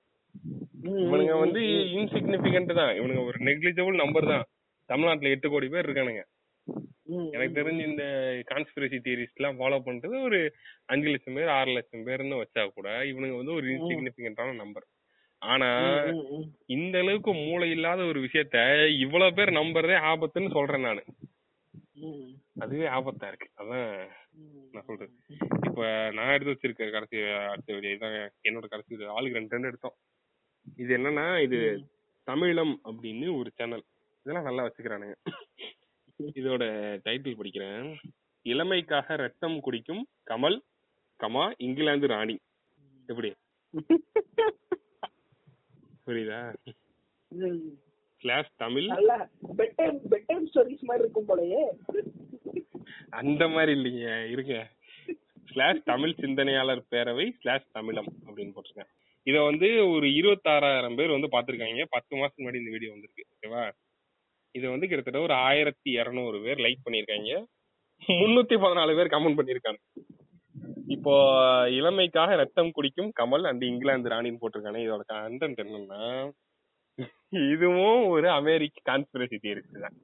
இவனுங்க 1.02 1.34
வந்து 1.42 1.60
ம், 1.72 1.90
இன்சிக்னிபிகன்ட் 1.96 2.72
தான். 2.78 2.92
இவனுங்க 2.98 3.22
ஒரு 3.24 3.38
நெக்லிஜிபிள் 3.48 4.02
நம்பர் 4.02 4.32
தான். 4.32 4.46
தமிழ்நாட்டுல 4.88 5.32
எட்டு 5.34 5.48
கோடி 5.50 5.68
பேர் 5.68 5.86
இருக்கானுங்க. 5.86 6.22
எனக்கு 7.34 7.56
தெரிஞ்சு 7.56 7.82
இந்த 7.88 8.04
கான்ஸ்பிரசி 8.50 8.98
தியரிஸ் 9.04 9.36
எல்லாம் 9.38 9.58
ஃபாலோ 9.58 9.78
பண்றது 9.86 10.16
ஒரு 10.22 10.38
அஞ்சு 10.86 11.08
லட்சம் 11.08 11.36
பேர் 11.38 11.50
ஆறு 11.56 11.70
லட்சம் 11.72 12.06
பேர்னு 12.06 12.40
வச்சா 12.40 12.62
கூட 12.76 12.88
இவனுங்க 13.10 13.36
வந்து 13.36 13.54
ஒரு 13.54 13.66
இன்சிக்னிபிகண்டான 13.74 14.54
நம்பர் 14.54 14.86
ஆனா. 15.42 15.68
இந்த 16.76 16.96
அளவுக்கு 16.98 17.32
மூளை 17.40 17.68
இல்லாத 17.70 18.00
ஒரு 18.04 18.20
விஷயத்த 18.26 18.58
இவ்வளவு 18.98 19.36
பேர் 19.38 19.58
நம்புறதே 19.58 19.96
ஆபத்துன்னு 20.10 20.50
சொல்றேன் 20.50 20.86
நானு. 20.88 21.02
அதுவே 22.62 22.86
ஆபத்தா 22.96 23.28
இருக்கு. 23.28 23.48
அதான். 23.56 23.94
நான் 24.72 24.84
சொல்றது 24.86 25.12
இப்ப 25.68 26.10
நான் 26.16 26.32
எடுத்து 26.34 26.52
வச்சிருக்க 26.52 26.90
கடைசி 26.94 27.18
அடுத்த 27.52 27.68
வீடியோ 27.74 27.92
இதான் 27.96 28.16
என்னோட 28.48 28.66
கடைசி 28.72 28.90
video. 28.94 29.08
ஆளுக்கு 29.16 29.38
ரெண்டு 29.38 29.54
ரெண்டு 29.54 29.70
எடுத்தோம். 29.70 29.96
இது 30.82 30.90
என்னன்னா 30.96 31.26
இது 31.46 31.58
தமிழம் 32.28 32.74
அப்படின்னு 32.90 33.26
ஒரு 33.38 33.50
சேனல் 33.58 33.84
இதெல்லாம் 34.22 34.48
நல்லா 34.48 34.64
வச்சுக்கிறானுங்க. 34.66 35.16
இதோட 36.40 36.64
டைட்டில் 37.06 37.38
படிக்கிறேன். 37.40 37.88
இளமைக்காக 38.46 39.16
ரத்தம் 39.24 39.56
குடிக்கும் 39.60 40.02
கமல் 40.30 40.58
கமா 41.24 41.44
இங்கிலாந்து 41.66 42.06
ராணி. 42.14 42.36
எப்படி? 43.06 43.30
புரியுதா. 46.06 46.40
Slash 48.22 48.54
Tamil. 48.62 48.88
Bed 49.58 49.76
time 49.80 49.98
bed 50.12 50.28
time 50.30 50.46
stories 50.50 50.88
மாதிரி 50.88 51.04
இருக்கும் 51.04 51.30
போலயே. 51.30 51.62
அந்த 53.20 53.42
மாதிரி 53.48 53.72
இல்லைங்க. 53.78 54.08
இருங்க. 54.30 54.56
ஸ்லாஷ் 55.50 55.82
தமிழ் 55.84 56.18
சிந்தனையாளர் 56.20 56.82
பேரவை 56.90 57.26
ஸ்லாஷ் 57.40 57.72
தமிழம் 57.72 58.10
அப்படின்னு 58.26 58.54
போட்டிருக்கேன். 58.56 58.90
இதை 59.26 59.40
வந்து 59.44 59.68
ஒரு 59.90 60.06
இருபத்தாறாயிரம் 60.06 60.96
பேர் 60.96 61.16
வந்து 61.16 61.28
பார்த்துருக்காங்க. 61.34 61.84
பத்து 61.90 62.12
மாசத்துக்கு 62.16 62.44
முன்னாடி 62.44 62.62
இந்த 62.62 62.70
வீடியோ 62.70 62.90
வந்திருக்கு. 62.90 63.24
ஓகேவா? 63.34 63.64
இதை 64.54 64.70
வந்து 64.70 64.86
கிட்டத்தட்ட 64.86 65.20
ஒரு 65.20 65.34
ஆயிரத்தி 65.48 65.90
இரநூறு 65.98 66.38
பேர் 66.44 66.58
லைக் 66.58 66.84
பண்ணியிருக்காங்க. 66.86 67.32
முன்னூத்தி 68.20 68.56
பதினாலு 68.64 68.92
பேர் 68.96 69.12
கமெண்ட் 69.14 69.38
பண்ணிருக்காங்க 69.40 69.80
இப்போ 70.94 71.12
இளமைக்காக 71.70 72.34
ரத்தம் 72.36 72.70
குடிக்கும் 72.70 73.12
கமல் 73.20 73.46
அண்ட் 73.48 73.62
இங்கிலாந்து 73.62 74.10
ராணின்னு 74.10 74.40
போட்டிருக்கானே. 74.42 74.80
இதோட 74.86 75.02
கண்டென்ட் 75.12 75.62
என்னன்னா 75.64 76.02
இதுவும் 77.52 78.06
ஒரு 78.14 78.28
அமெரிக்க 78.30 78.80
கான்ஸ்பிரசி 78.90 79.36
தியரிஸ் 79.44 79.82
தான். 79.84 79.96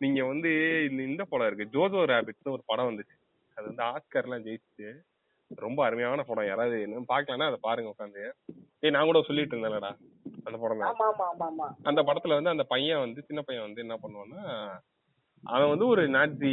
நீங்க 0.00 0.24
வந்து 0.24 0.50
இந்த 0.90 1.02
இந்த 1.02 1.24
படம் 1.24 1.46
இருக்கு. 1.46 1.72
ஜோஜோ 1.74 2.00
ரேபிட்ஸ்னு 2.12 2.54
ஒரு 2.56 2.62
படம் 2.66 2.88
வந்துச்சு. 2.90 3.14
அது 3.56 3.66
வந்து 3.66 3.82
ஆஸ்கர்லாம் 3.82 4.44
ஜெயிச்சு 4.46 4.88
ரொம்ப 5.50 5.84
அருமையான 5.84 6.22
படம். 6.22 6.46
யாராவது 6.46 6.82
இன்னும் 6.82 7.08
பார்க்கலன்னா 7.08 7.46
அதை 7.46 7.58
பாருங்க 7.60 7.92
உட்காந்து. 7.94 8.22
ஏய் 8.80 8.90
நான் 8.90 9.04
கூட 9.04 9.22
சொல்லிட்டு 9.22 9.54
இருந்தேன்லடா 9.56 9.92
அந்த 10.44 10.56
படம் 10.58 10.78
தான். 10.78 11.74
அந்த 11.82 12.02
படத்துல 12.02 12.36
வந்து 12.38 12.50
அந்த 12.50 12.64
பையன் 12.64 12.98
வந்து 12.98 13.22
சின்ன 13.22 13.42
பையன் 13.42 13.64
வந்து 13.64 13.80
என்ன 13.80 13.96
பண்ணுவான்னா 14.02 14.42
அவன் 15.44 15.68
வந்து 15.68 15.86
ஒரு 15.86 16.08
நாட்சி 16.08 16.52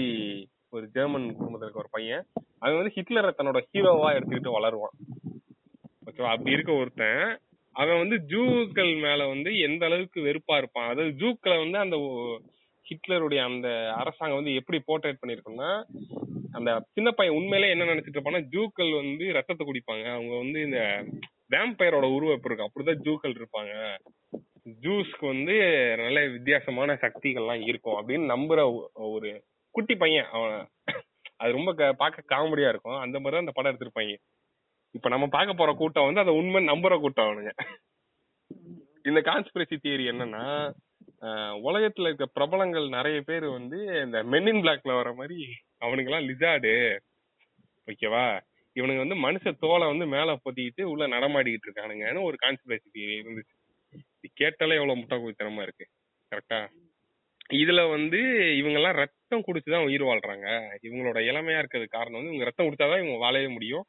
ஒரு 0.69 0.85
ஜெர்மன் 0.87 1.25
குடும்பத்துல 1.39 1.65
இருக்க 1.65 1.83
ஒரு 1.83 1.91
பையன். 1.91 2.23
அவன் 2.59 2.75
வந்து 2.75 2.95
ஹிட்லரை 2.95 3.31
தன்னோட 3.37 3.59
ஹீரோவா 3.73 4.09
எடுத்துக்கிட்டு 4.17 4.57
வளருவான். 4.57 4.95
ஓகேவா? 6.07 6.31
அப்படி 6.31 6.51
இருக்க 6.51 6.71
ஒருத்தன். 6.73 7.23
அவன் 7.75 7.97
வந்து 7.97 8.17
ஜூக்கள் 8.31 9.01
மேல 9.01 9.25
வந்து 9.27 9.59
எந்த 9.59 9.85
அளவுக்கு 9.85 10.21
வெறுப்பா 10.21 10.57
இருப்பான். 10.57 10.89
அதாவது 10.89 11.13
ஜூக்களை 11.21 11.57
வந்து 11.57 11.77
அந்த 11.77 11.97
ஹிட்லருடைய 12.89 13.43
அந்த 13.43 13.93
அரசாங்கம் 13.93 14.43
வந்து 14.43 14.55
எப்படி 14.55 14.81
போர்ட்ரேட் 14.87 15.17
பண்ணிருக்கும்னா 15.25 15.83
அந்த 16.51 16.85
சின்ன 16.91 17.11
பையன் 17.11 17.35
உண்மையிலே 17.35 17.71
என்ன 17.71 17.83
நினைச்சிட்டு 17.83 18.17
இருப்பான்னா 18.17 18.47
ஜூக்கள் 18.51 18.95
வந்து 18.95 19.33
ரத்தத்தை 19.33 19.67
குடிப்பாங்க. 19.67 20.13
அவங்க 20.13 20.37
வந்து 20.37 20.61
இந்த 20.61 21.05
வேம்பயரோட 21.49 22.05
உருவப்பு 22.07 22.51
இருக்கு 22.51 22.71
அப்படிதான் 22.71 23.07
ஜூக்கள் 23.07 23.41
இருப்பாங்க. 23.41 23.97
ஜூஸ்க்கு 24.81 25.27
வந்து 25.27 25.53
நல்ல 25.97 26.27
வித்தியாசமான 26.27 26.93
சக்திகள்லாம் 26.93 27.67
இருக்கும் 27.67 28.07
அப்படின்னு 28.07 28.21
நம்புற 28.21 28.85
ஒரு 28.93 29.43
குட்டி 29.71 29.95
பையன். 29.95 30.25
அவன் 30.25 30.67
அது 31.35 31.51
ரொம்ப 31.51 31.73
க- 31.73 31.93
பார்க்க 31.93 32.35
காமெடியா 32.35 32.69
இருக்கும். 32.69 32.97
அந்த 32.97 33.19
மாதிரி 33.19 33.45
தான் 33.45 33.45
அந்த 33.45 33.51
படம் 33.51 33.77
எடுத்திருப்பாங்க. 33.77 34.17
இப்ப 34.91 35.09
நம்ம 35.09 35.27
பார்க்க 35.27 35.53
போற 35.53 35.73
கூட்டம் 35.73 36.05
வந்து 36.05 36.19
அதை 36.19 36.33
உண்மை 36.33 36.65
நம்புற 36.65 36.99
கூட்டம் 36.99 37.25
அவனுங்க. 37.25 37.51
இந்த 39.03 39.21
கான்ஸ்பிரசி 39.21 39.77
தியரி 39.83 40.07
என்னன்னா 40.11 40.73
உலகத்துல 41.67 42.07
இருக்க 42.07 42.25
பிரபலங்கள் 42.25 42.87
நிறைய 42.89 43.21
பேர் 43.21 43.45
வந்து 43.49 43.77
இந்த 44.05 44.23
மென்னின் 44.23 44.61
பிளாக்ல 44.63 44.93
வர 44.93 45.13
மாதிரி 45.13 45.39
அவனுக்கு 45.79 46.11
எல்லாம் 46.11 46.29
லிசார்டு 46.29 46.73
ஓகேவா 47.87 48.25
இவனுங்க 48.75 48.97
வந்து 48.97 49.17
மனுஷ 49.25 49.53
தோலை 49.59 49.87
வந்து 49.87 50.05
மேல 50.07 50.39
பொத்திக்கிட்டு 50.43 50.83
உள்ள 50.83 51.07
நடமாடிக்கிட்டு 51.07 51.67
இருக்கானுங்கன்னு 51.67 52.21
ஒரு 52.23 52.37
கான்ஸ்பிரசி 52.43 52.87
தியரி 52.95 53.15
இருந்துச்சு. 53.21 53.53
இது 53.93 54.29
கேட்டாலே 54.33 54.75
எவ்வளவு 54.75 54.99
முட்டை 54.99 55.17
குவித்தனமா 55.19 55.61
இருக்கு 55.61 55.85
கரெக்டா 56.31 56.59
இதுல 57.53 57.89
வந்து 57.89 58.19
இவங்க 58.57 58.77
எல்லாம் 58.79 58.95
ரத்தம் 58.95 59.43
குடிச்சுதான் 59.47 59.85
உயிர் 59.85 60.03
வாழ்றாங்க. 60.03 60.47
இவங்களோட 60.83 61.19
இளமையா 61.31 61.57
இருக்கிறது 61.57 61.87
காரணம் 61.87 62.17
வந்து 62.19 62.31
இவங்க 62.31 62.45
ரத்தம் 62.45 62.67
குடிச்சாதான் 62.67 63.01
இவங்க 63.03 63.17
வாழவே 63.17 63.47
முடியும். 63.47 63.85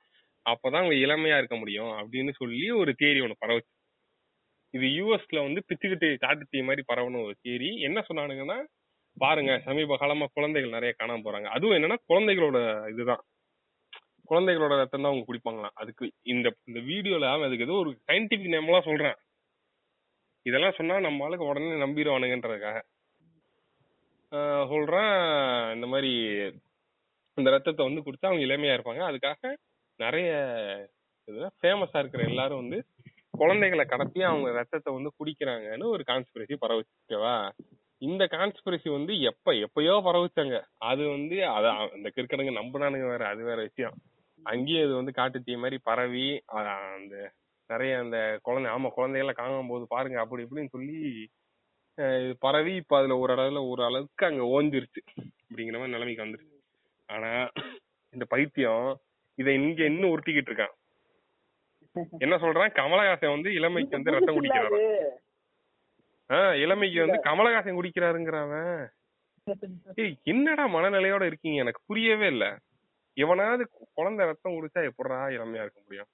அப்பதான் 0.47 0.82
அவங்க 0.82 0.97
இளமையா 1.07 1.39
இருக்க 1.39 1.57
முடியும் 1.57 1.93
அப்படின்னு 2.01 2.32
சொல்லி 2.37 2.70
ஒரு 2.70 2.95
தியரி 3.03 3.20
ஒண்ணு 3.24 3.43
பரவச்சு. 3.45 3.74
இது 4.75 4.87
யூஎஸ்ல 4.99 5.39
வந்து 5.47 5.61
பிச்சுக்கிட்டு 5.68 6.09
காட்டு 6.18 6.45
தீ 6.51 6.61
மாதிரி 6.62 6.83
பரவணும் 6.93 7.25
ஒரு 7.27 7.37
தியரி 7.45 7.68
என்ன 7.89 7.99
சொன்னானுங்கன்னா 8.09 8.59
பாருங்க 9.16 9.53
சமீப 9.66 9.97
காலமா 9.97 10.27
குழந்தைகள் 10.37 10.77
நிறைய 10.77 10.93
காணாம 10.99 11.22
போறாங்க. 11.27 11.49
அதுவும் 11.57 11.77
என்னன்னா 11.79 11.99
குழந்தைகளோட 12.11 12.59
இதுதான். 12.93 13.22
குழந்தைகளோட 14.31 14.75
ரத்தம் 14.81 15.03
தான் 15.03 15.11
அவங்க 15.12 15.27
குடிப்பாங்களாம். 15.29 15.77
அதுக்கு 15.83 16.05
இந்த 16.22 16.49
இந்த 16.66 16.81
வீடியோல 16.81 17.29
அவன் 17.33 17.47
அதுக்கு 17.49 17.66
ஏதோ 17.68 17.77
ஒரு 17.83 17.91
சயின்டிபிக் 18.09 18.53
நேம் 18.55 18.68
எல்லாம் 18.70 19.20
இதெல்லாம் 20.47 20.77
சொன்னா 20.79 20.97
நம்ம 21.01 21.25
ஆளுக்கு 21.25 21.51
உடனே 21.51 21.77
நம்பிடுவானுங்கன்றதுக்காக. 21.85 22.79
சொல்றேன் 24.72 25.12
இந்த 25.77 25.87
மாதிரி 25.87 26.11
இந்த 27.39 27.49
ரத்தத்தை 27.51 27.83
வந்து 27.87 28.05
குடிச்சா 28.07 28.29
அவங்க 28.29 28.45
இளமையா 28.47 28.75
இருப்பாங்க. 28.77 29.03
அதுக்காக 29.11 29.53
நிறைய 30.01 30.31
ஃபேமஸா 31.59 31.99
இருக்கிற 31.99 32.22
எல்லாரும் 32.25 32.62
வந்து 32.62 32.79
குழந்தைகளை 33.35 33.85
கடத்தி 33.85 34.20
அவங்க 34.22 34.49
ரத்தத்தை 34.53 34.91
வந்து 34.95 35.11
குடிக்கிறாங்கன்னு 35.18 35.87
ஒரு 35.95 36.03
கான்ஸ்பிரசி 36.11 36.57
பரவுச்சு 36.64 37.20
இந்த 38.03 38.24
கான்ஸ்பிரசி 38.26 38.89
வந்து 38.91 39.12
எப்ப 39.20 39.53
எப்பயோ 39.64 39.95
பரவச்சாங்க. 40.07 40.57
அது 40.91 41.03
வந்து 41.09 41.37
அத 41.57 41.66
அந்த 41.95 42.09
கிறுக்கனுங்க 42.16 42.53
நம்பினானுங்க 42.59 43.07
வேற 43.12 43.24
அது 43.28 43.43
வேற 43.45 43.59
விஷயம். 43.62 43.95
அங்கேயும் 44.43 44.85
இது 44.87 44.95
வந்து 44.95 45.12
காட்டு 45.12 45.39
தீ 45.43 45.55
மாதிரி 45.57 45.78
பரவி 45.85 46.26
அந்த 46.55 47.14
நிறைய 47.70 47.93
அந்த 47.99 48.18
குழந்தை 48.43 48.68
ஆமா 48.72 48.89
குழந்தைகளை 48.97 49.35
காணும் 49.35 49.70
போது 49.72 49.85
பாருங்க 49.87 50.18
அப்படி 50.20 50.45
இப்படின்னு 50.45 50.74
சொல்லி 50.76 50.99
இது 52.18 52.35
பரவி 52.39 52.74
இப்ப 52.74 52.97
அதுல 52.99 53.16
ஒரு 53.18 53.32
அளவுல 53.35 53.61
ஒரு 53.72 53.82
அளவுக்கு 53.85 54.24
அங்க 54.26 54.45
ஓஞ்சிருச்சு. 54.55 55.03
அப்படிங்கிற 55.43 55.76
மாதிரி 55.78 55.95
நிலைமைக்கு 55.97 56.24
வந்துருச்சு. 56.24 56.59
ஆனா 57.09 57.30
இந்த 58.14 58.24
பைத்தியம் 58.35 58.89
இதை 59.39 59.53
இங்க 59.61 59.82
இன்னும் 59.85 60.12
உருட்டிக்கிட்டு 60.12 60.51
இருக்கான். 60.53 60.74
என்ன 62.18 62.34
சொல்றான்? 62.36 62.72
கமலஹாசன் 62.74 63.34
வந்து 63.34 63.51
இளமைக்கு 63.55 63.97
வந்து 63.97 64.14
ரத்தம் 64.14 64.36
குடிக்கிறாரு. 64.36 64.80
ஆஹ் 66.30 66.57
இளமைக்கு 66.59 66.99
வந்து 67.01 67.18
கமலஹாசன் 67.22 67.78
குடிக்கிறாருங்கிறவன். 67.78 68.76
ஏய் 69.97 70.14
என்னடா 70.24 70.64
மனநிலையோட 70.68 71.24
இருக்கீங்க? 71.26 71.59
எனக்கு 71.61 71.80
புரியவே 71.86 72.26
இல்ல. 72.26 72.45
எவனாவது 73.16 73.62
குழந்தை 73.95 74.22
ரத்தம் 74.26 74.55
குடிச்சா 74.55 74.82
எப்படிடா 74.88 75.18
இளமையா 75.34 75.64
இருக்க 75.64 75.80
முடியும்? 75.84 76.11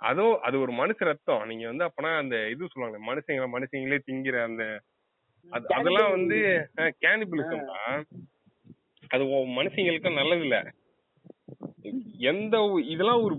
அதோ 0.00 0.26
அது 0.42 0.56
ஒரு 0.60 0.72
மனுஷ 0.72 0.98
ரத்தம். 1.04 1.44
நீங்க 1.46 1.64
வந்து 1.66 1.84
அப்பனா 1.84 2.10
அந்த 2.18 2.36
இது 2.48 2.70
சொல்லுவாங்க 2.72 2.98
மனுஷங்க 3.08 3.46
மனுஷங்களே 3.54 3.98
திங்கிற 4.08 4.38
அந்த 4.42 4.64
அது 5.52 5.66
அதெல்லாம் 5.74 6.10
வந்து 6.10 6.36
கேனிபிலிசம் 7.02 7.68
தான் 7.70 7.96
அது 9.10 9.24
மனுஷங்களுக்கு 9.56 10.10
நல்லது 10.14 10.42
இல்ல. 10.42 10.58
எந்த 12.30 12.54
இதெல்லாம் 12.86 13.22
ஒரு 13.22 13.34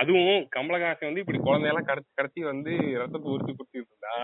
அதுவும் 0.00 0.42
கமலஹாசன் 0.56 1.08
வந்து 1.08 1.22
இப்படி 1.24 1.38
குழந்தையெல்லாம் 1.38 1.88
கடைச்சி 1.88 2.10
கடைச்சி 2.20 2.42
வந்து 2.52 2.72
ரத்தத்தை 3.00 3.30
உறுத்தி 3.32 3.52
குடுத்திட்டு 3.52 3.90
இருந்தா 3.90 4.14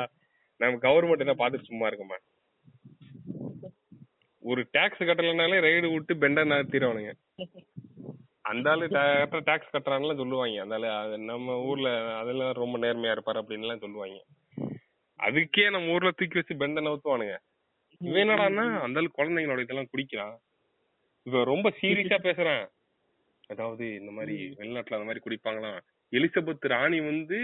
நம்ம 0.61 0.81
கவர்மெண்ட் 0.87 1.25
என்ன 1.25 1.37
பார்த்துட்டு 1.39 1.71
சும்மா 1.71 1.87
இருக்குமா 1.87 2.19
ஒரு 4.43 4.62
டாக்ஸ் 4.71 5.09
கட்டலைனாலே 5.09 5.59
ரைடு 5.66 5.89
விட்டு 5.93 6.12
பெண்டா 6.14 6.43
நகர்த்திடுவானுங்க 6.53 7.12
அந்த 8.51 8.71
ஆளு 8.71 8.85
கரெக்டா 8.87 9.39
டாக்ஸ் 9.49 9.73
கட்டுறான்ல 9.75 10.14
சொல்லுவாங்க. 10.16 10.61
அந்த 10.62 10.75
ஆளு 10.75 10.89
அது 11.01 11.16
நம்ம 11.31 11.57
ஊர்ல 11.71 11.89
அதெல்லாம் 12.21 12.53
ரொம்ப 12.53 12.79
நேர்மையா 12.79 13.14
இருப்பாரு 13.16 13.41
அப்படின்னு 13.41 13.66
எல்லாம் 13.66 13.83
சொல்லுவாங்க. 13.85 14.19
அதுக்கே 15.21 15.66
நம்ம 15.75 15.93
ஊர்ல 15.95 16.11
தூக்கி 16.16 16.39
வச்சு 16.39 16.61
பெண்ட 16.62 16.81
நவுத்துவானுங்க 16.81 17.37
இவன் 18.01 18.23
என்னடான்னா 18.23 18.64
அந்த 18.87 19.01
ஆளு 19.01 19.11
குழந்தைங்களோட 19.19 19.64
இதெல்லாம் 19.64 19.91
குடிக்கிறான். 19.93 20.35
இவன் 21.27 21.51
ரொம்ப 21.53 21.69
சீரியஸா 21.81 22.19
பேசுறான். 22.29 22.64
அதாவது 23.49 23.84
இந்த 24.01 24.12
மாதிரி 24.12 24.55
வெளிநாட்டுல 24.59 24.96
அந்த 24.99 25.07
மாதிரி 25.09 25.20
குடிப்பாங்களாம். 25.24 25.80
எலிசபெத் 26.12 26.68
ராணி 26.72 27.01
வந்து 27.01 27.38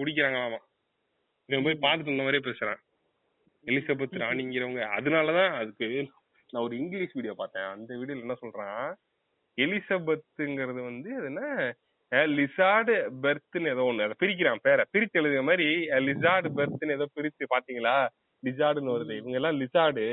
குடிக்கிறாங்களாமா 0.00 0.58
இவன் 1.48 1.64
போய் 1.64 1.84
பார்த்துட்டு 1.86 2.12
இந்த 2.14 2.22
மாதிரியே 2.22 2.44
பேசுறான். 2.48 2.80
எலிசபெத் 3.64 4.18
ராணிங்கிறவங்க. 4.22 4.82
அதனாலதான் 4.98 5.52
அதுக்கு 5.60 5.88
நான் 6.52 6.62
ஒரு 6.62 6.76
இங்கிலீஷ் 6.78 7.12
வீடியோ 7.12 7.34
பார்த்தேன். 7.36 7.62
அந்த 7.62 7.94
வீடியோல 7.94 8.20
என்ன 8.20 8.36
சொல்றான்? 8.42 8.94
எலிசபெத்துங்கிறது 9.56 10.82
வந்து 10.90 11.10
என்ன? 11.24 11.42
லிசார்டு 12.12 12.94
பெர்த்னு 13.22 13.68
ஏதோ 13.74 13.82
ஒண்ணு. 13.88 14.04
அதை 14.06 14.14
பிரிக்கிறான் 14.22 14.62
பேரை. 14.62 14.84
பிரிச்சு 14.92 15.18
எழுதுற 15.20 15.42
மாதிரி 15.42 15.66
லிசார்டு 16.08 16.48
பெர்த்னு 16.58 16.92
ஏதோ 16.96 17.06
பிரிச்சு 17.16 17.44
பாத்தீங்களா 17.54 17.96
லிசார்டுன்னு 18.42 18.94
வருது. 18.96 19.14
இவங்க 19.16 19.36
எல்லாம் 19.40 19.60
லிசார்டு. 19.60 20.06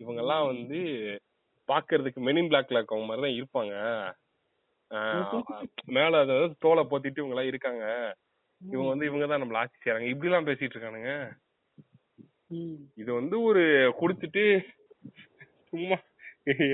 இவங்க 0.00 0.20
எல்லாம் 0.20 0.46
வந்து 0.46 0.80
பாக்குறதுக்கு 1.68 2.20
மெனின் 2.28 2.50
பிளாக்ல 2.52 2.78
இருக்கவங்க 2.78 3.06
மாதிரி 3.06 3.24
தான் 3.26 3.38
இருப்பாங்க. 3.40 3.74
மேல 5.96 6.20
அதாவது 6.24 6.54
தோலை 6.58 6.82
போத்திட்டு 6.82 7.20
இவங்க 7.20 7.34
எல்லாம் 7.36 7.50
இருக்காங்க. 7.50 7.84
இவங்க 8.60 8.88
வந்து 8.88 9.06
இவங்க 9.06 9.26
தான் 9.26 9.42
நம்மள 9.42 9.60
ஆட்சி 9.60 9.78
செய்றாங்க. 9.78 10.08
இப்படி 10.12 10.30
எல்லாம் 10.30 10.48
பேசிட்டு 10.48 10.74
இருக்கானுங்க. 10.76 11.12
இது 12.96 13.10
வந்து 13.12 13.36
ஒரு 13.42 13.62
குடுத்துட்டு 14.00 14.42
சும்மா 15.70 15.96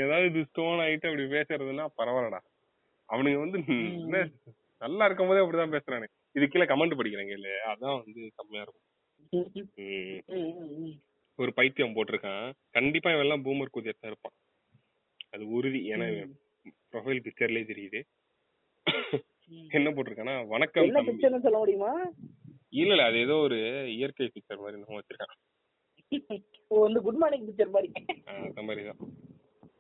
ஏதாவது 0.03 0.45
ஸ்டோன் 0.51 0.83
ஆயிட்டு 0.85 1.09
அப்படி 1.11 1.25
பேசுறதுன்னா 1.37 1.87
பரவாயில்லடா. 1.99 2.41
அவனுங்க 3.09 3.41
வந்து 3.45 3.59
நல்லா 4.83 5.05
இருக்கும் 5.05 5.31
போதே 5.31 5.43
அப்படிதான் 5.43 5.75
பேசுறானுங்க 5.75 6.14
இது 6.35 6.47
கீழே 6.49 6.66
கமெண்ட் 6.71 6.99
படிக்கிறேங்க 6.99 7.35
இல்ல 7.39 7.51
அதான் 7.71 7.99
வந்து 8.01 8.21
செம்மையா 8.39 8.64
இருக்கும். 8.64 8.85
ஒரு 11.39 11.51
பைத்தியம் 11.53 11.95
போட்டிருக்கான். 11.97 12.45
கண்டிப்பா 12.71 13.09
இவன் 13.11 13.27
எல்லாம் 13.27 13.45
பூமர் 13.45 13.75
குதியர் 13.75 14.01
தான் 14.01 14.12
இருப்பான். 14.12 14.37
அது 15.31 15.45
உறுதி. 15.49 15.81
ஏன்னா. 15.93 16.07
ப்ரொஃபைல் 16.93 17.27
பிக்சர்லயே 17.27 17.64
தெரியுது. 17.64 18.01
என்ன 19.69 19.91
போட்டிருக்கானா 19.91 20.47
வணக்கம் 20.47 20.85
பிக்சர்னு 20.85 21.41
சொல்ல 21.41 21.59
முடியுமா? 21.59 21.93
இல்ல 22.69 22.95
இல்ல 22.95 23.05
அது 23.05 23.19
ஏதோ 23.19 23.35
ஒரு 23.35 23.59
இயற்கை 23.93 24.31
பிக்சர் 24.35 24.59
மாதிரி 24.59 24.79
நம்ம 24.79 24.99
வச்சிருக்கான் 24.99 26.43
ஓ 26.66 26.81
வந்து 26.81 27.03
குட் 27.03 27.14
மார்னிங் 27.14 27.47
பிக்சர் 27.47 27.71
மாதிரி. 27.71 27.93
ஆஹ் 28.25 28.47
அந்த 28.47 28.62
மாதிரிதான். 28.62 28.97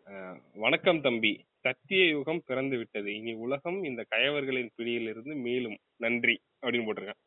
ஆஹ் 0.06 0.40
வணக்கம் 0.54 1.00
தம்பி. 1.00 1.44
சத்திய 1.60 2.06
யுகம் 2.08 2.42
பிறந்து 2.46 2.76
விட்டது. 2.76 3.14
இனி 3.14 3.32
உலகம் 3.32 3.82
இந்த 3.82 4.04
கயவர்களின் 4.10 4.68
பிடியிலிருந்து 4.74 5.34
மேலும் 5.34 5.78
நன்றி 5.96 6.40
அப்படின்னு 6.62 6.86
போட்டிருக்கான். 6.88 7.22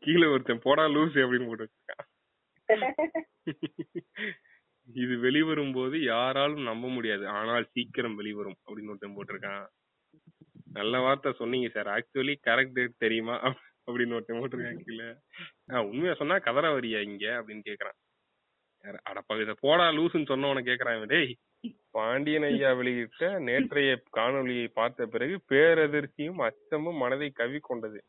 கீழே 0.00 0.26
ஒருத்தன் 0.26 0.58
போடா 0.58 0.86
லூசு 0.86 1.18
அப்படின்னு 1.18 1.46
போட்டு 1.46 1.68
வச்சிருக்கான் 1.68 2.08
இது 4.86 5.18
வெளிவரும் 5.18 5.72
போது 5.72 6.02
யாராலும் 6.02 6.62
நம்ப 6.62 6.88
முடியாது. 6.88 7.28
ஆனால் 7.28 7.64
சீக்கிரம் 7.64 8.14
வெளிவரும் 8.14 8.56
அப்படின்னு 8.66 8.88
ஒருத்தன் 8.88 9.16
போட்டிருக்கான். 9.16 9.66
நல்ல 10.72 10.98
வார்த்தை 10.98 11.32
சொன்னீங்க 11.32 11.68
சார். 11.68 11.86
ஆக்சுவலி 11.86 12.34
கரெக்ட் 12.46 12.72
டேட் 12.72 12.98
தெரியுமா? 12.98 13.54
அப்படின்னு 13.86 14.14
ஒருத்தன் 14.14 14.36
போட்டிருக்கான் 14.36 14.80
கீழே. 14.84 15.14
ஆஹ் 15.68 15.88
உண்மையா 15.88 16.14
சொன்னா 16.14 16.38
கதற 16.38 16.80
வரியா 16.80 17.00
இங்க? 17.00 17.26
அப்படின்னு 17.26 17.60
கேக்குறான். 17.64 17.98
அடப்பா 18.84 19.40
இத 19.40 19.54
போடா 19.60 19.90
லூசுன்னு 19.90 20.30
சொன்னவன 20.32 20.60
கேக்குறான் 20.64 21.06
டேய் 21.06 21.36
பாண்டியன் 21.90 22.42
ஐயா 22.42 22.72
வெளியிட்ட 22.72 23.38
நேற்றைய 23.38 24.02
காணொளியை 24.16 24.68
பார்த்த 24.68 25.06
பிறகு 25.06 25.40
பேரதிர்ச்சியும் 25.48 26.40
அச்சமும் 26.40 26.96
மனதை 26.96 27.30
கவி 27.30 27.58
கொண்டது 27.62 28.04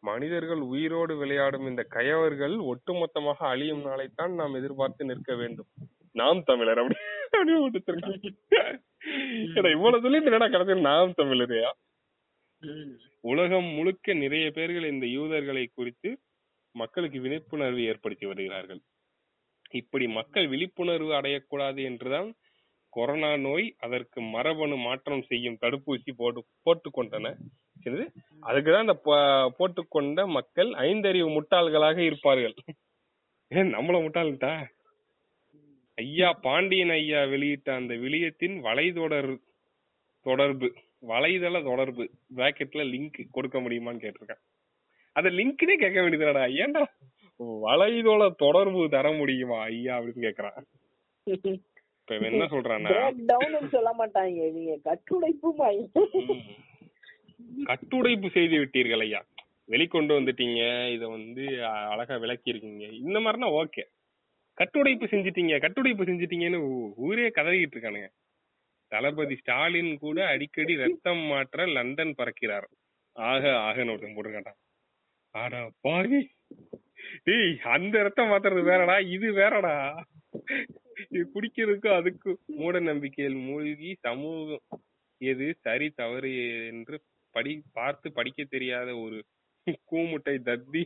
மனிதர்கள் 0.00 0.58
உயிரோடு 0.58 1.16
விளையாடும் 1.16 1.66
இந்த 1.66 1.82
கயவர்கள் 1.82 2.56
ஒட்டுமொத்தமாக 2.56 3.36
அழியும் 3.38 3.84
நாளைத்தான் 3.84 4.34
நாம் 4.34 4.54
எதிர்பார்த்து 4.54 5.04
நிற்க 5.04 5.34
வேண்டும். 5.34 5.66
நாம் 6.12 6.44
தமிழர் 6.44 6.80
அப்படி 6.82 6.96
அப்படின்னு 7.36 7.64
விட்டுருக்கான் 7.64 8.78
ஏடா 9.56 9.70
இவ்வளவு 9.70 10.02
சொல்லிட்டு 10.02 10.30
என்னடா 10.30 10.48
கடைசியில் 10.48 10.88
நாம் 10.88 11.18
தமிழரையா. 11.18 11.70
உலகம் 13.20 13.64
முழுக்க 13.64 14.12
நிறைய 14.12 14.50
பேர்கள் 14.50 14.90
இந்த 14.90 15.06
யூதர்களை 15.06 15.70
குறித்து 15.74 16.10
மக்களுக்கு 16.74 17.20
விழிப்புணர்வு 17.20 17.82
ஏற்படுத்தி 17.84 18.26
வருகிறார்கள். 18.26 18.80
இப்படி 19.70 20.08
மக்கள் 20.08 20.48
விழிப்புணர்வு 20.48 21.12
அடையக்கூடாது 21.12 21.82
என்றுதான் 21.82 22.34
கொரோனா 22.88 23.36
நோய் 23.36 23.74
அதற்கு 23.78 24.20
மரபணு 24.20 24.76
மாற்றம் 24.76 25.22
செய்யும் 25.22 25.58
தடுப்பூசி 25.60 26.12
போட்டு 26.16 26.44
போட்டுக்கொண்டன. 26.64 27.34
என்னது? 27.84 28.06
அதுக்குதான் 28.46 28.80
இந்த 28.80 28.96
போட்டுக்கொண்ட 29.58 30.26
மக்கள் 30.28 30.68
ஐந்தறிவு 30.68 31.28
முட்டாள்களாக 31.36 31.98
இருப்பார்கள். 31.98 32.54
ஏன் 33.48 33.74
நம்மள 33.74 33.96
முட்டாள்ட்டா 34.04 34.52
ஐயா 35.98 36.28
பாண்டியன் 36.42 36.92
ஐயா 36.94 37.20
வெளியிட்ட 37.30 37.68
அந்த 37.74 37.94
விளியத்தின் 38.02 38.56
வலைதொடர் 38.64 39.30
தொடர்பு 40.26 40.68
வலைதள 41.02 41.56
தொடர்பு 41.64 42.04
பிராக்கெட்ல 42.36 42.84
லிங்க் 42.90 43.18
கொடுக்க 43.30 43.56
முடியுமான்னு 43.60 44.02
கேட்டிருக்கேன். 44.04 44.42
அத 45.16 45.30
லிங்க்னே 45.36 45.74
கேட்க 45.76 45.98
வேண்டியதுடா 46.00 46.44
ஏன்டா 46.62 46.82
வலைதள 47.64 48.22
தொடர்பு 48.40 48.82
தர 48.94 49.06
முடியுமா 49.18 49.58
ஐயா 49.66 49.92
அப்படின்னு 49.98 50.26
கேக்குறான் 50.26 50.58
இப்ப 51.26 52.14
என்ன 52.28 52.44
சொல்றான்னா 52.52 52.92
சொல்ல 53.72 53.90
மாட்டாங்க 53.98 54.44
நீங்க 54.54 54.74
கட்டுடைப்புமா 54.84 55.68
ம், 56.20 56.44
கட்டுடைப்பு 57.66 58.28
செய்து 58.36 58.56
விட்டீர்கள் 58.60 59.04
ஐயா. 59.04 59.20
வெளிக்கொண்டு 59.68 60.12
வந்துட்டீங்க 60.16 60.60
இத 60.92 61.04
வந்து 61.10 61.44
அழகா 61.88 62.14
விளக்கி 62.22 62.52
இருக்கீங்க 62.52 62.84
இந்த 63.00 63.18
மாதிரினா 63.20 63.48
ஓகே 63.58 63.82
கட்டுடைப்பு 64.58 65.06
செஞ்சிட்டீங்க 65.12 65.56
கட்டுடைப்பு 65.64 66.04
செஞ்சிட்டீங்கன்னு 66.08 66.60
ஊரே 67.06 67.26
கதறிக்கிட்டு 67.36 67.76
இருக்கானுங்க. 67.76 68.08
தளபதி 68.92 69.34
ஸ்டாலின் 69.40 69.92
கூட 70.04 70.18
அடிக்கடி 70.26 70.74
ரத்தம் 70.76 71.22
மாற்ற 71.30 71.66
லண்டன் 71.76 72.14
பறக்கிறார். 72.18 72.66
ஆக 73.16 73.42
ஆகன்னு 73.66 73.92
ஒருத்தன் 73.92 74.16
போட்டுருக்கான் 74.16 74.60
ஆடா 75.34 75.60
பாவி. 75.80 76.20
டேய் 77.26 77.52
அந்த 77.74 77.96
ரத்தம் 78.02 78.30
மாத்துறது 78.30 78.62
வேறடா 78.70 78.96
இது 79.16 79.28
வேறடா. 79.32 79.74
இது 81.12 81.22
குடிக்கிறதுக்கும் 81.34 81.98
அதுக்கு 82.00 82.30
மூட 82.60 82.78
நம்பிக்கையில் 82.80 83.38
மூழ்கி 83.48 83.90
சமூகம் 84.06 84.64
எது 85.20 85.46
சரி 85.66 85.88
தவறு 86.00 86.32
என்று 86.72 86.96
படி 87.34 87.52
பார்த்து 87.72 88.08
படிக்க 88.12 88.44
தெரியாத 88.54 88.88
ஒரு 89.04 89.18
கூமுட்டை 89.90 90.34
தத்தி 90.48 90.82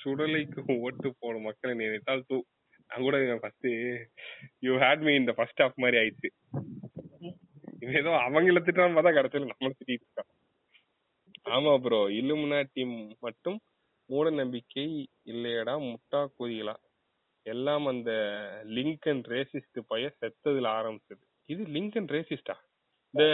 சுடலைக்கு 0.00 0.60
ஓட்டு 0.84 1.08
போடும் 1.20 1.46
மக்களை 1.48 1.74
நினைத்தால் 1.82 2.26
தூ 2.30 2.38
நான் 2.90 3.04
கூட 3.06 3.18
ஃபர்ஸ்ட் 3.42 3.68
யூ 4.66 4.72
ஹேட் 4.84 5.04
மீ 5.06 5.12
இந்த 5.20 5.32
ஃபர்ஸ்ட் 5.38 5.62
ஆஃப் 5.62 5.80
மாதிரி 5.82 5.98
ஆயிடுச்சு. 6.00 6.30
இது 7.82 7.92
ஏதோ 8.00 8.10
அவங்கள 8.26 8.60
திட்டான்னு 8.66 8.96
பார்த்தா 8.96 9.16
கடைசியில 9.16 9.48
நம்மள 9.50 9.72
திட்டிட்டு 9.78 10.06
இருக்கான். 10.06 10.30
ஆமா 11.56 11.72
ப்ரோ 11.84 12.00
இல்லுமினாட்டி 12.18 12.82
மட்டும் 13.26 13.58
மூட 14.10 14.30
நம்பிக்கை 14.40 14.86
இல்லையடா 15.32 15.74
முட்டா 15.90 16.20
கூதிகளா 16.36 16.74
எல்லாம் 17.46 17.86
அந்த 17.86 18.10
லிங்கன் 18.76 19.22
ரேசிஸ்ட் 19.32 19.78
பைய 19.90 20.06
செத்ததுல 20.20 20.68
ஆரம்பிச்சது. 20.78 21.22
இது 21.48 21.62
லிங்கன் 21.76 22.08
ரேசிஸ்டா 22.14 22.56
இந்த 23.14 23.24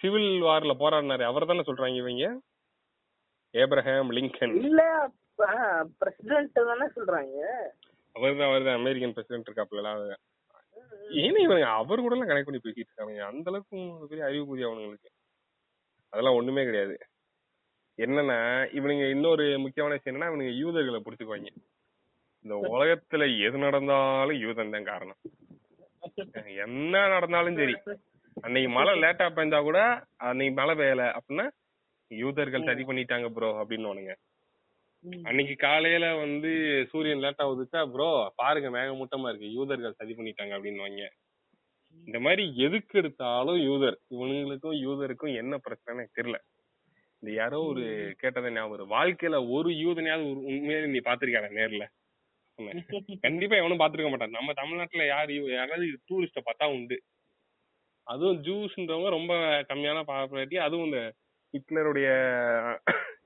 சிவில் 0.00 0.30
வார்ல 0.46 0.72
போராடினாரு. 0.80 1.24
அவர் 1.30 1.50
தானே 1.50 1.64
சொல்றாங்க 1.68 1.98
இவங்க? 2.02 2.26
ஏப்ரஹாம் 3.54 4.10
லிங்கன் 4.18 4.56
இல்ல 4.62 4.82
பிரசிடென்ட் 6.00 6.60
தானே 6.70 6.86
சொல்றாங்க. 6.96 7.36
அவர் 8.16 8.38
தான் 8.40 8.48
அவர் 8.50 8.66
தான் 8.68 8.78
அமெரிக்கன் 8.80 9.14
பிரசிடென்ட் 9.16 9.48
இருக்காப்ல 9.48 9.82
ஏன்னா 11.22 11.40
இவங்க 11.46 11.66
அவர் 11.78 12.02
கூட 12.04 12.14
எல்லாம் 12.14 12.30
கனெக்ட் 12.30 12.48
பண்ணி 12.48 12.62
பேசிட்டு 12.64 12.90
இருக்காங்க 12.90 13.24
அந்த 13.30 13.50
அளவுக்கு 13.50 13.78
பெரிய 14.10 14.26
அறிவு 14.28 14.44
கூதிய 14.50 14.68
அவனுங்களுக்கு. 14.68 15.10
அதெல்லாம் 16.12 16.38
ஒண்ணுமே 16.38 16.62
கிடையாது. 16.68 16.94
என்னன்னா 17.98 18.38
இவனுங்க 18.78 19.06
இன்னொரு 19.14 19.44
முக்கியமான 19.64 19.96
விஷயம் 19.96 20.12
என்னன்னா 20.12 20.30
இவனுங்க 20.30 20.52
யூதர்களை 20.62 21.00
பிடிச்சுக்குவாங்க. 21.06 21.50
இந்த 22.44 22.54
உலகத்துல 22.74 23.24
எது 23.46 23.56
நடந்தாலும் 23.64 24.40
யூதன் 24.44 24.74
தான் 24.76 24.90
காரணம். 24.92 25.20
என்ன 26.64 26.94
நடந்தாலும் 27.14 27.58
சரி. 27.60 27.74
அன்னைக்கு 28.44 28.70
மழை 28.76 28.92
லேட்டா 29.02 29.26
பெய்ந்தா 29.36 29.58
கூட 29.68 29.80
அன்னைக்கு 30.28 30.54
மழை 30.60 30.74
பெய்யல 30.80 31.04
அப்படின்னா 31.16 31.46
யூதர்கள் 32.10 32.68
சரி 32.68 32.84
பண்ணிட்டாங்க 32.88 33.28
ப்ரோ 33.36 33.50
அப்படின்னு 33.62 34.16
அன்னைக்கு 35.24 35.54
காலையில 35.56 36.06
வந்து 36.14 36.50
சூரியன் 36.90 37.22
லேட்டா 37.24 37.44
உதிச்சா 37.52 37.80
ப்ரோ 37.92 38.08
பாருங்க 38.36 38.68
மேகமூட்டமா 38.70 39.28
இருக்கு. 39.28 39.48
யூதர்கள் 39.52 39.98
சதி 40.00 40.14
பண்ணிட்டாங்க 40.14 40.52
அப்படின்னு 40.58 41.06
இந்த 42.02 42.18
மாதிரி 42.20 42.44
எதுக்கு 42.58 42.98
எடுத்தாலும் 42.98 43.58
யூதர். 43.62 43.98
இவனுங்களுக்கும் 44.14 44.76
யூதருக்கும் 44.86 45.34
என்ன 45.36 45.54
பிரச்சனை 45.58 46.04
தெரியல. 46.16 46.38
இந்த 47.22 47.30
யாரோ 47.40 47.58
ஒரு 47.64 47.84
கேட்டதை 48.20 48.50
ஞாபகம். 48.52 48.90
வாழ்க்கையில 48.90 49.38
ஒரு 49.50 49.70
யூதனையாவது 49.82 50.26
ஒரு 50.32 50.40
உண்மையிலே 50.50 50.86
நீ 50.86 51.00
பாத்திருக்கான 51.04 51.52
நேர்ல. 51.58 51.84
கண்டிப்பா 53.26 53.56
எவனும் 53.56 53.80
பாத்துருக்க 53.80 54.10
மாட்டான். 54.10 54.36
நம்ம 54.38 54.52
தமிழ்நாட்டுல 54.54 55.06
யாரு 55.06 55.34
யாராவது 55.52 55.86
டூரிஸ்ட 56.08 56.40
பார்த்தா 56.48 56.66
உண்டு. 56.74 56.96
அதுவும் 58.06 58.42
ஜூஸ்ன்றவங்க 58.42 59.10
ரொம்ப 59.10 59.34
கம்மியான 59.70 60.00
பாப்புலாரிட்டி 60.10 60.58
அதுவும் 60.66 60.86
இந்த 60.86 61.00
ஹிட்லருடைய 61.54 62.08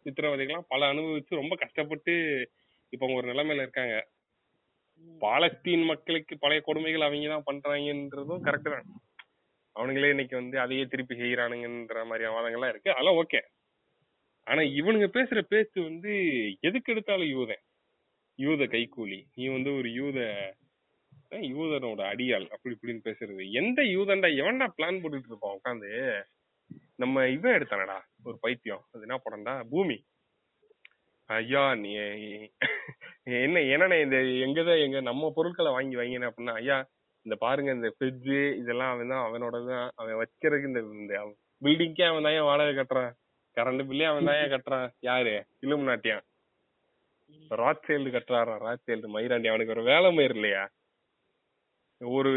சித்திரவதைகள்லாம் 0.07 0.68
பல 0.68 0.92
அனுபவிச்சு 0.92 1.40
ரொம்ப 1.42 1.54
கஷ்டப்பட்டு 1.57 2.14
இப்ப 2.92 3.02
அவங்க 3.07 3.20
ஒரு 3.22 3.30
நிலைமையில 3.32 3.64
இருக்காங்க. 3.66 3.96
பாலஸ்தீன் 5.20 5.84
மக்களுக்கு 5.84 6.34
பழைய 6.38 6.61
கொடுமைகள் 6.61 7.07
அவங்க 7.07 7.28
தான் 7.28 7.48
பண்றாங்கன்றதும் 7.50 8.44
கரெக்ட் 8.46 8.74
தான். 8.74 8.88
அவனுங்களே 9.76 10.09
இன்னைக்கு 10.09 10.36
வந்து 10.36 10.57
அதையே 10.61 10.84
திருப்பி 10.86 11.14
செய்யறானுங்கன்ற 11.14 12.04
மாதிரி 12.07 12.28
வாதங்கள்லாம் 12.36 12.72
இருக்கு. 12.74 12.90
அதெல்லாம் 12.90 13.18
ஓகே 13.22 13.40
ஆனா 14.46 14.62
இவனுங்க 14.80 15.07
பேசுற 15.18 15.40
பேச்சு 15.40 15.78
வந்து 15.82 16.12
எதுக்கு 16.61 16.92
எடுத்தாலும் 16.92 17.32
யூதன். 17.36 17.62
யூத 18.38 18.64
கைக்கூலி. 18.64 19.18
நீ 19.34 19.44
வந்து 19.48 19.70
ஒரு 19.74 19.88
யூத 19.92 20.18
யூதனோட 21.52 22.00
அடியாள்? 22.12 22.46
அப்படி 22.48 22.74
இப்படின்னு 22.76 23.07
பேசுறது. 23.09 23.44
எந்த 23.52 23.82
யூதன்டா 23.82 24.28
எவன்டா 24.42 24.66
பிளான் 24.76 25.00
போட்டுட்டு 25.02 25.30
இருப்பான் 25.30 25.57
உட்காந்து 25.59 25.90
நம்ம 27.03 27.25
இவன் 27.29 27.57
எடுத்தானடா 27.57 27.97
ஒரு 28.29 28.37
பைத்தியம். 28.45 28.83
அது 28.93 29.05
என்ன 29.07 29.17
படம்டா? 29.25 29.55
பூமி. 29.73 29.97
ஐயா 31.31 31.62
நீ 31.83 31.91
என்ன 33.45 33.61
என்னண்ணே 33.75 33.97
இந்த 34.05 34.17
எங்கதான் 34.45 34.83
எங்க 34.85 34.99
நம்ம 35.09 35.31
பொருட்களை 35.37 35.71
வாங்கி 35.77 35.97
வாங்கினேன் 36.01 36.31
அப்படின்னா 36.31 36.55
ஐயா 36.61 36.77
இந்த 37.27 37.37
பாருங்க 37.45 37.71
இந்த 37.73 37.89
ஃப்ரிட்ஜு 37.95 38.37
இதெல்லாம் 38.61 38.93
அவன் 38.93 39.12
தான் 39.12 39.25
அவனோட 39.27 39.57
தான் 39.71 39.87
அவன் 40.01 40.21
வச்சிருக்கு 40.21 40.71
இந்த 40.71 40.81
இந்த 40.99 41.14
பில்டிங்கே 41.62 42.05
அவன் 42.11 42.27
தான் 42.27 42.49
வாடகை 42.51 42.75
கட்டுறான் 42.75 43.11
கரண்ட் 43.57 43.83
பில்லே 43.89 44.07
அவன் 44.11 44.29
தான் 44.29 44.53
கட்டுறான் 44.55 44.89
யாரு? 45.01 45.33
இலும் 45.64 45.87
நாட்டியான். 45.89 46.25
ராத் 47.61 47.87
சேல்டு 47.89 48.11
கட்டுறாரா 48.14 48.55
ராத் 48.64 48.87
சேல்டு 48.89 49.12
மயிராண்டி 49.14 49.51
அவனுக்கு 49.53 49.75
ஒரு 49.77 49.85
வேலை 49.91 50.09
மயிர் 50.17 50.35
இல்லையா? 50.37 50.62
ஒரு 52.01 52.31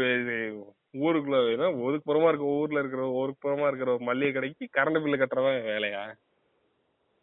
ஊருக்குள்ள 0.94 1.36
ஊருக்குள்ள 1.40 1.56
ஏதோ 1.56 1.66
ஒதுக்குப்புறமா 1.84 2.30
இருக்க 2.30 2.46
ஊர்ல 2.58 2.80
இருக்கிற 2.82 3.02
ஒதுக்குப்புறமா 3.20 3.66
இருக்கிற 3.70 3.90
ஒரு 3.96 4.04
மல்லிகை 4.08 4.32
கடைக்கு 4.32 4.64
கரண்ட் 4.76 5.02
பில்லு 5.02 5.20
கட்டுறதான் 5.20 5.68
வேலையா? 5.72 6.02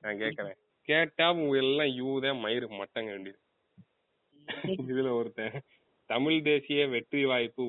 நான் 0.04 0.20
கேக்குறேன். 0.22 0.58
கேட்டா 0.88 1.26
உங்க 1.40 1.58
எல்லாம் 1.64 1.92
யூதே 2.02 2.32
மயிறு 2.44 2.68
மட்டங்க 2.82 3.10
வேண்டியது. 3.16 3.40
இதுல 4.92 5.10
ஒருத்தன் 5.20 5.58
தமிழ் 6.10 6.40
தேசிய 6.42 6.82
வெற்றி 6.88 7.22
வாய்ப்பு 7.26 7.64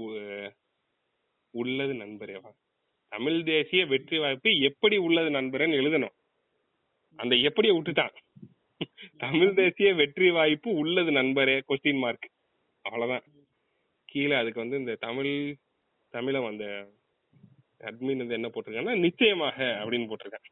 உள்ளது 1.55 1.95
நண்பரேவா 1.95 2.51
தமிழ் 3.13 3.39
தேசிய 3.45 3.83
வெற்றி 3.93 4.17
வாய்ப்பு 4.19 4.51
எப்படி 4.61 4.97
உள்ளது 5.07 5.31
நண்பரேன்னு 5.31 5.79
எழுதணும். 5.81 6.15
அந்த 7.19 7.35
எப்படிய 7.49 7.73
விட்டுட்டான். 7.75 8.15
தமிழ் 9.17 9.55
தேசிய 9.55 9.89
வெற்றி 9.95 10.29
வாய்ப்பு 10.31 10.71
உள்ளது 10.83 11.11
நண்பரே 11.11 11.57
கொஸ்டின் 11.69 12.03
மார்க் 12.03 12.29
அவ்வளவுதான். 12.85 13.25
கீழே 14.09 14.35
அதுக்கு 14.37 14.63
வந்து 14.63 14.77
இந்த 14.77 14.95
தமிழ் 15.07 15.33
தமிழம் 16.19 16.51
அந்த 16.53 16.67
அட்மின் 17.89 18.23
வந்து 18.23 18.39
என்ன 18.39 18.49
போட்டிருக்காங்கன்னா 18.53 19.05
நிச்சயமாக 19.07 19.59
அப்படின்னு 19.83 20.11
போட்டிருக்கான் 20.11 20.47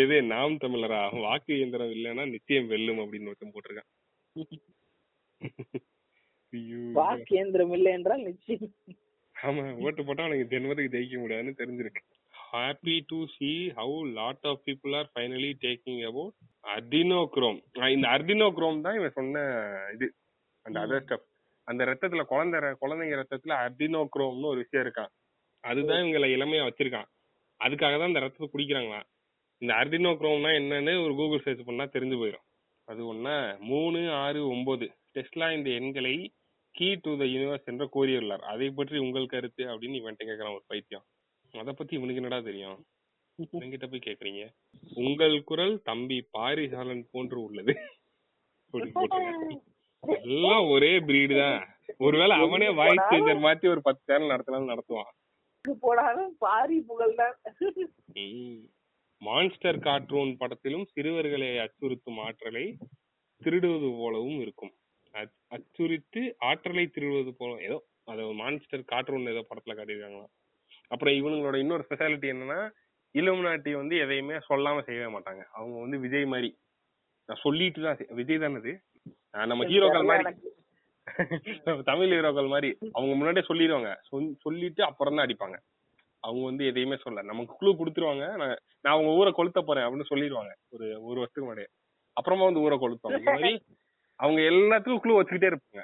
எது 0.00 0.16
நாம் 0.32 0.60
தமிழரா? 0.64 1.00
வாக்கு 1.24 1.52
இயந்திரம் 1.56 1.94
இல்லைன்னா 1.94 2.24
நிச்சயம் 2.34 2.68
வெல்லும் 2.72 3.00
அப்படின்னு 3.02 3.30
ஒருத்தன் 3.30 3.54
போட்டிருக்கான். 3.54 3.90
ஐயோ. 6.52 6.80
வாக்கேந்திரம் 6.98 7.72
இல்லை 7.76 7.90
என்றால் 7.98 8.22
நிச்சயம். 8.28 8.70
ஆமா 9.36 9.62
ஓட்டு 9.84 10.02
போட்டா 10.06 10.24
அவனுக்கு 10.26 10.50
ஜென்மத்துக்கு 10.52 10.94
ஜெயிக்க 10.94 11.20
முடியாதுன்னு 11.22 11.58
தெரிஞ்சிருக்கு. 11.60 12.02
Happy 12.34 12.94
to 13.10 13.18
see 13.34 13.56
how 13.78 13.98
lot 14.18 14.46
of 14.50 14.62
people 14.66 14.94
are 14.98 15.10
finally 15.14 15.50
talking 15.64 16.00
about 16.10 16.34
adrenochrome 16.76 17.58
இந்த 17.96 18.06
அர்டினோக்ரோம் 18.16 18.82
தான் 18.86 18.98
இவன் 19.00 19.16
சொன்ன 19.18 19.44
இது. 19.94 20.08
அந்த 20.66 20.76
அதர் 20.84 21.04
ஸ்டப் 21.06 21.26
அந்த 21.64 21.84
ரத்தத்துல 21.84 22.22
குழந்தை 22.22 22.60
குழந்தைங்க 22.60 23.16
ரத்தத்துல 23.20 23.54
அர்டினோக்ரோம்னு 23.64 24.44
ஒரு 24.44 24.58
விஷயம் 24.58 24.86
இருக்கான். 24.86 25.12
அதுதான் 25.64 26.02
இவங்களை 26.02 26.28
இளமையா 26.36 26.62
வச்சிருக்கான். 26.68 27.08
அதுக்காக 27.60 27.98
தான் 27.98 28.06
இந்த 28.06 28.20
ரத்தத்தை 28.20 28.48
குடிக்கிறாங்களாம். 28.52 29.08
இந்த 29.58 29.74
அர்டினோக்ரோம்னா 29.74 30.50
என்னன்னு 30.60 31.04
ஒரு 31.04 31.14
கூகுள் 31.14 31.40
சர்ச் 31.40 31.64
பண்ணா 31.64 31.84
தெரிஞ்சு 31.84 32.18
போயிடும் 32.22 32.46
அது 32.88 33.06
ஒண்ணா 33.06 33.56
மூணு 33.60 34.00
ஆறு 34.12 34.48
ஒன்பது. 34.48 34.86
டெஸ்லா 35.14 35.56
இந்த 35.56 35.70
எண்களை 35.70 36.14
கீ 36.74 36.88
டு 36.94 37.10
த 37.18 37.24
யூனிவர்ஸ் 37.24 37.64
என்று 37.64 37.86
கூறியுள்ளார். 37.94 38.44
அதை 38.52 38.70
பற்றி 38.70 38.98
உங்கள் 38.98 39.26
கருத்து 39.26 39.64
அப்படின்னு 39.64 39.98
இவன்ட்ட 40.00 40.24
கேக்குறான் 40.24 40.54
ஒரு 40.56 40.64
பைத்தியம். 40.66 41.04
அத 41.52 41.72
பத்தி 41.72 41.96
இவனுக்கு 41.96 42.22
என்னடா 42.22 42.40
தெரியும்? 42.40 42.78
என்கிட்ட 43.38 43.86
போய் 43.90 44.06
கேக்குறீங்க 44.06 44.42
உங்கள் 44.94 45.44
குரல் 45.44 45.74
தம்பி 45.82 46.18
பாரிசாலன் 46.30 47.08
போன்று 47.12 47.42
உள்ளது. 47.42 47.74
எல்லாம் 50.06 50.70
ஒரே 50.70 50.98
பிரீடு 50.98 51.36
தான். 51.36 51.76
ஒருவேளை 51.98 52.36
அவனே 52.36 52.68
வாய்ஸ் 52.70 53.10
சேஞ்சர் 53.10 53.42
மாத்தி 53.44 53.68
ஒரு 53.68 53.82
பத்து 53.82 54.02
சேனல் 54.04 54.30
நடத்தினாலும் 54.30 54.72
நடத்துவான். 54.72 55.10
போனாலும் 55.80 56.36
பாரி 56.38 56.80
புகழ் 56.80 57.14
தான் 57.14 57.34
மான்ஸ்டர் 59.18 59.78
கார்ட்டூன் 59.78 60.36
படத்திலும் 60.36 60.84
சிறுவர்களை 60.84 61.58
அச்சுறுத்தும் 61.58 62.18
ஆற்றலை 62.18 62.76
திருடுவது 63.42 63.96
போலவும் 63.96 64.40
இருக்கும். 64.40 64.72
அச்- 65.12 65.38
அச்சுறுத்தி 65.48 66.34
ஆற்றலை 66.38 66.90
திருடுவது 66.94 67.30
போல 67.30 67.62
ஏதோ 67.62 67.84
அது 68.04 68.32
மான்ஸ்டர் 68.32 68.84
கார்ட்டூன் 68.84 69.26
ஏதோ 69.26 69.46
படத்துல 69.50 69.74
காட்டியிருக்காங்களாம். 69.74 70.32
அப்புறம் 70.88 71.14
இவங்களோட 71.14 71.58
இன்னொரு 71.58 71.86
ஸ்பெஷாலிட்டி 71.90 72.28
என்னன்னா 72.34 72.70
இலுமினாட்டி 73.14 73.72
வந்து 73.72 73.96
எதையுமே 73.96 74.34
சொல்லாம 74.34 74.80
செய்யவே 74.80 75.18
மாட்டாங்க. 75.18 75.42
அவங்க 75.52 75.80
வந்து 75.80 75.98
விஜய் 75.98 76.24
மாதிரி. 76.24 76.56
நான் 77.26 77.38
சொல்லிட்டு 77.42 77.82
தான் 77.82 77.96
விஜய் 78.08 78.38
தானே 78.38 78.54
இது 78.54 78.72
ஆஹ் 78.72 78.91
நம்ம 79.30 79.64
ஹீரோக்கள் 79.64 80.04
மாதிரி. 80.04 80.30
தமிழ் 81.84 82.12
ஹீரோக்கள் 82.12 82.48
மாதிரி 82.48 82.68
அவங்க 82.92 83.14
முன்னாடியே 83.14 83.46
சொல்லிடுவாங்க. 83.48 83.90
சொல்- 84.10 84.34
சொல்லிட்டு 84.40 84.84
அப்புறம் 84.84 85.16
தான் 85.16 85.26
அடிப்பாங்க. 85.26 85.56
அவங்க 86.20 86.44
வந்து 86.44 86.66
எதையுமே 86.66 86.96
சொல்ல 86.96 87.22
நமக்கு 87.22 87.54
குழு 87.56 87.72
கொடுத்துருவாங்க. 87.72 88.26
நான் 88.36 88.58
அவங்க 88.82 89.10
ஊரை 89.10 89.32
கொளுத்த 89.36 89.60
போறேன் 89.60 89.84
அப்படின்னு 89.84 90.10
சொல்லிடுவாங்க. 90.10 90.52
ஒரு 90.68 90.86
ஒரு 91.02 91.18
வருஷத்துக்கு 91.20 91.40
முன்னாடியே. 91.40 91.66
அப்புறமா 92.16 92.44
வந்து 92.44 92.60
ஊரை 92.60 92.78
இந்த 93.02 93.30
மாதிரி 93.30 93.52
அவங்க 94.20 94.40
எல்லாத்துக்கும் 94.40 95.00
குழு 95.00 95.22
வச்சுக்கிட்டே 95.22 95.50
இருப்பாங்க. 95.52 95.82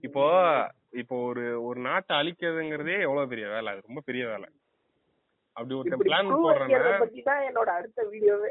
இப்போ 0.00 0.24
இப்போ 0.92 1.16
ஒரு 1.26 1.64
ஒரு 1.64 1.80
நாட்டை 1.80 2.16
அழிக்கிறதுங்கிறதே 2.16 3.00
எவ்வளவு 3.00 3.28
பெரிய 3.28 3.46
வேலை? 3.48 3.66
அது 3.72 3.82
ரொம்ப 3.86 4.00
பெரிய 4.04 4.26
வேலை. 4.26 4.48
அப்படி 5.56 5.74
இப்படி 5.78 6.10
பிளான் 6.10 6.28
போடுறேன்னா 6.44 7.34
என்னோட 7.48 7.70
அடுத்த 7.78 8.02
வீடியோவே. 8.04 8.50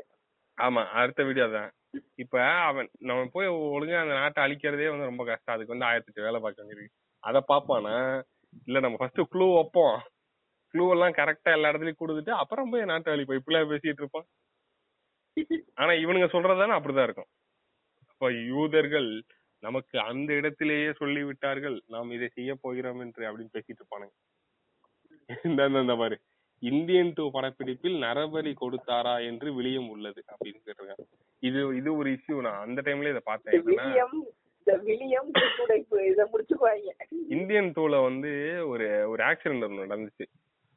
ஆமா 0.58 0.86
அடுத்த 1.02 1.24
வீடியோ 1.24 1.48
தான் 1.48 1.70
இப்ப 2.16 2.36
அவன் 2.70 2.90
நம்ம 3.10 3.26
போய் 3.36 3.48
ஒழுங்கா 3.48 3.98
அந்த 4.04 4.16
நாட்டை 4.20 4.40
அழிக்கிறதே 4.46 4.88
வந்து 4.92 5.10
ரொம்ப 5.12 5.24
கஷ்டம். 5.26 5.56
அதுக்கு 5.56 5.74
வந்து 5.74 5.88
ஆயிரத்தி 5.90 6.12
எட்டு 6.12 6.26
வேலை 6.28 6.40
பார்க்க 6.42 6.64
வேண்டியிருக்கு 6.64 6.96
அதை 7.24 7.40
பாப்பானா 7.52 7.96
இல்ல 8.68 8.80
நம்ம 8.80 8.98
ஃபர்ஸ்ட் 9.00 9.22
க்ளூ 9.34 9.48
வைப்போம். 9.56 9.98
க்ளூ 10.74 10.86
எல்லாம் 10.92 11.18
கரெக்டா 11.20 11.52
எல்லா 11.58 11.70
இடத்துலயும் 11.72 12.02
கொடுத்துட்டு 12.02 12.34
அப்புறம் 12.42 12.72
போய் 12.72 12.90
நாட்டை 12.92 13.14
அழிப்போம். 13.14 13.40
இப்படிலாம் 13.42 13.72
பேசிட்டு 13.74 14.04
இருப்பான். 14.04 14.28
ஆனா 15.82 15.92
இவனுங்க 16.04 16.28
சொல்றதானே 16.36 16.76
அப்படிதான் 16.78 17.08
இருக்கும். 17.08 17.30
அப்ப 18.12 18.32
யூதர்கள் 18.52 19.10
நமக்கு 19.64 19.96
அந்த 20.10 20.30
இடத்திலேயே 20.34 20.90
சொல்லி 21.02 21.22
விட்டார்கள் 21.24 21.78
நாம் 21.88 22.16
இதை 22.18 22.28
செய்ய 22.38 22.52
போகிறோம் 22.62 23.00
என்று 23.00 23.24
அப்படின்னு 23.30 23.56
பேசிட்டு 23.58 23.82
இருப்பானுங்க. 23.82 24.16
இந்த 25.84 25.96
மாதிரி 26.02 26.18
இந்தியன் 26.64 27.12
டூ 27.16 27.32
படப்பிடிப்பில் 27.32 27.98
நரபலி 28.00 28.56
கொடுத்தாரா 28.62 29.26
என்று 29.26 29.62
விளியம் 29.62 29.90
உள்ளது 29.90 30.24
அப்படின்னு 30.30 30.60
கேட்டிருக்காங்க. 30.66 31.06
இது 31.40 31.76
இது 31.76 31.96
ஒரு 31.96 32.12
இஷ்யூ 32.12 32.42
நான் 32.42 32.66
அந்த 32.66 32.82
டைம்ல 32.82 33.10
இதை 33.10 33.22
பார்த்தேன். 33.24 33.64
இந்தியன் 37.30 37.74
டூல 37.76 38.04
வந்து 38.04 38.64
ஒரு 38.68 39.10
ஒரு 39.10 39.24
ஆக்சிடென்ட் 39.24 39.64
ஒன்று 39.64 39.86
நடந்துச்சு. 39.86 40.26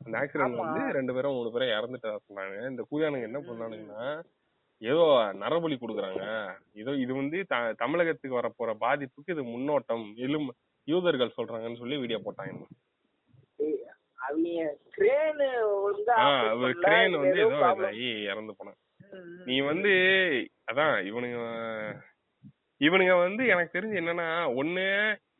அந்த 0.05 0.19
ஆக்சிடென்ட். 0.19 0.57
வந்து 0.57 0.93
ரெண்டு 0.93 1.15
பேரும் 1.15 1.33
மூணு 1.33 1.51
பேரும் 1.51 1.69
இறந்துட்டா 1.69 2.17
சொன்னாங்க. 2.29 2.71
இந்த 2.71 2.87
கூதியானுங்க 2.91 3.23
என்ன 3.23 3.41
பண்ணானுங்கன்னா 3.41 4.23
ஏதோ 4.79 5.31
நரபலி 5.35 5.77
கொடுக்குறாங்க. 5.77 6.51
ஏதோ 6.75 6.91
இது 6.93 7.15
வந்து 7.15 7.45
த- 7.49 7.73
தமிழகத்துக்கு 7.73 8.39
வரப்போற 8.39 8.75
பாதிப்புக்கு 8.81 9.31
இது 9.31 9.45
முன்னோட்டம். 9.45 10.15
எலும் 10.15 10.53
யூதர்கள் 10.85 11.33
சொல்றாங்கன்னு 11.37 11.77
சொல்லி 11.77 11.97
வீடியோ 11.97 12.19
போட்டாங்க 12.19 12.55
அவங்க 13.57 13.57
கிரேன் 13.57 13.65
ஒழுங்கா 13.67 13.75
ஆ 13.77 14.16
operate 14.16 14.16
ஒரு 14.29 15.99
பண்ணல, 16.09 16.69
கிரேன் 16.83 17.09
இது 17.09 17.19
வந்து 17.23 17.41
ஏதோ 17.43 17.49
ஏதோ 17.49 17.59
problem. 17.63 17.91
இதாகி 17.91 18.09
இறந்து 18.31 18.53
போனான். 18.59 18.79
நீ 19.49 19.57
வந்து 19.71 19.93
அதான் 20.71 20.95
இவனுங்க 21.11 21.39
இவனுங்க 22.81 23.13
வந்து 23.25 23.43
எனக்கு 23.53 23.75
தெரிஞ்சு 23.77 24.01
என்னன்னா 24.01 24.29
ஒண்ணு 24.61 24.87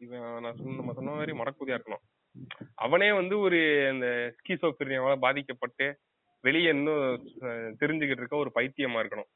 இவன் 0.05 0.27
நான் 0.45 0.57
சொன்ன 0.59 0.77
நம்ம 0.81 0.95
சொன்ன 0.99 1.17
மாதிரி 1.19 1.33
மடக்குதியா 1.41 1.77
இருக்கணும். 1.79 2.05
அவனே 2.85 3.09
வந்து 3.19 3.35
ஒரு 3.47 3.59
அந்த 3.93 4.07
ஸ்கீசோபிரியாவால 4.39 5.17
பாதிக்கப்பட்டு 5.25 5.87
வெளியே 6.45 6.71
இன்னும் 6.77 7.05
தெரிஞ்சுக்கிட்டு 7.83 8.23
இருக்க 8.23 8.45
ஒரு 8.45 8.53
பைத்தியமா 8.59 9.03
இருக்கணும். 9.03 9.31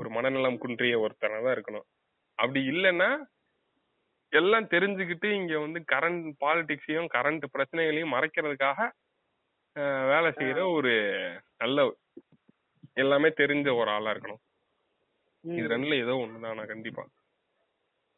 ஒரு 0.00 0.08
மனநலம் 0.16 0.60
குன்றிய 0.62 0.96
ஒருத்தனா 1.04 1.38
தான் 1.46 1.56
இருக்கணும். 1.56 1.86
அப்படி 2.38 2.60
இல்லைன்னா 2.72 3.10
எல்லாம் 4.32 4.66
தெரிஞ்சுக்கிட்டு 4.66 5.28
இங்க 5.32 5.58
வந்து 5.58 5.80
கரண்ட் 5.92 6.32
பாலிடிக்ஸையும் 6.40 7.10
கரண்ட் 7.14 7.44
பிரச்சனைகளையும் 7.52 8.12
மறைக்கிறதுக்காக 8.12 8.80
வேலை 10.08 10.30
செய்யற 10.30 10.72
ஒரு 10.72 10.92
நல்ல 11.58 11.80
எல்லாமே 12.94 13.28
தெரிஞ்ச 13.28 13.68
ஒரு 13.76 13.90
ஆளா 13.90 14.10
இருக்கணும். 14.10 14.42
இது 15.44 15.68
ரெண்டுல 15.68 15.94
ஏதோ 16.02 16.14
ஒண்ணுதான் 16.22 16.54
நான் 16.54 16.72
கண்டிப்பா. 16.74 17.04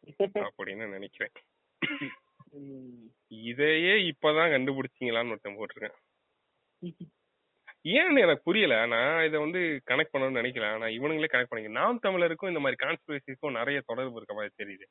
அப்படின்னு 0.51 0.87
நினைக்கிறேன். 0.89 1.35
இதையே 3.51 3.95
இப்பதான் 4.13 4.53
கண்டுபிடிச்சீங்களான்னு 4.55 5.31
ஒருத்தன் 5.31 5.59
போட்டிருக்கேன். 5.59 5.97
ஏன்னு 7.89 8.21
எனக்கு 8.21 8.43
புரியல 8.45 8.87
நான் 8.87 9.27
இதை 9.27 9.39
வந்து 9.41 9.61
கனெக்ட் 9.91 10.13
பண்ணணும்னு 10.13 10.41
நினைக்கல. 10.41 10.67
ஆனா 10.73 10.87
இவனுங்களே 10.87 11.29
கனெக்ட் 11.33 11.53
பண்ணிக்க 11.53 11.79
நாம் 11.81 12.03
தமிழருக்கும் 12.03 12.53
இந்த 12.53 12.61
மாதிரி 12.61 12.81
கான்ஸ்பிரசிக்கும் 12.85 13.59
நிறைய 13.59 13.81
தொடர்பு 13.87 14.17
இருக்க 14.17 14.35
மாதிரி 14.35 14.55
தெரியுது. 14.63 14.87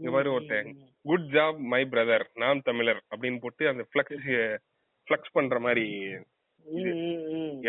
இங்க 0.00 0.10
பாரு 0.10 0.32
ஒருத்தன் 0.32 0.68
குட் 1.02 1.26
ஜாப் 1.30 1.58
மை 1.62 1.80
பிரதர் 1.84 2.24
நாம் 2.34 2.60
தமிழர். 2.60 3.00
அப்படின்னு 3.10 3.38
போட்டு 3.40 3.68
அந்த 3.68 3.82
ஃபிளக்ஸ் 3.88 4.28
ஃபிளக்ஸ் 5.06 5.32
பண்ற 5.32 5.60
மாதிரி. 5.60 5.84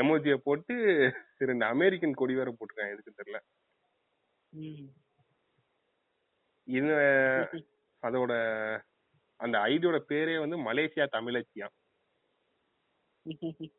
எமோஜிய 0.02 0.36
போட்டு 0.44 0.76
ரெண்டு 1.42 1.66
அமெரிக்கன் 1.66 2.14
கொடி 2.14 2.34
வேற 2.34 2.50
போட்டிருக்கான் 2.52 2.94
எதுக்கு 2.94 3.18
தெரியல. 3.20 3.40
இது 6.68 6.94
அதோட 8.04 8.32
அந்த 9.40 9.58
ஐடியோட 9.70 9.98
பேரே 10.10 10.40
வந்து 10.40 10.58
மலேசியா 10.68 11.06
தமிழச்சியா. 11.18 11.68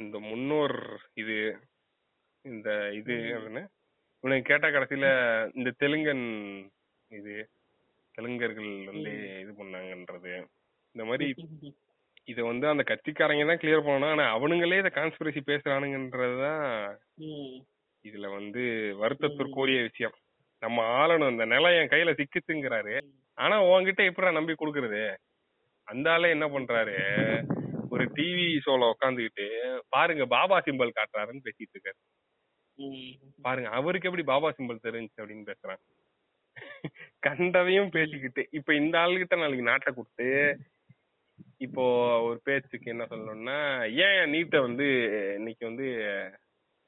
இந்த 0.00 0.18
முன்னோர் 0.20 0.76
இது 1.14 1.34
இந்த 2.44 2.68
இது 2.92 3.14
உனக்கு 4.24 4.42
கேட்டா 4.42 4.68
கடைசியில 4.68 5.06
இந்த 5.54 5.70
தெலுங்கன் 5.78 6.24
இது 7.10 7.34
தெலுங்கர்கள் 8.14 8.70
வந்து 8.90 9.12
இது 9.42 9.52
பண்ணாங்கன்றது. 9.58 10.32
இந்த 10.94 11.04
மாதிரி 11.04 11.26
இத 12.24 12.40
வந்து 12.44 12.66
அந்த 12.68 12.82
கட்சிக்காரங்க 12.90 13.44
தான் 13.46 13.60
கிளியர் 13.62 13.86
பண்ணணும். 13.86 14.12
ஆனா 14.14 14.24
அவனுங்களே 14.36 14.78
இத 14.78 14.90
கான்ஸ்பிரசி 14.94 15.40
பேசுறானுங்கன்றதுதான். 15.46 16.64
இதுல 18.04 18.26
வந்து 18.34 18.62
வருத்தத்திற்குரிய 19.02 19.78
விஷயம். 19.82 20.14
நம்ம 20.62 20.78
ஆளணும். 21.00 21.30
இந்த 21.30 21.44
நிலம் 21.44 21.76
என் 21.78 21.92
கையில 21.92 22.10
சிக்குச்சுங்கிறாரு 22.18 22.94
ஆனா 23.38 23.56
உன்கிட்ட 23.64 24.02
எப்படிடா 24.08 24.32
நம்பி 24.32 24.54
கொடுக்கறது? 24.54 25.02
அந்த 25.88 26.06
ஆளே 26.10 26.28
என்ன 26.30 26.46
பண்றாரு? 26.46 26.96
ஒரு 27.90 28.04
டிவி 28.16 28.46
ஷோல 28.64 28.90
உட்காந்துக்கிட்டு 28.92 29.46
பாருங்க 29.88 30.24
பாபா 30.26 30.56
சிம்பல் 30.66 30.96
காட்டுறாருன்னு 30.98 31.46
பேசிட்டு 31.46 31.74
இருக்காரு. 31.76 31.98
பாருங்க 33.42 33.70
அவருக்கு 33.70 34.08
எப்படி 34.08 34.24
பாபா 34.24 34.48
சிம்பல் 34.50 34.84
தெரிஞ்சுச்சு 34.86 35.22
அப்படின்னு 35.22 35.48
பேசுறான். 35.50 35.80
கண்டதையும் 37.20 37.90
பேசிக்கிட்டு 37.90 38.48
இப்ப 38.50 38.74
இந்த 38.74 38.98
ஆளுகிட்ட 38.98 39.38
நாளைக்கு 39.38 39.62
நாட்டை 39.62 39.94
கொடுத்து 39.94 40.28
இப்போ 41.58 41.84
ஒரு 42.22 42.40
பேச்சுக்கு 42.44 42.90
என்ன 42.90 43.04
சொல்லணும்னா 43.04 43.56
ஏன் 43.98 44.32
நீட்டை 44.32 44.60
வந்து 44.60 44.86
இன்னைக்கு 45.34 45.66
வந்து 45.66 45.86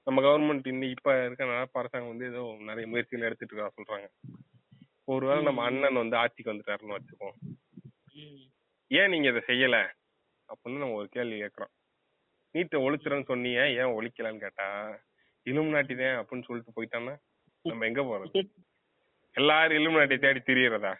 நம்ம 0.07 0.23
கவர்மெண்ட் 0.23 0.67
இன்னைக்கு 0.67 0.97
இப்ப 0.99 1.25
இருக்க 1.25 1.45
நடப்பு 1.45 1.81
அரசாங்கம் 1.81 2.09
வந்து 2.09 2.27
ஏதோ 2.27 2.57
நிறைய 2.61 2.87
முயற்சிகள் 2.87 3.27
எடுத்துட்டு 3.27 3.55
இருக்கா 3.55 3.73
சொல்றாங்க. 3.77 4.09
ஒருவேளை 5.05 5.43
நம்ம 5.43 5.65
அண்ணன் 5.65 5.95
வந்து 5.95 6.17
ஆட்சிக்கு 6.17 6.53
வந்துட்டாருன்னு 6.53 6.97
வச்சுப்போம் 6.97 7.37
ம். 8.15 8.43
ஏன் 8.91 9.11
நீங்க 9.11 9.29
இதை 9.29 9.43
செய்யல? 9.47 9.77
அப்படின்னு 10.49 10.79
நம்ம 10.79 10.95
ஒரு 10.95 11.09
கேள்வி 11.09 11.43
கேட்கறோம். 11.43 11.73
நீட்டை 12.55 12.79
ஒழிச்சிடன்னு 12.79 13.25
சொன்னீங்க 13.25 13.71
ஏன் 13.71 13.93
ஒழிக்கலன்னு 13.93 14.39
கேட்டா 14.39 14.67
இலும் 15.47 15.75
நாட்டிதான் 15.75 16.19
அப்படின்னு 16.21 16.45
சொல்லிட்டு 16.45 16.77
போயிட்டான்னா 16.77 17.15
நம்ம 17.65 17.87
எங்க 17.87 18.03
போறது? 18.03 18.41
எல்லாரும் 19.35 19.79
இலுமினாட்டி 19.79 20.17
தேடி 20.25 20.41
திரியறதா? 20.47 20.93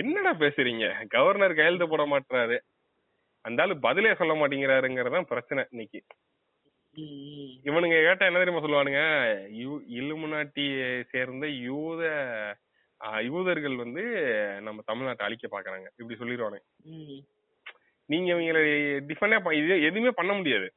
என்னடா 0.00 0.32
பேசுறீங்க? 0.42 0.86
கவர்னர் 1.14 1.58
கையெழுத்து 1.58 1.86
போட 1.92 2.04
மாட்டாரு 2.12 2.56
அந்தாலும் 3.44 3.82
பதிலே 3.86 4.12
சொல்ல 4.20 4.34
மாட்டேங்கிறாருங்கிறதான் 4.34 5.30
பிரச்சனை 5.32 5.62
இன்னைக்கு. 5.70 6.00
இவனுங்க 7.68 7.96
கேட்டா 8.06 8.26
என்ன 8.26 8.40
தெரியுமா 8.40 8.64
சொல்லுவானுங்க? 8.64 9.02
இலுமினாட்டியை 10.00 10.88
சேர்ந்த 11.12 11.46
யூத 11.68 12.02
யூதர்கள் 13.28 13.76
வந்து 13.82 14.02
நம்ம 14.66 14.82
தமிழ்நாட்டை 14.90 15.24
அழிக்க 15.26 15.46
பாக்குறாங்க. 15.54 15.86
இப்படி 16.00 16.18
சொல்லிடுவானுங்க. 16.20 16.66
நீங்க 18.08 18.28
இவங்களை 18.34 18.62
டிஃபனே 19.08 19.38
இது 19.62 19.74
எதுவுமே 19.88 20.12
பண்ண 20.20 20.32
முடியாது. 20.38 20.68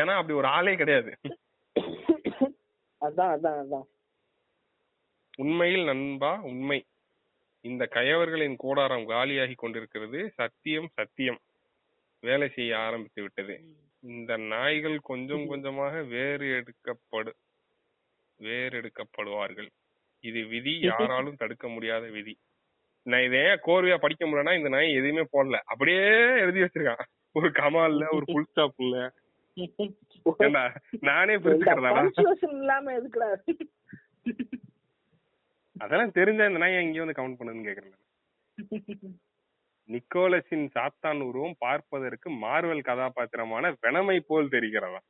ஏன்னா 0.00 0.12
அப்படி 0.18 0.36
ஒரு 0.40 0.48
ஆளே 0.56 0.74
கிடையாது. 0.82 1.10
அதான் 3.00 3.32
அதான் 3.36 3.58
அதான். 3.62 3.86
உண்மையில் 5.42 5.84
நண்பா 5.84 6.40
உண்மை. 6.42 6.78
இந்த 7.64 7.88
கயவர்களின் 7.90 8.56
கூடாரம் 8.56 9.08
காலியாகி 9.08 9.54
கொண்டிருக்கிறது. 9.54 10.30
சத்தியம் 10.34 10.88
சத்தியம். 10.92 11.40
வேலை 12.22 12.48
செய்ய 12.48 12.78
ஆரம்பித்து 12.78 13.22
விட்டது. 13.22 13.54
இந்த 14.02 14.36
நாய்கள் 14.52 14.98
கொஞ்சம் 15.02 15.46
கொஞ்சமாக 15.46 16.02
வேறு 16.02 16.48
எடுக்கப்படு 16.54 17.32
வேறு 18.40 18.76
எடுக்கப்படுவார்கள். 18.80 19.70
இது 20.24 20.44
விதி. 20.44 20.74
யாராலும் 20.80 21.36
தடுக்க 21.36 21.68
முடியாத 21.68 22.06
விதி. 22.08 22.34
நான் 23.06 23.22
இதை 23.22 23.40
கோர்வையா 23.66 23.98
படிக்க 23.98 24.26
முடியலன்னா 24.26 24.56
இந்த 24.56 24.68
நாய் 24.68 24.94
எதுவுமே 24.94 25.24
போடல. 25.32 25.60
அப்படியே 25.64 26.02
எழுதி 26.42 26.60
வச்சிருக்கான். 26.60 27.04
ஒரு 27.34 27.48
கமா 27.50 27.88
இல்ல 27.88 28.06
ஒரு 28.10 28.24
புல் 28.26 28.46
ஸ்டாப் 28.50 28.74
இல்ல 28.76 28.96
நானே 31.00 31.34
இந்த 31.34 31.50
அதெல்லாம் 35.82 36.16
தெரிஞ்சா 36.18 36.46
இந்த 36.46 36.60
நாய் 36.62 36.80
எங்கேயும் 36.82 37.06
வந்து 37.06 37.20
கவுண்ட் 37.20 37.38
பண்ணுன்னு 37.40 37.66
கேக்குறேன். 37.68 37.98
நிக்கோலஸின் 39.88 40.66
சாத்தான் 40.74 41.20
உருவம் 41.20 41.56
பார்ப்பதற்கு 41.58 42.28
மார்வல் 42.44 42.86
கதாபாத்திரமான 42.88 43.72
வெனமை 43.80 44.18
போல் 44.20 44.52
தெரிகிறதா 44.56 45.00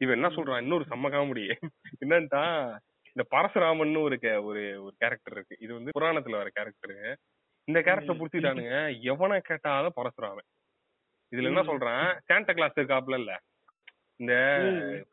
இவன் 0.00 0.16
என்ன 0.18 0.28
சொல்றான்? 0.28 0.62
இன்னொரு 0.62 0.84
செம்ம 0.90 1.08
காமெடி 1.14 1.44
என்னன்ட்டா? 2.04 2.44
இந்த 3.16 3.24
பரசுராமன் 3.30 3.94
ஒரு 4.02 4.16
ஒரு 4.48 4.62
ஒரு 4.84 4.94
கேரக்டர் 4.98 5.34
இருக்கு. 5.36 5.56
இது 5.60 5.72
வந்து 5.74 5.94
புராணத்துல 6.00 6.40
வர 6.40 6.48
கேரக்டர் 6.54 6.96
இந்த 7.68 7.78
கேரக்டர். 7.82 8.18
புடிச்சிட்டானுங்க 8.20 8.76
எவனை 9.10 9.38
கேட்டாலும் 9.48 9.96
பரசுராமன். 9.96 10.48
இதுல 11.32 11.50
என்ன. 11.50 11.62
சொல்றான்? 11.62 12.08
சாண்டா 12.28 12.52
கிளாஸ் 12.52 12.78
இருக்காப்ல 12.78 13.18
இல்ல? 13.18 13.32
இந்த. 14.20 14.34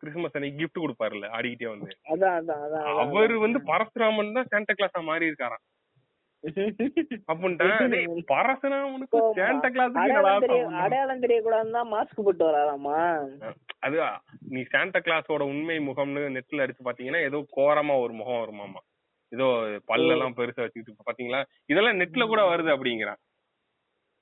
கிறிஸ்துமஸ் 0.02 0.36
அன்னைக்கு 0.38 0.60
gift 0.62 0.78
கொடுப்பாருல்ல 0.84 1.28
ஆடிக்கிட்டே 1.38 1.70
வந்து. 1.74 1.92
அவரு 3.04 3.36
வந்து. 3.46 3.60
பரசுராமன் 3.72 4.38
தான் 4.38 4.52
சாண்டா 4.54 4.76
கிளாஸா 4.80 5.02
மாறி 5.10 5.30
இருக்காராம். 5.32 5.64
பரசுராமனுக்கு 8.32 9.20
சாண்டா 9.38 9.70
அடையாளம் 10.84 11.24
தெரியக்கூடாதுன்னு 11.24 11.78
தான் 11.78 11.92
மாஸ்க் 11.94 12.26
போட்டு 12.28 12.44
வராராமா? 12.50 12.98
அது 13.86 13.96
நீ 14.56 14.62
சாண்டா 14.74 15.00
கிளாஸோட 15.08 15.44
உண்மை 15.54 15.78
முகம்னு 15.88 16.26
நெட்ல 16.36 16.66
அடிச்சு 16.66 16.88
பாத்தீங்கன்னா 16.90 17.22
ஏதோ 17.30 17.40
கோரமா 17.58 17.96
ஒரு 18.06 18.14
முகம் 18.20 18.42
வருமாமா. 18.44 18.82
ஏதோ 19.32 19.48
பல்லெல்லாம் 19.92 20.38
பெருசா 20.40 20.64
வச்சுக்கிட்டு 20.64 21.10
பாத்தீங்களா? 21.10 21.42
இதெல்லாம் 21.72 22.00
நெட்ல 22.02 22.26
கூட 22.34 22.42
வருது 22.52 22.72
அப்படிங்கிறான். 22.76 23.22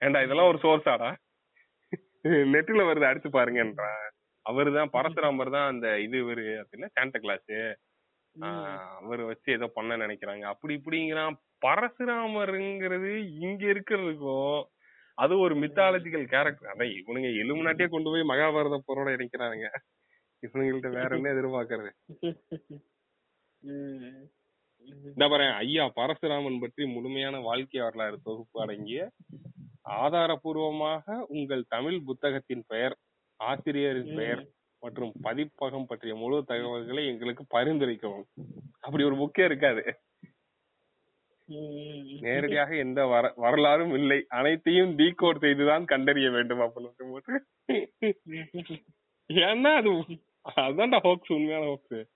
ஏண்டா 0.02 0.22
இதெல்லாம் 0.28 0.52
ஒரு 0.52 0.60
சோர்ஸாடா 0.66 1.10
நெட்ல 2.56 2.82
வருது 2.90 3.06
அடிச்சு 3.10 3.30
பாருங்கன்றான் 3.38 4.02
அவருதான் 4.46 4.94
பரசுராமர் 4.96 5.56
தான் 5.56 5.70
அந்த 5.74 5.88
இது 6.06 6.18
இவரு 6.24 6.46
அப்படின்னா 6.62 6.90
சாண்டா 6.98 7.20
கிளாஸ் 7.26 7.56
அவர் 9.00 9.22
வச்சு 9.30 9.50
ஏதோ 9.56 9.68
பண்ண 9.76 9.96
நினைக்கிறாங்க. 10.04 10.44
அப்படி 10.52 10.74
இப்படிங்கிறான். 10.78 11.36
பரசுராமருங்கிறது 11.66 13.12
இங்க 13.46 13.64
இருக்கிறதுக்கும் 13.74 14.62
அது 15.18 15.34
ஒரு 15.46 15.56
மித்தாலஜிக்கல் 15.64 16.26
கேரக்டர் 16.32 16.72
அதான் 16.72 16.94
இவனுங்க 17.00 17.30
எலும்புனாட்டியே 17.42 17.88
கொண்டு 17.90 18.12
போய் 18.14 18.30
மகாபாரத 18.32 18.80
போரோட 18.88 19.10
இணைக்கிறானுங்க. 19.18 19.68
இவனுங்கள்ட்ட 20.44 20.90
வேற 20.98 21.10
என்ன 21.18 21.34
எதிர்பார்க்கறது? 21.36 21.92
இந்த 25.12 25.26
பாரு 25.32 25.46
ஐயா 25.62 25.84
பரசுராமன் 26.00 26.62
பற்றி 26.64 26.84
முழுமையான 26.96 27.36
வாழ்க்கை 27.50 27.82
வரலாறு 27.84 28.18
தொகுப்பு 28.28 28.58
அடங்கிய 28.64 29.04
ஆதாரபூர்வமாக 30.02 31.16
உங்கள் 31.36 31.64
தமிழ் 31.76 32.00
புத்தகத்தின் 32.10 32.66
பெயர் 32.72 32.96
ஆசிரியரின் 33.40 34.16
பெயர் 34.16 34.44
மற்றும் 34.80 35.12
பதிப்பகம் 35.22 35.86
பற்றிய 35.86 36.16
முழு 36.16 36.44
தகவல்களை 36.46 37.08
எங்களுக்கு 37.08 37.44
பரிந்துரைக்கவும். 37.58 38.28
அப்படி 38.80 39.04
ஒரு 39.04 39.16
புக்கே 39.16 39.46
இருக்காது. 39.46 39.84
நேரடியாக 42.22 42.76
எந்த 42.76 43.06
வர 43.06 43.34
வரலாறும் 43.36 43.94
இல்லை. 43.94 44.26
அனைத்தையும் 44.28 44.98
டீகோட் 44.98 45.40
செய்துதான் 45.40 45.86
கண்டறிய 45.86 46.30
வேண்டும் 46.30 46.60
அப்படின்னு 46.60 47.12
போட்டு 47.12 47.46
ஏன்னா 49.30 49.72
அது 49.76 49.92
அதான்டா 50.62 51.00
ஹோக்ஸ் 51.02 51.32
உண்மையான 51.32 51.66
ஹோக்ஸ் 51.66 52.10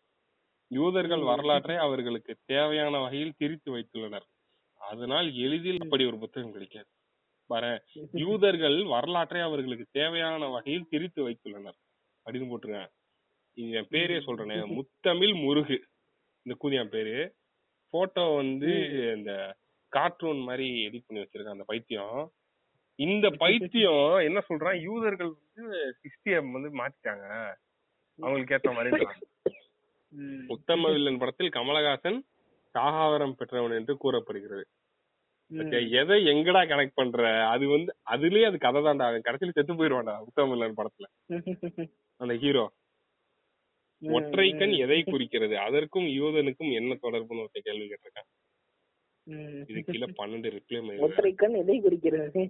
யூதர்கள் 0.72 1.22
வரலாற்றை 1.22 1.76
அவர்களுக்கு 1.78 2.36
தேவையான 2.45 2.99
வகையில் 2.99 3.38
திரித்து 3.38 3.70
வைத்துள்ளனர். 3.78 4.28
அதனால் 4.82 5.28
எளிதில் 5.34 5.80
அப்படி 5.80 6.05
ஒரு 6.05 6.18
புத்தகம் 6.18 6.51
கிடைக்காது. 6.51 6.89
வர 7.50 7.66
யூதர்கள் 8.24 8.84
வரலாற்றை 8.86 9.41
அவர்களுக்கு 9.41 9.86
தேவையான 9.91 10.48
வகையில் 10.48 10.89
திரித்து 10.89 11.30
வைத்துள்ளனர். 11.30 11.78
அப்படின்னு 12.26 12.50
போட்டுருங்க 12.50 12.82
இது 13.58 13.70
என் 13.72 13.91
பேரே 13.91 14.18
சொல்றேனே 14.28 14.58
முத்தமிழ் 14.78 15.36
முருகு. 15.43 15.78
இந்த 16.45 16.56
கூதியான் 16.64 16.93
பேரு. 16.95 17.16
போட்டோ 17.93 18.24
வந்து 18.36 18.72
இந்த 19.18 19.32
கார்ட்டூன் 19.93 20.39
மாதிரி 20.39 20.68
எடிட் 20.88 21.08
பண்ணி 21.08 21.24
வச்சிருக்கான் 21.24 21.58
அந்த 21.58 21.68
பைத்தியம். 21.68 22.20
இந்த 23.00 23.28
பைத்தியம் 23.43 24.18
என்ன 24.20 24.39
சொல்றான்? 24.50 24.80
யூதர்கள் 24.82 25.32
வந்து 25.38 25.66
சிஸ்டியம் 26.04 26.52
வந்து 26.52 26.72
மாத்திட்டாங்க. 26.80 27.26
அவங்களுக்கு 28.20 28.56
ஏத்த 28.56 28.72
மாதிரி 28.76 29.08
உத்தம 30.50 30.89
வில்லன் 30.91 31.18
படத்தில் 31.18 31.50
கமலஹாசன் 31.50 32.20
சாகாவரம் 32.76 33.38
பெற்றவன் 33.39 33.72
என்று 33.72 33.98
கூறப்படுகிறது. 33.98 34.64
எதை 35.50 36.18
எங்கடா 36.26 36.62
கனெக்ட் 36.70 37.00
பண்ற? 37.00 37.48
அது 37.48 37.68
வந்து 37.68 37.91
அதுலயே 38.12 38.45
அது 38.45 38.58
கதை 38.58 38.82
தான்டா. 38.82 39.06
அவன் 39.10 39.26
கடைசியில 39.28 39.52
செத்து 39.54 39.74
போயிருவான்டா 39.74 40.16
உத்தம 40.20 40.50
வில்லன் 40.50 40.78
படத்துல. 40.78 41.08
அந்த 42.22 42.34
ஹீரோ. 42.36 42.66
ஒற்றை 44.02 44.52
கண் 44.52 44.72
எதை 44.72 45.04
குறிக்கிறது? 45.04 45.58
அதற்கும் 45.58 46.08
யூதனுக்கும் 46.08 46.74
என்ன 46.74 46.98
தொடர்புன்னு 47.02 47.43
ஒரு 47.45 47.62
கேள்வி 47.64 47.86
கேட்டிருக்கான். 47.86 48.30
இது 49.70 49.80
கீழே 49.84 50.08
பன்னெண்டு 50.20 50.50
ரிப்ளை 50.56 51.00
ஒற்றை 51.00 51.34
கண் 51.34 51.54
எதை 51.54 51.78
குறிக்கிறது? 51.82 52.43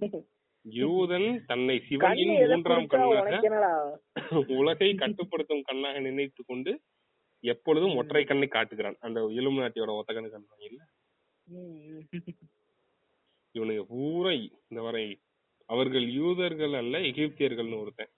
யூதன் 0.65 1.29
தன்னை 1.45 1.79
சிவனின் 1.87 2.33
மூன்றாம் 2.47 2.87
கண்ணாக 2.87 4.01
உலகை 4.47 4.95
கட்டுப்படுத்தும் 4.95 5.61
கண்ணாக 5.61 5.99
நினைத்துக் 5.99 6.47
கொண்டு 6.47 6.81
எப்பொழுதும் 7.43 7.95
ஒற்றை 7.95 8.23
கண்ணை 8.25 8.47
காட்டுகிறான். 8.47 8.97
அந்த 8.99 9.19
எலும்பு 9.39 9.61
நாட்டியோட 9.61 9.93
ஒத்த 9.99 10.13
கண்ணு 10.13 10.33
கண்ணாங்க 10.35 10.65
இல்ல 10.69 10.81
இவனுங்க 13.57 13.83
பூரா 13.93 14.31
இந்த 14.39 14.81
வரை 14.87 15.05
அவர்கள் 15.69 16.05
யூதர்கள் 16.19 16.75
அல்ல 16.81 16.97
எகிப்தியர்கள்னு 17.11 17.79
ஒருத்தன். 17.83 18.11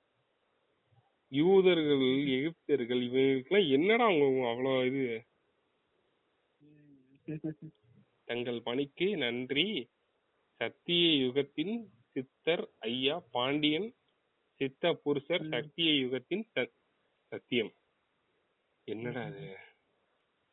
யூதர்கள் 1.32 2.04
எகிப்தியர்கள் 2.38 3.02
இவங்களுக்குலாம் 3.08 3.70
என்னடா 3.78 4.06
அவங்க 4.10 4.50
அவ்வளவு 4.52 4.88
இது? 4.90 5.06
தங்கள் 8.30 8.60
பணிக்கு 8.68 9.08
நன்றி. 9.24 9.68
சத்திய 10.62 11.06
யுகத்தின் 11.24 11.76
சித்தர் 12.14 12.64
ஐயா 12.90 13.16
பாண்டியன் 13.36 13.90
சித்த 14.62 14.94
புருஷர். 15.04 15.46
சத்திய 15.54 15.90
யுகத்தின் 16.04 16.46
சத்தியம். 17.32 17.72
என்னடா 18.88 19.24
அது 19.30 19.44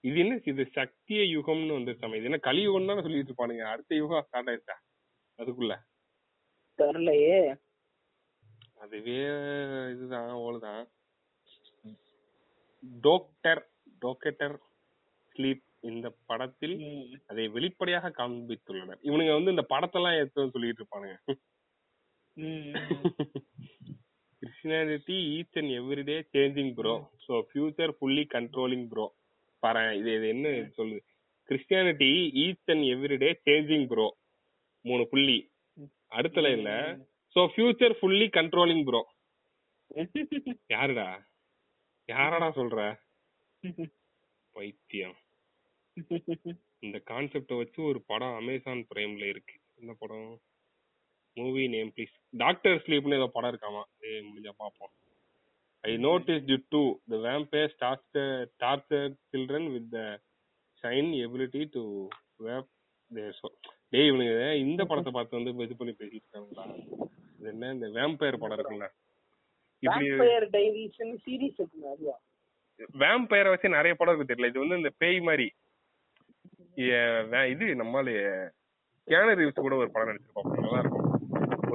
இது 0.09 0.17
என்ன? 0.23 0.35
இது 0.51 0.63
சக்திய 0.79 1.21
யுகம்னு 1.35 1.77
வந்து 1.79 1.93
சமயம் 2.01 2.21
இது 2.21 2.29
என்ன 2.31 2.41
கலியுகம் 2.49 2.89
தானே 2.91 3.05
சொல்லிட்டு 3.07 3.31
இருப்பானுங்க. 3.31 3.65
அடுத்த 3.73 3.95
யுகம் 4.01 4.27
ஸ்டார்ட் 4.27 4.51
ஆயிடுச்சா? 4.51 4.77
அதுக்குள்ள. 5.39 5.75
தெரியலையே. 6.79 7.39
அதுவே 8.85 9.21
இதுதான் 9.93 10.33
ஓடுதான். 10.47 10.83
டாக்டர் 13.07 13.63
டாக்டர் 14.05 14.57
ஸ்லீப் 15.37 15.65
இந்த 15.91 16.09
படத்தில். 16.31 16.77
அதை 17.27 17.45
வெளிப்படையாக 17.57 18.15
காண்பித்துள்ளனர். 18.21 19.01
இவனுங்க 19.09 19.35
வந்து 19.39 19.55
இந்த 19.55 19.65
படத்தெல்லாம் 19.75 20.19
எடுத்து 20.21 20.55
சொல்லிட்டு 20.55 20.83
இருப்பானுங்க. 20.83 21.17
Christianity 24.43 25.17
each 25.37 25.59
and 25.61 25.73
everyday 25.81 26.17
changing 26.35 26.75
bro 26.79 26.95
so 27.27 27.35
future 27.49 27.93
fully 27.99 28.25
controlling 28.35 28.89
bro 28.93 29.07
பாரு 29.67 29.83
இது 30.01 30.11
இது 30.19 30.27
என்ன 30.35 30.49
சொல்லுது? 30.79 31.03
Christianity 31.49 32.11
each 32.45 32.73
and 32.75 32.87
everyday 32.95 33.31
changing 33.49 33.87
bro 33.93 34.07
மூணு 34.85 35.05
புள்ளி. 35.13 35.39
அடுத்த 36.17 36.41
லைன்ல 36.45 36.73
so 37.37 37.43
future 37.53 37.95
fully 37.99 38.27
controlling 38.39 38.85
bro 38.89 39.03
யாருடா? 40.75 41.09
யாரடா 42.09 42.49
சொல்ற? 42.59 42.81
பைத்தியம். 44.57 45.17
இந்த 46.87 46.99
கான்செப்ட 47.11 47.57
வச்சு 47.61 47.81
ஒரு 47.91 48.01
படம் 48.11 48.35
அமேசான் 48.41 48.83
பிரைம்ல 48.91 49.25
இருக்கு. 49.33 49.57
என்ன 49.81 49.93
படம்? 50.03 50.29
மூவி 51.37 51.63
நேம் 51.75 51.93
ப்ளீஸ் 51.95 52.15
டாக்டர் 52.43 52.83
ஸ்லீப்னு 52.85 53.19
ஏதோ 53.21 53.29
படம் 53.37 53.53
இருக்காமா? 53.53 53.83
ஏய் 54.09 54.27
முடிஞ்சா 54.29 54.53
பாப்போம். 54.63 54.93
I 55.87 55.93
notice 56.05 56.47
to 56.49 56.57
do 56.73 56.81
the 57.11 57.19
vampire 57.25 57.75
torture 57.83 58.33
torture 58.63 59.11
children 59.31 59.69
with 59.75 59.91
the 59.93 60.01
shine 60.85 61.11
ability 61.25 61.63
to 61.75 61.83
vape 62.47 62.71
டேய் 63.93 64.09
இவனுங்க 64.09 64.37
இந்த 64.65 64.83
படத்தை 64.91 65.13
பார்த்து 65.13 65.39
வந்து 65.39 65.67
இது 65.67 65.77
பண்ணி 65.81 65.95
பேசிட்டு 65.95 66.25
இருக்காங்களா 66.25 66.65
இது 67.39 67.51
என்ன 67.53 67.73
இந்த 67.77 67.89
வேம்பயர் 67.97 68.43
படம் 68.43 68.57
இருக்குல்ல? 68.57 68.87
இருக்குங்க, 69.83 70.17
அதுவா? 71.93 72.15
வேம்பயரை 73.03 73.51
வச்சு 73.53 73.77
நிறைய 73.77 73.95
படம் 73.95 74.13
இருக்கு 74.13 74.31
தெரியல. 74.31 74.51
இது 74.53 74.63
வந்து 74.65 74.81
இந்த 74.81 74.91
பேய் 75.03 75.21
மாதிரி. 75.29 75.47
இது 77.53 77.67
நம்மால 77.83 78.09
கேனர் 79.09 79.43
கூட 79.61 79.75
ஒரு 79.83 79.91
படம் 79.95 80.11
நடிச்சிருப்போம் 80.11 80.51
நல்லா 80.57 80.81
இருக்கும். 80.83 81.06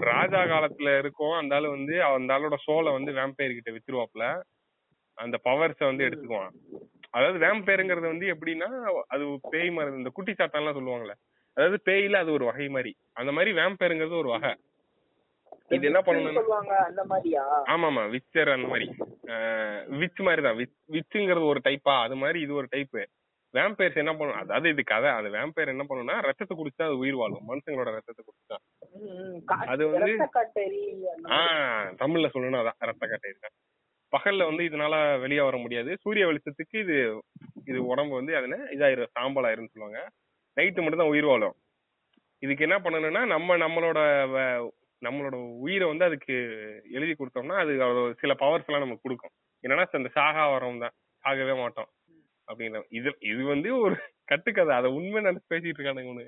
ஒரு 0.02 0.10
ராஜா 0.12 0.40
காலத்துல 0.52 0.92
இருக்கும். 0.98 1.36
அந்த 1.40 1.56
ஆளு 1.56 1.68
வந்து 1.70 1.96
அந்த 2.08 2.34
ஆளோட 2.36 2.56
சோலை 2.64 2.92
வந்து 2.92 3.12
வேம்பயர் 3.12 3.58
கிட்ட 3.58 3.72
வித்துருவாப்ல 3.72 4.26
அந்த 5.18 5.38
பவர்ஸ 5.46 5.80
வந்து 5.84 6.06
எடுத்துக்குவான். 6.08 6.54
அதாவது 7.12 7.38
வேம்பயருங்கிறது 7.40 8.08
வந்து 8.08 8.28
எப்படின்னா 8.34 8.70
அது 9.08 9.24
பேய் 9.54 9.70
மாதிரி 9.70 10.00
இந்த 10.02 10.12
குட்டி 10.14 10.34
சாத்தான்லாம் 10.34 10.78
சொல்லுவாங்கல்ல. 10.78 11.16
அதாவது 11.58 11.78
பேயில 11.88 12.20
அது 12.24 12.32
ஒரு 12.32 12.46
வகை 12.46 12.68
மாதிரி. 12.70 12.92
அந்த 13.14 13.32
மாதிரி 13.32 13.52
வேம்பயருங்கிறது 13.58 14.22
ஒரு 14.24 14.30
வகை. 14.30 14.52
இது 15.72 15.88
என்ன 15.90 16.00
பண்ணணும்னா 16.02 17.04
மாதிரியா? 17.06 17.44
ஆமாமா 17.74 18.02
விச்சர் 18.14 18.56
அந்த 18.56 18.68
மாதிரி. 18.68 18.88
விச் 20.02 20.22
மாதிரி 20.28 20.42
தான். 20.42 20.58
விச்சுங்கிறது 20.96 21.46
ஒரு 21.54 21.62
டைப்பா 21.68 21.96
அது 22.06 22.16
மாதிரி 22.16 22.40
இது 22.42 22.54
ஒரு 22.54 22.70
டைப் 22.72 22.98
வேம்பயர்ஸ் 23.54 24.02
என்ன 24.02 24.12
பண்ணும்? 24.16 24.38
அதாவது 24.42 24.70
இது 24.70 24.84
கதை. 24.84 25.10
அந்த 25.12 25.30
வேம்பயர் 25.38 25.74
என்ன 25.74 25.84
பண்ணும்னா 25.90 26.16
ரத்தத்தை 26.28 26.56
குடிச்சா 26.58 26.86
அது 26.88 26.98
உயிர் 26.98 27.20
வாழும். 27.22 27.48
மனுஷங்களோட 27.50 27.90
ரத்தத்தை 27.98 28.24
குடிச்சா 28.28 28.58
அது 29.74 29.84
வந்து-. 29.88 30.16
ஆஹ் 31.38 31.88
தமிழ்ல 32.04 32.30
சொல்லணும் 32.36 32.62
அதான் 32.64 32.80
ரத்த 32.90 33.08
கட்டை 33.14 33.34
பகல்ல 34.14 34.46
வந்து 34.46 34.64
இதனால 34.70 34.96
வெளியே 35.20 35.42
வர 35.42 35.58
முடியாது. 35.58 35.92
சூரிய 36.04 36.24
வெளிச்சத்துக்கு 36.28 36.78
இது 36.86 36.96
இது 37.66 37.80
உடம்பு 37.86 38.14
வந்து 38.16 38.34
அதுல 38.36 38.56
இதாயிரும். 38.76 39.14
சாம்பல் 39.18 39.48
ஆயிரும்னு 39.50 39.74
சொல்லுவாங்க. 39.74 40.00
நைட்டு 40.58 40.82
மட்டும் 40.84 41.02
தான் 41.02 41.14
உயிர் 41.14 41.30
வாழும். 41.32 41.56
இதுக்கு 42.44 42.66
என்ன 42.68 42.78
பண்ணணும்னா 42.80 43.22
நம்ம 43.34 43.58
நம்மளோட 43.64 44.00
நம்மளோட 45.02 45.36
உயிரை 45.66 45.86
வந்து 45.88 46.06
அதுக்கு 46.06 46.36
எழுதி 46.92 47.14
கொடுத்தோம்னா 47.14 47.56
அது 47.64 47.74
சில 48.22 48.34
பவர்ஸ் 48.44 48.68
எல்லாம் 48.70 48.86
நமக்கு 48.86 49.06
கொடுக்கும். 49.06 49.34
என்னன்னா 49.64 49.86
அந்த 50.00 50.12
சாகா 50.18 50.44
வரோம் 50.56 50.84
தான். 50.84 50.96
சாகவே 51.24 51.56
மாட்டோம். 51.62 51.90
அப்படிங்கிற 52.52 52.82
இது 52.90 53.10
இது 53.32 53.44
வந்து 53.44 53.70
ஒரு 53.80 53.96
கட்டுக்கதை. 54.26 54.76
அதை 54.76 54.90
உண்மை 54.92 55.24
நினைச்சு 55.24 55.52
பேசிட்டு 55.54 55.80
இருக்கானுங்க 55.80 56.28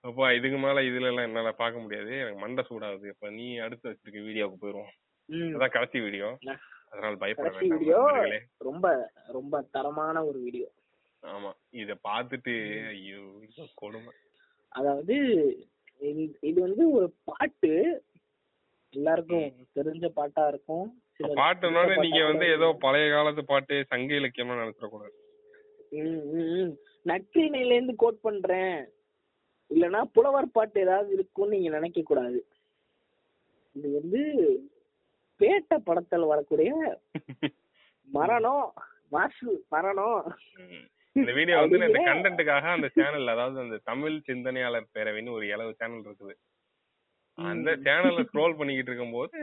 அப்பா 0.00 0.32
இதுக்கு 0.32 0.58
மேல 0.58 0.80
இதுல 0.80 1.08
எல்லாம் 1.10 1.26
என்னால 1.28 1.52
பார்க்க 1.52 1.80
முடியாது. 1.80 2.10
எனக்கு 2.18 2.38
மண்டை 2.38 2.62
சூடாகுது. 2.68 3.06
இப்ப 3.06 3.30
நீ 3.30 3.46
அடுத்து 3.58 3.90
வச்சிருக்க 3.90 4.20
வீடியோக்கு 4.28 4.56
போயிருவோம். 4.60 4.92
அதான் 5.28 5.74
கடைசி 5.76 6.00
வீடியோ. 6.00 6.28
அதனால 6.92 7.14
பயப்பட. 7.14 8.38
ரொம்ப 8.58 8.86
ரொம்ப 9.26 9.62
தரமான 9.70 10.24
ஒரு 10.24 10.38
வீடியோ. 10.38 10.68
ஆமா. 11.22 11.50
இத 11.82 11.96
பாத்துட்டு 12.08 12.54
ஐயோ 12.88 13.22
கொடுமை. 13.74 14.12
அதாவது 14.72 15.16
இது 16.40 16.58
வந்து 16.60 16.84
ஒரு 16.90 17.06
பாட்டு. 17.24 17.72
எல்லாருக்கும் 18.94 19.66
தெரிஞ்ச 19.74 20.08
பாட்டா 20.18 20.48
இருக்கும். 20.48 20.86
தெரிஞ்ச 21.20 21.96
நீங்க 22.04 22.22
வந்து 22.30 22.46
ஏதோ 22.56 22.66
பழைய 22.84 23.06
காலத்து 23.14 23.42
பாட்டு 23.52 23.74
சங்க 23.92 24.10
இலக்கியம்லாம் 24.20 24.62
நினைச்சிட 24.62 24.88
கூடாது. 24.94 25.14
நற்றிணையில 27.10 27.76
இருந்து 27.76 27.94
கோட் 28.02 28.24
பண்றேன். 28.26 28.78
இல்லனா 29.70 30.00
புலவர் 30.16 30.54
பாட்டு 30.56 30.78
ஏதாவது 30.86 31.10
இருக்கும்னு 31.16 31.54
நீங்க 31.54 31.70
நினைக்க 31.76 32.00
கூடாது 32.02 32.38
இது 33.76 33.88
வந்து 33.98 34.22
பேட்ட 35.40 35.74
படத்துல 35.86 36.26
வரக்கூடிய 36.32 36.72
மரணம் 38.08 38.66
மாசு 39.14 39.52
மரணம். 39.74 40.26
இந்த 41.16 41.32
வீடியோ 41.38 41.56
வந்து 41.62 41.78
இந்த 41.88 42.02
கண்டென்ட்டுக்காக 42.10 42.68
அந்த 42.76 42.88
சேனல் 42.98 43.32
அதாவது 43.34 43.58
அந்த 43.64 43.76
தமிழ் 43.90 44.16
சிந்தனையாளர் 44.28 44.92
பேரவைன்னு 44.96 45.36
ஒரு 45.38 45.46
இளவு 45.54 45.72
சேனல் 45.80 46.04
இருக்குது. 46.06 46.34
அந்த 47.38 47.70
சேனல்ல 47.86 48.24
ஸ்க்ரோல் 48.26 48.56
பண்ணிக்கிட்டு 48.58 48.90
இருக்கும்போது 48.90 49.38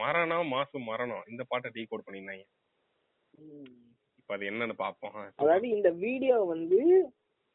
மரணம் 0.00 0.50
மாசு 0.54 0.78
மரணம். 0.90 1.24
இந்த 1.30 1.42
பாட்டை 1.50 1.70
டீ 1.74 1.82
கோட் 1.84 2.06
பண்ணிருந்தாங்க. 2.06 2.44
இப்ப 4.20 4.34
அது 4.36 4.50
என்னன்னு 4.50 4.76
பாப்போம். 4.84 5.16
அதாவது 5.42 5.66
இந்த 5.76 5.90
வீடியோ 6.04 6.36
வந்து 6.52 6.80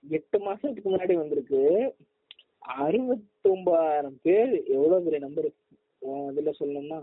எட்டு 0.04 0.38
மாசத்துக்கு 0.48 0.90
முன்னாடி 0.90 1.16
வந்திருக்கு. 1.22 1.62
அறுபத்தொன்பதாயிரம் 2.86 4.18
பேர் 4.26 4.54
எவ்வளவு 4.76 5.04
பெரிய 5.06 5.20
நம்பர் 5.26 5.50
இதுல 6.32 6.52
சொல்லணும்னா 6.60 7.00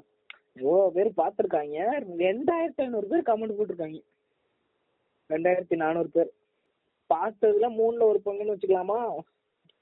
எவ்வளவு 0.62 0.93
பேர் 0.97 1.11
பார்த்திருக்காங்க 1.20 1.78
ரெண்டாயிரத்தி 2.24 2.82
ஐநூறு 2.85 3.07
பேர் 3.12 3.28
கமெண்ட் 3.30 3.57
போட்டிருக்காங்க. 3.59 4.01
ரெண்டாயிரத்தி 5.30 5.76
நானூறு 5.85 6.11
பேர். 6.16 6.30
பார்த்ததுல 7.11 7.66
மூணுல 7.80 8.05
ஒரு 8.12 8.20
பங்குன்னு 8.26 8.55
வச்சுக்கலாமா? 8.55 8.99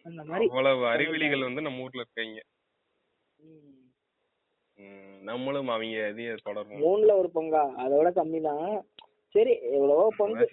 அந்த 0.07 0.21
மாதிரி 0.29 0.47
அவ்வளவு 0.51 0.83
அறிவிலிகள் 0.93 1.47
வந்து 1.49 1.67
நம்ம 1.67 1.85
ஊர்ல 1.87 2.05
இருக்காங்க. 2.05 2.41
நம்மளும் 5.23 5.69
அவங்க 5.69 5.99
இதையே 6.07 6.33
தொடரும் 6.47 6.83
மூணுல 6.83 7.13
ஒரு 7.21 7.29
பங்கா 7.35 7.63
அதோட 7.83 8.09
கம்மி 8.17 8.41
தான் 8.47 8.65
சரி 9.35 9.53
எவ்வளவோ 9.71 10.07
பங்கு. 10.17 10.47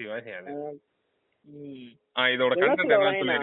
இதோட 2.31 2.53
கண்டென்ட் 2.59 2.93
என்ன 2.93 3.35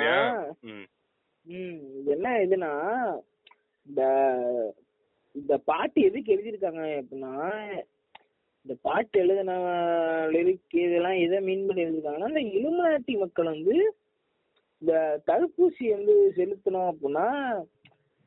இது 1.47 2.13
என்ன 2.15 2.29
இதுனா 2.45 2.71
இந்த 3.87 4.03
இந்த 5.35 5.55
பாட்டு 5.69 5.99
எதுக்கு 6.09 6.35
எழுதியிருக்காங்க 6.35 6.85
அப்படின்னா 6.99 7.35
இந்த 8.67 8.75
பாட்டு 8.85 9.17
எழுதின 9.23 9.53
லிரிக் 10.33 10.77
இதெல்லாம் 10.81 11.19
எதை 11.25 11.39
மீன் 11.47 11.67
பண்ணி 11.67 11.85
எழுதிருக்காங்கன்னா 11.85 12.31
இந்த 12.33 12.55
இலுமினாட்டி 12.57 13.15
மக்கள் 13.21 13.53
வந்து 13.53 13.77
இந்த 14.83 14.95
தடுப்பூசி 15.29 15.85
வந்து 15.93 16.15
செலுத்தணும் 16.39 16.91
அப்படின்னா 16.91 17.27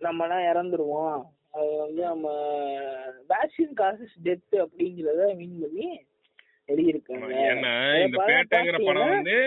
நம்மலாம் 0.02 0.44
இறந்துருவோம். 0.52 1.22
அது 1.58 1.72
வந்து 1.78 2.02
நம்ம 2.10 2.28
வேக்சின் 3.32 3.74
காசஸ் 3.82 4.16
டெத் 4.28 4.56
அப்படிங்கிறத 4.64 5.22
மீன் 5.40 5.58
பண்ணி 5.64 5.88
எழுதியிருக்காங்க. 6.70 7.30
ஏன்னா 7.52 7.74
இந்த 8.06 8.18
பேட்டைங்கிற 8.30 8.80
படம் 8.86 9.14
வந்து 9.16 9.38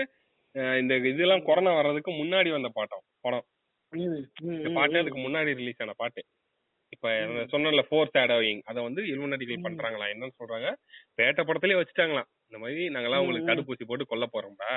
இந்த 0.81 0.93
இதெல்லாம் 1.11 1.45
கொரோனா 1.45 1.71
வர்றதுக்கு 1.75 2.11
முன்னாடி 2.11 2.49
வந்த 2.51 2.69
பாட்டம் 2.77 3.03
படம். 3.25 3.45
பாட்டு. 4.77 4.99
அதுக்கு 5.01 5.21
முன்னாடி 5.27 5.51
ரிலீஸ் 5.59 5.81
ஆன 5.83 5.93
பாட்டு. 6.01 6.21
இப்ப 6.93 7.11
சொன்னல 7.53 7.83
ஃபோர் 7.89 8.11
ஷேடோவிங் 8.15 8.61
அத 8.71 8.81
வந்து 8.87 9.01
இலுமினாட்டிகள். 9.11 9.63
பண்றாங்களா 9.67 10.05
என்னன்னு 10.13 10.39
சொல்றாங்க. 10.41 10.67
பேட்டை 11.17 11.43
படத்திலே 11.45 11.77
வச்சுட்டாங்களாம். 11.79 12.29
இந்த 12.47 12.57
மாதிரி 12.63 12.83
நாங்கெல்லாம் 12.95 13.23
உங்களுக்கு. 13.23 13.49
தடுப்பூசி 13.51 13.87
போட்டு 13.87 14.05
கொல்ல 14.11 14.27
போறோம்டா 14.33 14.71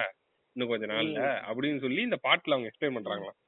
இன்னும் 0.56 0.70
கொஞ்ச 0.72 0.86
நாள்ல 0.92 1.22
அப்படின்னு 1.50 1.82
சொல்லி 1.84 2.00
இந்த 2.08 2.18
பாட்டுல 2.26 2.54
அவங்க 2.54 2.70
எக்ஸ்பிளைன் 2.70 2.96
பண்றாங்களாம். 2.98 3.38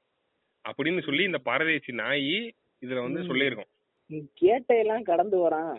அப்படின்னு 0.68 1.02
சொல்லி 1.02 1.22
இந்த 1.24 1.40
பரதேசி 1.44 1.92
நாயி 1.94 2.38
இதுல 2.82 3.02
வந்து. 3.02 3.28
சொல்லியிருக்கோம். 3.28 3.70
கேட்டையெல்லாம் 4.40 5.02
கடந்து 5.02 5.36
வரான். 5.38 5.74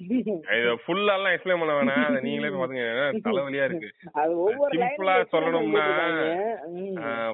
இத 0.00 0.74
ஃபுல்லா 0.82 1.14
எல்லாம் 1.16 1.32
எக்ஸ்பிளைன் 1.32 1.60
பண்ண 1.60 1.72
வேணாம். 1.78 2.04
அதை 2.04 2.18
நீங்களே 2.20 2.50
பாத்துங்க 2.52 2.84
தலைவலியா 3.26 3.64
இருக்கு. 3.68 3.88
அது 4.20 4.32
ஒவ்வொரு 4.44 4.78
சிம்பிளா 4.82 5.14
சொல்லணும்னா. 5.32 5.82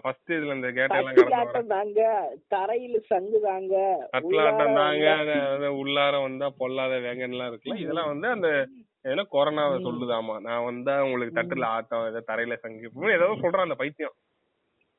ஃபர்ஸ்ட் 0.02 0.32
இதுல 0.36 0.56
இந்த 0.56 0.70
கேட்டை 0.78 0.98
எல்லாம் 0.98 1.18
கடந்து 1.20 1.70
தாங்க 1.74 2.00
தரையில 2.54 2.98
சங்கு 3.10 3.40
தாங்க. 3.40 3.74
உள்ளார 4.22 4.50
தாங்க. 4.80 5.06
உள்ளார 5.82 6.14
வந்தா 6.22 6.48
பொல்லாத 6.58 6.98
வேங்கன்லாம் 7.06 7.50
இருக்குல்ல. 7.50 7.78
இதெல்லாம் 7.84 8.12
வந்து 8.12 8.28
அந்த 8.28 8.50
ஏன்னா 9.04 9.24
கொரோனாவை. 9.32 9.76
சொல்லுதாமா. 9.86 10.36
நான் 10.40 10.64
வந்தா 10.64 10.94
உங்களுக்கு 11.04 11.38
தட்டுல 11.38 11.66
ஆட்டம் 11.74 12.08
ஏதோ 12.08 12.22
தரையில 12.30 12.56
சங்கு 12.56 12.88
இப்படின்னு 12.88 13.18
ஏதோ 13.18 13.28
சொல்றான் 13.42 13.66
அந்த 13.68 13.78
பைத்தியம். 13.82 14.16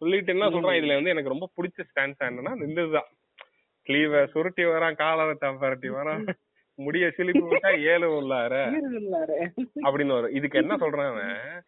சொல்லிட்டு 0.01 0.33
என்ன 0.33 0.49
சொல்றான்? 0.49 0.77
இதுல 0.79 0.97
வந்து 0.97 1.13
எனக்கு 1.13 1.33
ரொம்ப 1.33 1.47
பிடிச்ச 1.57 1.85
ஸ்டான்ஸ் 1.89 2.27
என்னன்னா 2.27 2.53
இதுதான். 2.69 3.09
ஸ்லீவ 3.87 4.23
சுருட்டி 4.33 4.63
வரான் 4.65 4.95
காலை 4.95 5.23
பரட்டி 5.63 5.89
வரான். 5.97 6.23
முடிய 6.79 7.05
சிலிப்பி 7.17 7.43
விட்டா 7.51 7.69
ஏழு 7.91 8.07
உள்ளார. 8.17 8.55
அப்படின்னு 9.85 10.15
வரும். 10.17 10.35
இதுக்கு 10.39 10.59
என்ன 10.59 10.73
சொல்றான் 10.75 11.09
அவன்? 11.11 11.63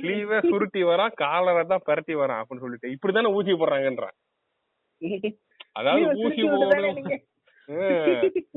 ஸ்லீவ 0.00 0.40
சுருட்டி 0.48 0.80
வரான் 0.84 1.14
காலரை 1.14 1.62
தான் 1.64 1.86
பரட்டி 1.86 2.14
வரான் 2.22 2.40
அப்படின்னு 2.40 2.64
சொல்லிட்டு. 2.64 2.92
இப்படிதானே 2.96 3.30
ஊசி 3.38 3.52
போடுறாங்கன்றான். 3.52 4.16
அதாவது 5.72 6.04
ஊசி 6.24 6.42
போடும் 6.42 7.00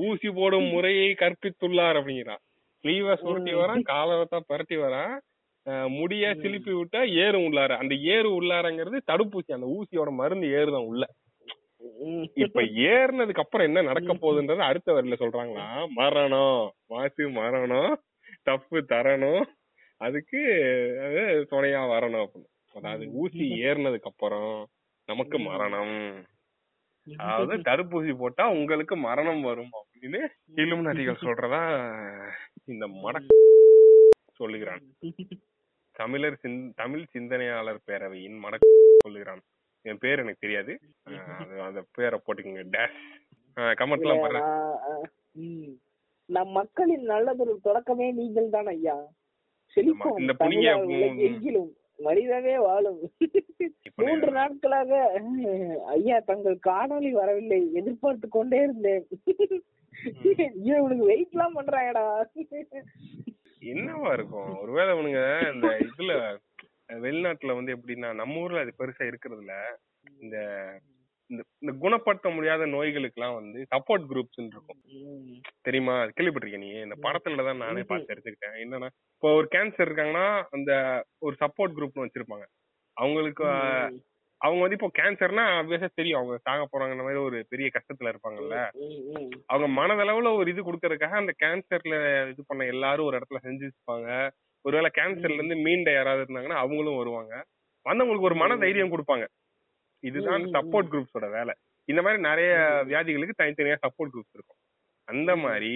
ஊசி 0.08 0.30
போடும் 0.30 0.68
முறையை 0.74 1.08
கற்பித்துள்ளார் 1.20 1.98
அப்படிங்கிறான். 2.00 2.44
ஸ்லீவ 2.84 3.16
சுருட்டி 3.16 3.54
வரான் 3.54 3.82
காலரை 3.82 4.26
தான் 4.30 4.50
பரட்டி 4.50 4.78
வரான். 4.86 5.16
முடிய 5.90 6.36
சிலிப்பி 6.36 6.72
விட்டா 6.72 7.12
ஏறு 7.14 7.40
உள்ளார. 7.40 7.78
அந்த 7.78 7.96
ஏறு 7.96 8.42
உள்ளாரங்கிறது 8.42 8.98
தடுப்பூசி. 9.12 9.52
அந்த 9.52 9.68
ஊசியோட 9.68 10.12
மருந்து 10.12 10.48
ஏறுதான் 10.52 10.84
உள்ள. 10.84 11.06
இப்ப 12.34 12.62
ஏறினதுக்கு 12.62 13.40
அப்புறம் 13.40 13.68
என்ன 13.68 13.82
நடக்க 13.82 14.14
போகுதுன்றது 14.14 14.58
அடுத்த 14.58 14.94
வரியில 14.94 15.16
சொல்றாங்களா? 15.20 15.90
மரணம். 15.90 16.74
மாசு 16.88 17.30
மரணம். 17.30 18.02
தப்பு 18.44 18.86
தரணும். 18.90 19.46
அதுக்கு 19.98 20.40
அது 21.06 21.48
துணையா 21.52 21.82
வரணும் 21.94 22.26
அப்படின்னு. 22.26 22.50
அதாவது 22.74 23.08
ஊசி 23.12 23.64
ஏறினதுக்கு 23.64 24.10
அப்புறம் 24.12 24.68
நமக்கு 25.06 25.40
மரணம். 25.40 26.26
அதாவது 27.18 27.58
தடுப்பூசி 27.58 28.18
போட்டா 28.18 28.50
உங்களுக்கு 28.50 28.96
மரணம் 28.96 29.42
வரும் 29.42 29.70
அப்படின்னு 29.82 30.22
இலும் 30.56 30.86
நதிகள் 30.86 31.24
சொல்றதா 31.24 31.62
இந்த 32.66 32.88
மட 32.88 33.26
சொல்லுகிறான். 34.34 34.82
தமிழர் 36.00 36.38
சிந் 36.44 36.58
தமிழ் 36.82 37.04
சிந்தனையாளர் 37.14 37.86
பேரவையின் 37.88 38.38
மட 38.44 38.56
சொல்லுகிறான். 39.06 39.42
என் 39.90 40.02
பேர் 40.04 40.22
எனக்கு 40.24 40.44
தெரியாது. 40.46 40.74
அந்த 41.68 41.82
பேரை 41.98 42.18
போட்டுக்கோங்க 42.24 42.64
டேஷ் 42.76 43.00
கமெண்ட் 43.80 44.06
எல்லாம். 44.06 44.50
நம் 46.36 46.52
மக்களின் 46.60 47.06
நல்லதொரு 47.12 47.54
தொடக்கமே 47.68 48.08
நீங்கள் 48.20 48.54
தான் 48.56 48.70
ஐயா. 48.76 48.96
செழிப்போம் 49.76 50.20
இந்த 50.24 50.34
புனிய 50.42 50.74
உலகெங்கிலும் 50.84 51.72
மனிதவே 52.08 52.56
வாழும். 52.66 53.02
மூன்று 54.02 54.30
நாட்களாக 54.38 54.92
ஐயா 55.96 56.18
தங்கள் 56.32 56.58
காணொளி 56.70 57.12
வரவில்லை. 57.20 57.62
எதிர்பார்த்து 57.82 58.28
கொண்டே 58.38 58.60
இருந்தேன். 58.68 59.06
இவனுக்கு 60.70 61.06
வெயிட் 61.12 61.34
எல்லாம் 61.36 61.58
பண்றாங்கடா 61.60 62.06
என்னவா 63.66 64.10
இருக்கும்? 64.14 64.52
ஒருவேளை 64.58 64.90
அவனுங்க 64.94 65.22
இந்த 65.54 65.68
இதுல 65.86 66.14
வெளிநாட்டுல 67.06 67.56
வந்து 67.56 67.74
எப்படின்னா 67.76 68.10
நம்ம 68.14 68.42
ஊர்ல 68.42 68.60
அது 68.60 68.74
பெருசா 68.78 69.06
இருக்கிறதுல 69.10 69.54
இந்த 70.20 70.36
இந்த 71.30 71.42
இந்த 71.62 71.72
குணப்படுத்த 71.80 72.28
முடியாத 72.30 72.64
நோய்களுக்கு 72.66 73.18
எல்லாம் 73.20 73.38
வந்து 73.38 73.60
சப்போர்ட் 73.72 74.04
குரூப்ஸ் 74.10 74.40
இருக்கும். 74.40 74.82
தெரியுமா? 75.62 75.94
அது 76.02 76.12
கேள்விப்பட்டிருக்கீங்க 76.12 76.66
நீ? 76.66 76.72
இந்த 76.82 76.98
படத்துல 77.02 77.46
தான் 77.46 77.64
நானே 77.64 77.84
பார்த்து 77.84 78.12
தெரிஞ்சுக்கிட்டேன் 78.12 78.58
என்னன்னா 78.64 78.90
இப்போ 79.16 79.30
ஒரு 79.34 79.48
கேன்சர் 79.52 79.90
இருக்காங்கன்னா 79.90 80.28
அந்த 80.52 80.72
ஒரு 81.20 81.36
சப்போர்ட் 81.40 81.76
குரூப்னு 81.78 82.06
வச்சிருப்பாங்க. 82.06 82.46
அவங்களுக்கு 82.98 83.46
அவங்க 84.46 84.62
வந்து 84.64 84.78
இப்போ 84.78 84.90
கேன்சர்னா 84.98 85.44
ஆப்வியஸா 85.60 85.88
தெரியும். 86.00 86.20
அவங்க 86.20 86.36
சாக 86.48 86.64
போறாங்கன்ற 86.72 87.04
மாதிரி 87.08 87.22
ஒரு 87.28 87.38
பெரிய 87.52 87.68
கஷ்டத்துல 87.76 88.12
இருப்பாங்கல்ல. 88.14 88.58
அவங்க 89.52 89.68
மனதளவுல 89.80 90.32
ஒரு 90.40 90.48
இது 90.54 90.62
கொடுக்கறதுக்காக 90.68 91.22
அந்த 91.22 91.34
கேன்சர்ல 91.44 91.96
இது 92.32 92.44
பண்ண 92.48 92.66
எல்லாரும் 92.74 93.08
ஒரு 93.10 93.18
இடத்துல 93.20 93.42
செஞ்சு 93.48 93.68
வச்சுப்பாங்க 93.68 94.10
ஒருவேளை 94.66 94.90
கேன்சர்ல 95.00 95.40
இருந்து 95.40 95.58
மீண்ட 95.66 95.90
யாராவது 95.94 96.24
இருந்தாங்கன்னா 96.26 96.60
அவங்களும் 96.64 97.00
வருவாங்க. 97.02 97.34
வந்தவங்களுக்கு 97.86 98.30
ஒரு 98.30 98.38
மன 98.44 98.58
தைரியம் 98.64 98.94
கொடுப்பாங்க. 98.94 99.26
இதுதான் 100.04 100.46
சப்போர்ட் 100.56 100.92
குரூப்ஸோட 100.94 101.28
வேலை. 101.38 101.54
இந்த 101.90 102.02
மாதிரி 102.06 102.20
நிறைய 102.30 102.52
வியாதிகளுக்கு 102.92 103.40
தனித்தனியா 103.42 103.78
சப்போர்ட் 103.86 104.14
குரூப்ஸ் 104.14 104.38
இருக்கும். 104.38 104.60
அந்த 105.08 105.32
மாதிரி 105.36 105.74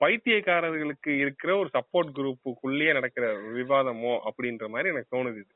பைத்தியக்காரர்களுக்கு 0.00 1.10
இருக்கிற 1.22 1.50
ஒரு 1.56 1.70
சப்போர்ட் 1.76 2.10
குரூப்புக்குள்ளேயே 2.18 2.92
நடக்கிற 2.98 3.26
விவாதமோ 3.56 4.12
அப்படின்ற 4.28 4.66
மாதிரி 4.74 4.92
எனக்கு 4.92 5.14
தோணுது 5.16 5.40
இது. 5.42 5.52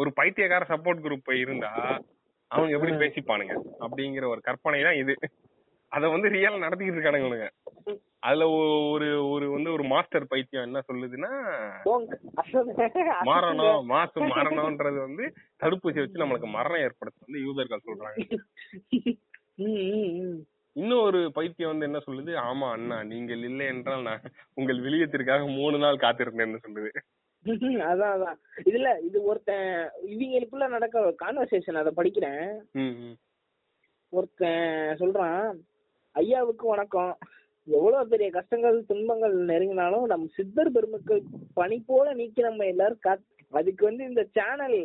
ஒரு 0.00 0.10
பைத்தியக்கார 0.18 0.64
சப்போர்ட் 0.72 1.04
குரூப் 1.04 1.30
இருந்தா 1.42 1.70
அவங்க 2.50 2.70
எப்படி 2.76 2.92
பேசிப்பானுங்க? 3.02 3.54
அப்படிங்கிற 3.84 4.24
ஒரு 4.32 4.40
கற்பனை 4.48 4.80
தான் 4.86 5.00
இது. 5.02 5.14
அத 5.92 6.08
வந்து 6.14 6.28
ரியலா 6.34 6.64
நடத்திக்கிட்டு 6.64 6.98
இருக்கானுங்க 6.98 7.48
அதுல 8.22 8.44
ஒரு 8.90 9.08
ஒரு 9.32 9.46
வந்து 9.54 9.70
ஒரு 9.76 9.84
மாஸ்டர் 9.92 10.28
பைத்தியம் 10.32 10.66
என்ன 10.68 10.80
சொல்லுதுன்னா 10.88 11.30
மரணம் 13.30 13.88
மாசு 13.92 14.20
மரணம்ன்றது 14.32 14.98
வந்து 15.06 15.24
தடுப்பூசி 15.62 15.98
வச்சு 16.02 16.22
நம்மளுக்கு 16.22 16.50
மரணம் 16.56 16.84
ஏற்படுத்த 16.86 17.26
வந்து 17.26 17.44
யூதர்கள் 17.46 17.86
சொல்றாங்க. 17.88 18.18
ஒரு 21.06 21.20
பைத்தியம் 21.36 21.72
வந்து 21.72 21.88
என்ன 21.88 22.00
சொல்லுது? 22.06 22.32
ஆமா 22.48 22.68
அண்ணா 22.76 22.98
நீங்கள் 23.12 23.42
இல்லை 23.48 23.66
என்றால் 23.72 24.06
நான் 24.08 24.24
உங்கள் 24.58 24.82
விளியத்திற்காக 24.86 25.48
மூணு 25.58 25.78
நாள் 25.78 26.02
காத்திருந்தேன்னு 26.04 26.64
சொல்லுது. 26.66 26.92
அதான் 27.90 28.14
அதான். 28.16 28.36
இதுல 28.64 29.04
இது 29.04 29.22
ஒருத்தன் 29.22 29.68
இவங்களுக்குள்ள 30.06 30.68
நடக்க 30.68 31.14
கான்வர்சேஷன் 31.22 31.74
அத 31.74 31.92
படிக்கிறேன். 31.96 32.44
ஒருத்தன் 34.12 34.96
சொல்றான் 35.00 35.46
ஐயாவுக்கு 36.14 36.66
வணக்கம். 36.66 37.18
எவ்வளவு 37.66 38.08
பெரிய 38.08 38.30
கஷ்டங்கள் 38.30 38.84
துன்பங்கள் 38.84 39.34
நெருங்கினாலும் 39.46 40.04
நம்ம 40.04 40.28
சித்தர் 40.36 40.72
பெருமக்கள் 40.72 41.22
பணி 41.54 41.82
போல 41.86 42.14
நீக்கி 42.14 42.42
நம்ம 42.42 42.64
எல்லாரும் 42.64 43.02
காத் 43.06 43.24
அதுக்கு 43.52 43.84
வந்து 43.84 44.04
இந்த 44.04 44.26
சேனல் 44.32 44.78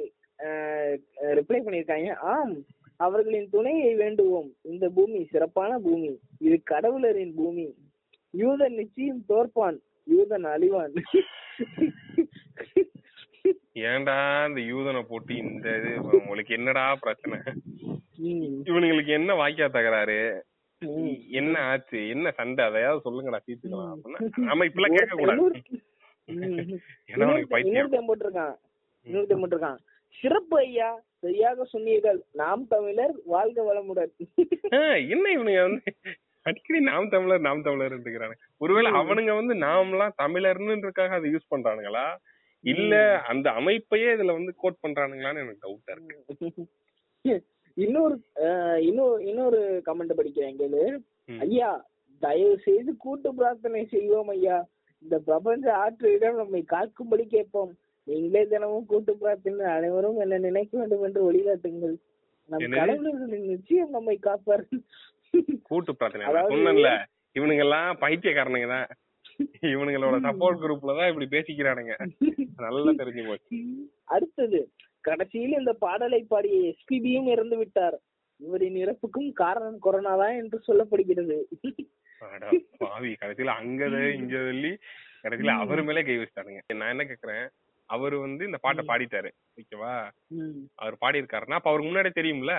ரிப்ளை 1.38 1.60
பண்ணிருக்காங்க 1.60 2.16
ஆம் 2.28 2.56
அவர்களின் 3.00 3.50
துணையை 3.50 3.96
வேண்டுவோம். 3.96 4.50
இந்த 4.64 4.90
பூமி 4.90 5.28
சிறப்பான 5.32 5.80
பூமி. 5.80 6.12
இது 6.40 6.62
கடவுளரின் 6.72 7.34
பூமி. 7.36 7.68
யூதன் 8.34 8.76
நிச்சயம் 8.76 9.24
தோற்பான். 9.30 9.78
யூதன் 10.08 10.48
அழிவான். 10.48 10.96
ஏன்டா 13.90 14.16
இந்த 14.50 14.62
யூதனை 14.70 15.02
போட்டு 15.10 15.34
இந்த 15.44 15.68
இது 15.80 15.90
உங்களுக்கு 16.20 16.54
என்னடா 16.60 16.84
பிரச்சனை? 17.04 17.38
இவனுங்களுக்கு 18.70 19.12
என்ன 19.20 19.34
வாக்கியா 19.42 19.68
தகராறு. 19.76 20.20
என்ன 21.40 21.54
ஆச்சு? 21.70 22.00
என்ன 22.14 22.32
சண்டை? 22.40 22.64
அதையாவது 22.70 23.06
சொல்லுங்கடா 23.06 23.40
தீர்த்துக்கலாம் 23.46 23.94
அப்படின்னா. 23.94 24.20
நம்ம 24.50 24.66
இப்பெல்லாம் 24.70 24.98
கேட்க 24.98 25.16
கூடாது 25.16 25.46
ஏன்னா 27.12 27.28
உனக்கு 27.32 27.52
பைத்தியம். 27.54 27.74
இன்னொருத்தன் 27.74 28.10
போட்டிருக்கான். 28.10 28.56
இன்னொருத்தன் 29.08 29.42
போட்டிருக்கான். 29.42 29.80
சிறப்பு 30.20 30.56
ஐயா 30.66 30.90
சரியாக 31.24 31.66
சொன்னீர்கள். 31.74 32.20
நாம் 32.42 32.64
தமிழர் 32.74 33.14
வாழ்க 33.34 33.60
வளமுடன். 33.68 34.12
என்ன 35.14 35.26
இவனுங்க 35.36 35.62
வந்து? 35.68 35.92
அடிக்கடி 36.50 36.80
நாம் 36.92 37.12
தமிழர் 37.14 37.46
நாம் 37.48 37.64
தமிழர் 37.68 37.94
இருக்கிறாங்க 37.96 38.36
ஒருவேளை 38.64 38.90
அவனுங்க 39.00 39.34
வந்து 39.40 39.56
நாம்லாம் 39.66 40.18
தமிழர்னுன்றதுக்காக 40.24 41.18
அதை 41.20 41.32
யூஸ் 41.34 41.52
பண்றானுங்களா? 41.54 42.06
இல்ல 42.68 42.94
அந்த 43.32 43.48
அமைப்பையே 43.52 44.10
இதுல 44.16 44.34
வந்து 44.38 44.54
கோட் 44.58 44.82
பண்றானுங்களான்னு 44.84 45.44
எனக்கு 45.44 45.64
டவுட்டா 45.66 45.94
இருக்கு. 45.96 46.66
இன்னொரு 47.78 48.16
இன்னொரு 48.82 49.18
இன்னொரு 49.26 49.60
கமெண்ட் 49.86 50.18
படிக்கிறேன் 50.20 50.60
கேளு. 50.62 50.82
ஐயா 51.40 51.70
தயவு 52.22 52.56
செய்து 52.60 52.92
கூட்டு 52.98 53.30
பிரார்த்தனை 53.36 53.82
செய்வோம் 53.86 54.32
ஐயா. 54.36 54.58
இந்த 55.04 55.16
பிரபஞ்ச 55.28 55.66
ஆற்றிடம் 55.84 56.40
நம்மை 56.42 56.62
காக்கும்படி 56.70 57.26
கேட்போம். 57.28 57.74
நீங்களே 58.08 58.44
தினமும் 58.46 58.86
கூட்டு 58.86 59.14
பிரார்த்தனை 59.18 59.66
அனைவரும் 59.78 60.22
என்ன 60.24 60.40
நினைக்க 60.48 60.74
வேண்டும் 60.78 61.06
என்று 61.08 61.22
வழிகாட்டுங்கள். 61.28 61.96
நம்? 62.50 62.66
கடவுளர்களின் 62.78 63.50
நிச்சயம் 63.54 63.96
நம்மை 63.98 64.18
காப்பார் 64.20 64.66
கூட்டு 65.70 65.92
பிரார்த்தனை 65.96 66.96
இவனுங்க 67.36 67.64
எல்லாம் 67.66 67.90
பைத்தியக்காரனுங்க 68.02 68.70
தான். 68.76 68.88
இவனுங்களோட 69.72 70.18
சப்போர்ட் 70.28 70.62
குரூப்ல 70.64 70.96
தான் 71.00 71.10
இப்படி 71.12 71.28
பேசிக்கிறானுங்க. 71.36 71.94
நல்லா 72.66 72.92
தெரிஞ்சு 73.02 73.24
போச்சு. 73.30 73.60
அடுத்தது 74.16 74.60
கடைசியில் 75.04 75.60
இந்த 75.60 75.74
பாடலை 75.84 76.22
பாடிய 76.32 76.56
எஸ்பிபியும் 76.72 77.30
இறந்து 77.34 77.58
விட்டார். 77.58 77.98
இவரின் 78.40 78.78
இறப்புக்கும் 78.84 79.30
காரணம் 79.44 79.80
கொரோனா 79.80 80.14
தான் 80.16 80.40
என்று 80.42 80.58
சொல்லப்படுகிறது. 80.68 81.38
பாவி. 82.84 83.12
கடைசியில 83.22 83.56
அங்கத 83.62 83.98
இங்க 84.20 84.36
சொல்லி 84.50 84.72
கடைசியில 85.24 85.54
அவரு 85.64 85.82
மேலே 85.84 86.04
கை 86.08 86.18
வச்சிட்டானுங்க. 86.18 86.62
நான் 86.82 86.94
என்ன 86.94 87.04
கேக்குறேன்? 87.04 87.46
அவரு 87.90 88.16
வந்து 88.20 88.44
இந்த 88.46 88.58
பாட்டை 88.64 88.84
பாடிட்டாரு. 88.86 89.30
ஓகேவா? 89.60 89.92
அவர் 90.76 90.96
பாடி 91.04 91.22
இருக்காருன்னா 91.22 91.60
அப்ப 91.60 91.70
அவருக்கு 91.70 91.90
முன்னாடியே 91.90 92.18
தெரியும்ல. 92.18 92.54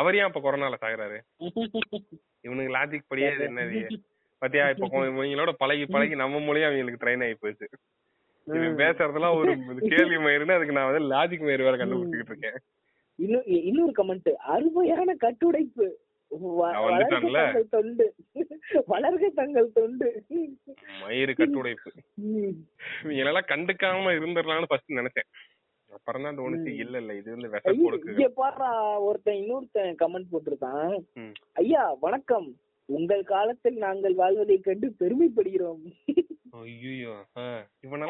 அவர் 0.00 0.16
ஏன் 0.20 0.28
அப்ப 0.28 0.40
கொரோனால 0.40 0.78
சாகுறாரு? 0.84 1.18
இவனுக்கு 2.46 2.74
லாஜிக் 2.76 3.10
படியே 3.12 3.30
இது 3.34 3.44
என்னது? 3.50 3.80
பாத்தியா 4.42 4.64
இப்ப 4.70 5.04
இவங்களோட 5.04 5.52
பழகி 5.58 5.86
பழகி 5.86 6.14
நம்ம 6.14 6.38
மூலியம் 6.38 6.68
அவங்களுக்கு 6.68 7.02
ட்ரெயின் 7.04 7.24
ஆகி 7.24 7.34
போச்சு. 7.34 7.66
பேசுறதுலாம் 8.80 9.38
ஒரு 9.38 9.52
கேள்வி 9.92 10.16
மயிருன்னு 10.16 10.56
அதுக்கு 10.56 10.72
நான் 10.72 10.90
வந்து 10.90 11.08
லாஜிக் 11.10 11.46
மயிர் 11.46 11.62
வேற 11.62 11.76
கண்டுபிடிச்சிட்டு 11.76 12.30
இருக்கேன். 12.32 12.58
இன்னும் 13.18 13.46
இன்னொரு 13.68 13.92
கமெண்ட் 13.98 14.30
அருமையான 14.48 15.16
கட்டுடைப்பு. 15.20 15.86
வளர்க 16.60 17.68
தொண்டு. 17.70 18.06
வளர்க 18.88 19.28
தங்கள் 19.34 19.72
தொண்டு. 19.72 20.08
மயிறு 21.02 21.34
கட்டுடைப்பு. 21.34 21.90
ம். 22.32 22.54
இவங்களெல்லாம் 23.02 23.50
கண்டுக்காம 23.52 24.14
இருந்துடலாம்னு 24.18 24.68
ஃபர்ஸ்ட் 24.68 24.92
நினைச்சேன். 24.92 25.28
அப்புறம் 25.90 26.22
தான் 26.22 26.38
தோணுச்சு 26.38 26.70
இல்ல 26.82 26.98
இல்ல 26.98 27.14
இது 27.14 27.30
வந்து 27.30 27.48
விஷ 27.48 27.70
ஐயோ, 27.70 27.82
கொடுக்கு 27.84 28.32
ஒருத்தன் 29.04 29.40
இன்னொருத்தன் 29.42 29.94
கமெண்ட் 30.02 30.32
போட்டிருக்கான். 30.32 30.96
ஐயா 31.54 31.96
வணக்கம். 32.00 32.48
உங்கள் 32.88 33.22
காலத்தில் 33.26 33.78
நாங்கள் 33.78 34.14
வாழ்வதைக் 34.14 34.64
கண்டு 34.64 34.86
பெருமைப்படுகிறோம். 35.00 35.82
ஐயோ 36.60 37.14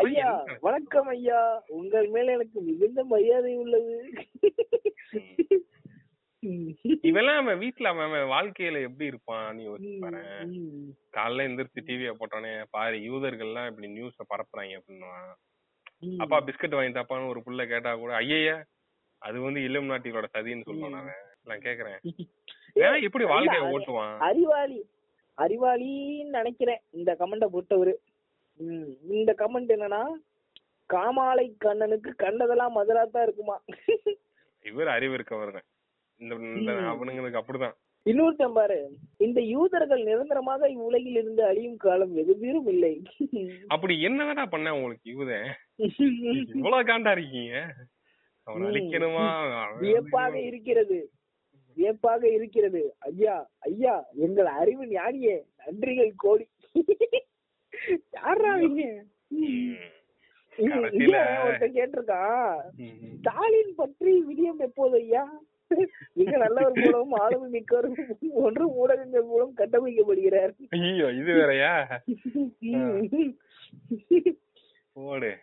ஐயா 0.03 0.29
வணக்கம் 0.63 1.09
ஐயா. 1.09 1.41
உங்கள் 1.79 2.09
மேல 2.09 2.33
எனக்கு 2.33 2.61
மிகுந்த 2.63 3.01
மரியாதை 3.05 3.55
உள்ளது. 3.57 3.97
இவெல்லாம் 7.05 7.41
அவன் 7.41 7.61
வீட்டுல 7.63 7.91
அவன் 7.93 8.13
வாழ்க்கையில 8.33 8.83
எப்படி 8.83 9.07
இருப்பான் 9.07 9.49
நீ 9.57 9.63
யோசிச்சு. 9.65 10.61
காலைல 11.15 11.47
எந்திரிச்சு 11.49 11.87
டிவிய 11.89 12.13
போட்டோன்னே 12.15 12.53
பாரு 12.71 12.97
யூதர்கள்லாம் 13.07 13.69
இப்படி 13.71 13.89
நியூஸ 13.93 14.19
பரப்புறாங்க 14.31 14.79
அப்படின்னா 14.79 15.13
ம். 16.03 16.19
அப்பா 16.23 16.39
பிஸ்கட் 16.47 16.77
வாங்கி 16.77 16.93
தப்பான்னு 16.95 17.31
ஒரு 17.31 17.41
புள்ள 17.47 17.63
கேட்டா 17.67 17.93
கூட 17.97 18.13
ஐயய்ய 18.19 18.51
அது 19.23 19.39
வந்து 19.41 19.61
இளம் 19.63 19.91
நாட்டிகளோட 19.91 20.29
சதின்னு 20.33 20.67
சொல்லுவான் 20.67 20.99
அவன். 20.99 21.21
நான் 21.47 21.65
கேக்குறேன். 21.65 22.01
ஏன் 22.75 23.03
இப்படி 23.03 23.25
வாழ்க்கைய 23.25 23.63
ஓட்டுவான். 23.75 24.19
அறிவாளி 24.19 24.85
அறிவாளின்னு 25.39 26.29
நினைக்கிறேன். 26.29 26.81
இந்த 26.91 27.17
கமெண்ட 27.19 27.47
பொறுத்தவரு. 27.53 27.95
இந்த 29.11 29.35
கமெண்ட் 29.39 29.73
என்னன்னா 29.77 30.03
காமாலை 30.95 31.55
கண்ணனுக்கு 31.59 32.15
கண்டதெல்லாம் 32.15 32.77
மதுராத்தான் 32.77 33.23
இருக்குமா? 33.23 33.61
இவர் 34.65 34.89
அறிவு 34.89 35.17
இருக்கவர் 35.17 35.63
இந்த. 36.17 36.35
அவனுங்களுக்கு 36.73 37.41
அப்படிதான். 37.43 37.77
இன்னொருத்தன் 38.07 38.53
பாரு 38.53 38.91
இந்த 39.17 39.41
யூதர்கள் 39.41 40.03
நிரந்தரமாக 40.03 40.69
இவ்வுலகில் 40.71 41.17
இருந்து 41.17 41.45
அழியும் 41.45 41.77
காலம் 41.77 42.15
தூரம் 42.15 42.67
இல்லை. 42.67 43.03
அப்படி 43.69 44.03
என்னடா 44.03 44.47
பண்ண 44.47 44.75
உங்களுக்கு 44.75 45.11
யூதன் 45.11 45.49
இவ்வளவு 46.55 46.83
காண்டா 46.83 47.11
இருக்கீங்க. 47.11 47.75
அவன். 48.43 48.63
அழிக்கணுமா? 48.63 49.27
வியப்பாக 49.79 50.41
இருக்கிறது. 50.41 51.11
வியப்பாக 51.79 52.29
இருக்கிறது. 52.29 52.95
ஐயா 52.99 53.51
ஐயா 53.59 54.05
எங்கள் 54.15 54.47
அறிவு 54.47 54.85
ஞானியே 54.85 55.43
நன்றிகள் 55.67 56.13
கோடி. 56.17 56.49
யாரா 58.11 58.57
நீங்க 58.57 59.05
ம். 59.29 59.73
இங்க 60.57 60.75
கடைசியில- 60.75 61.47
ஒருத்தன் 61.47 61.73
கேட்டிருக்கான். 61.73 62.57
ஸ்டாலின் 63.19 63.75
பற்றி 63.77 64.25
விடியம் 64.25 64.59
எப்போது 64.59 64.97
ஐயா? 64.97 65.43
மிக 66.13 66.37
நல்லவர் 66.37 66.73
மூலம் 66.75 67.13
ஆளுமை 67.13 67.51
மிக்கவர் 67.51 67.91
ஒன்று 68.31 68.69
ஊடகங்கள் 68.69 69.23
மூலம் 69.23 69.55
கட்டமைக்கப்படுகிறார். 69.57 70.53
ஐயோ 70.71 71.11
இது 71.11 71.33
வேறயா? 71.33 71.99
போடு. 74.93 75.38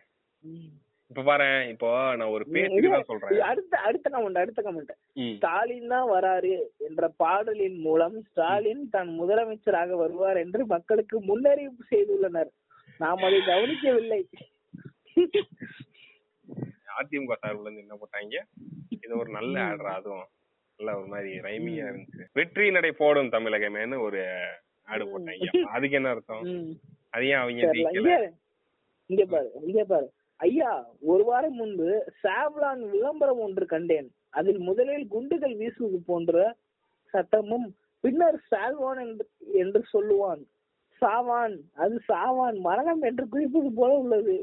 இப்ப 1.16 1.28
பாரு 1.28 1.46
இப்போ 1.72 1.90
நான் 2.20 2.32
ஒரு 2.36 2.46
பேச்சுக்கு 2.54 2.90
தான் 2.94 3.06
சொல்றேன். 3.10 3.38
அடுத்த 3.50 3.78
அடுத்த 3.88 4.08
கமெண்ட் 4.14 4.40
அடுத்த 4.42 4.62
கமெண்ட். 4.66 4.90
ஸ்டாலின் 5.36 5.94
தான் 5.94 6.08
வராரு 6.14 6.52
என்ற 6.88 7.08
பாடலின் 7.22 7.78
மூலம் 7.86 8.18
ஸ்டாலின் 8.26 8.82
தான் 8.96 9.10
முதலமைச்சராக 9.20 9.98
வருவார் 10.02 10.40
என்று 10.42 10.62
மக்களுக்கு 10.74 11.20
முன்னறிவிப்பு 11.30 11.86
செய்துள்ளனர். 11.92 12.52
நாம் 13.04 13.24
அதை 13.28 13.40
கவனிக்கவில்லை. 13.52 14.20
அதிமுக 16.98 17.38
சார்புல 17.44 17.66
இருந்து 17.68 17.86
என்ன 17.86 17.98
போட்டாங்க? 18.02 18.42
இது 19.06 19.14
ஒரு 19.22 19.32
நல்ல 19.38 19.56
ஆடுறா 19.70 19.94
அதுவும். 20.02 20.28
நல்ல 20.80 20.98
ஒரு 21.00 21.10
மாதிரி 21.14 21.32
ரைமிங்கா 21.48 21.88
இருந்துச்சு. 21.92 22.28
வெற்றி 22.42 22.68
நடை 22.80 22.92
போடும் 23.02 23.34
தமிழகமேன்னு 23.38 24.00
ஒரு 24.10 24.22
ஆடு 24.92 25.06
போட்டாங்க. 25.14 25.64
அதுக்கு 25.78 26.00
என்ன 26.02 26.14
அர்த்தம். 26.16 26.46
அது 27.16 27.32
ஏன் 27.32 27.42
அவங்க 27.44 27.72
இங்க 29.10 29.26
பாரு 29.32 29.50
இங்க 29.70 29.86
பாரு. 29.88 30.08
ஐயா 30.46 30.72
ஒரு 31.02 31.24
வாரம் 31.24 31.54
முன்பு 31.54 31.90
சாவ்லான் 32.24 32.90
விளம்பரம் 32.90 33.40
ஒன்று 33.40 33.66
கண்டேன். 33.66 34.08
அதில் 34.30 34.60
முதலில் 34.60 35.08
குண்டுகள் 35.08 35.56
வீசுவது 35.56 35.98
போன்ற 36.06 36.56
சத்தமும் 37.14 37.68
பின்னர் 38.00 38.40
சால்வான் 38.52 39.20
என்று- 39.54 39.90
சொல்லுவான். 39.94 40.42
சாவான் 41.02 41.56
அது 41.74 41.96
சாவான் 42.08 42.58
மரணம் 42.60 43.02
என்று 43.02 43.30
குறிப்பது 43.30 43.70
போல 43.76 43.94
உள்ளது. 43.94 44.36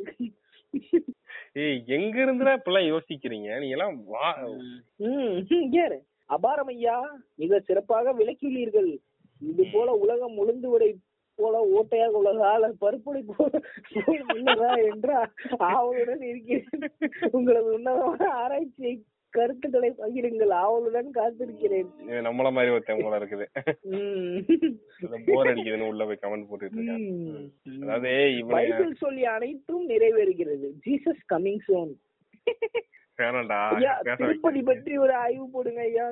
எங்க 1.86 2.16
இருந்துடா 2.24 2.52
இப்பெல்லாம் 2.56 2.90
யோசிக்கிறீங்க? 2.92 3.50
நீங்க 3.58 3.76
எல்லாம் 3.76 4.04
அபாரம் 6.28 6.70
ஐயா 6.74 6.98
மிக 7.34 7.60
சிறப்பாக 7.60 8.12
விளக்கியுள்ளீர்கள் 8.14 8.90
இது 9.40 9.64
போல 9.72 9.92
உலகம் 9.92 10.36
உளுந்து 10.36 10.70
விடை 10.70 10.88
போல 11.42 11.62
ஓட்டையாக 11.76 12.20
உலகால 12.22 12.72
பருப்புடை 12.84 13.22
போல 13.30 13.52
போல் 13.94 14.26
உள்ளதா 14.34 14.70
என்று 14.90 15.14
ஆவலுடன் 15.72 16.26
இருக்கிறேன். 16.32 16.92
உங்களது 17.38 17.70
உன்னதமான 17.78 18.28
ஆராய்ச்சியை 18.42 18.94
கருத்துக்களை 19.34 19.90
பகிருங்கள். 20.00 20.50
ஆவலுடன் 20.62 21.10
காத்திருக்கிறேன். 21.18 21.90
இது 22.08 22.18
நம்மள 22.26 22.48
மாதிரி 22.56 22.72
ஒருத்தன் 22.74 23.04
போல 23.04 23.20
இருக்குது. 23.20 23.46
போர் 25.28 25.50
அடிக்குதுன்னு 25.50 25.90
உள்ள 25.92 26.04
போய் 26.08 26.22
கமெண்ட் 26.24 26.48
போட்டுட்டு 26.48 26.78
இருக்காங்க. 26.78 27.08
அதாவது 27.82 28.12
பைபிள் 28.54 28.92
சொல்லி 29.04 29.24
அனைத்தும் 29.36 29.86
நிறைவேறுகிறது. 29.92 30.68
ஜீசஸ் 30.86 31.22
கமிங் 31.34 31.62
சோன் 31.68 31.94
வேணாம்டா 33.20 33.62
திருப்பதி 34.20 34.60
பற்றி 34.68 34.92
ஒரு 35.04 35.12
ஆய்வு 35.24 35.46
போடுங்க 35.54 35.80
ஐயா. 35.88 36.06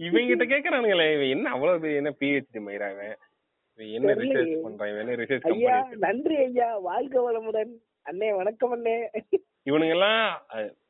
இவங்கிட்ட 0.00 0.44
கேக்குறானுங்களே 0.50 1.06
இவன் 1.14 1.32
என்ன 1.36 1.46
அவ்வளவு 1.54 1.88
என்ன 2.00 2.10
பிஹெச்டி 2.20 2.60
மயிராவன் 2.66 3.16
என்ன. 3.78 4.14
ரிசர்ச் 4.14 4.58
பண்றான்? 4.64 4.88
இவன் 4.88 4.98
என்ன 4.98 5.14
ரிசர்ச் 5.14 5.50
ஐயா 5.50 5.80
கம்பெனி 5.80 6.00
நன்றி 6.00 6.36
ஐயா. 6.36 6.78
வாழ்க 6.78 7.32
வளமுடன். 7.32 7.70
அண்ணே 8.10 8.36
வணக்கம் 8.36 8.72
அண்ணே. 8.74 9.06
இவனுங்க 9.70 9.88
எல்லாம் 9.88 10.46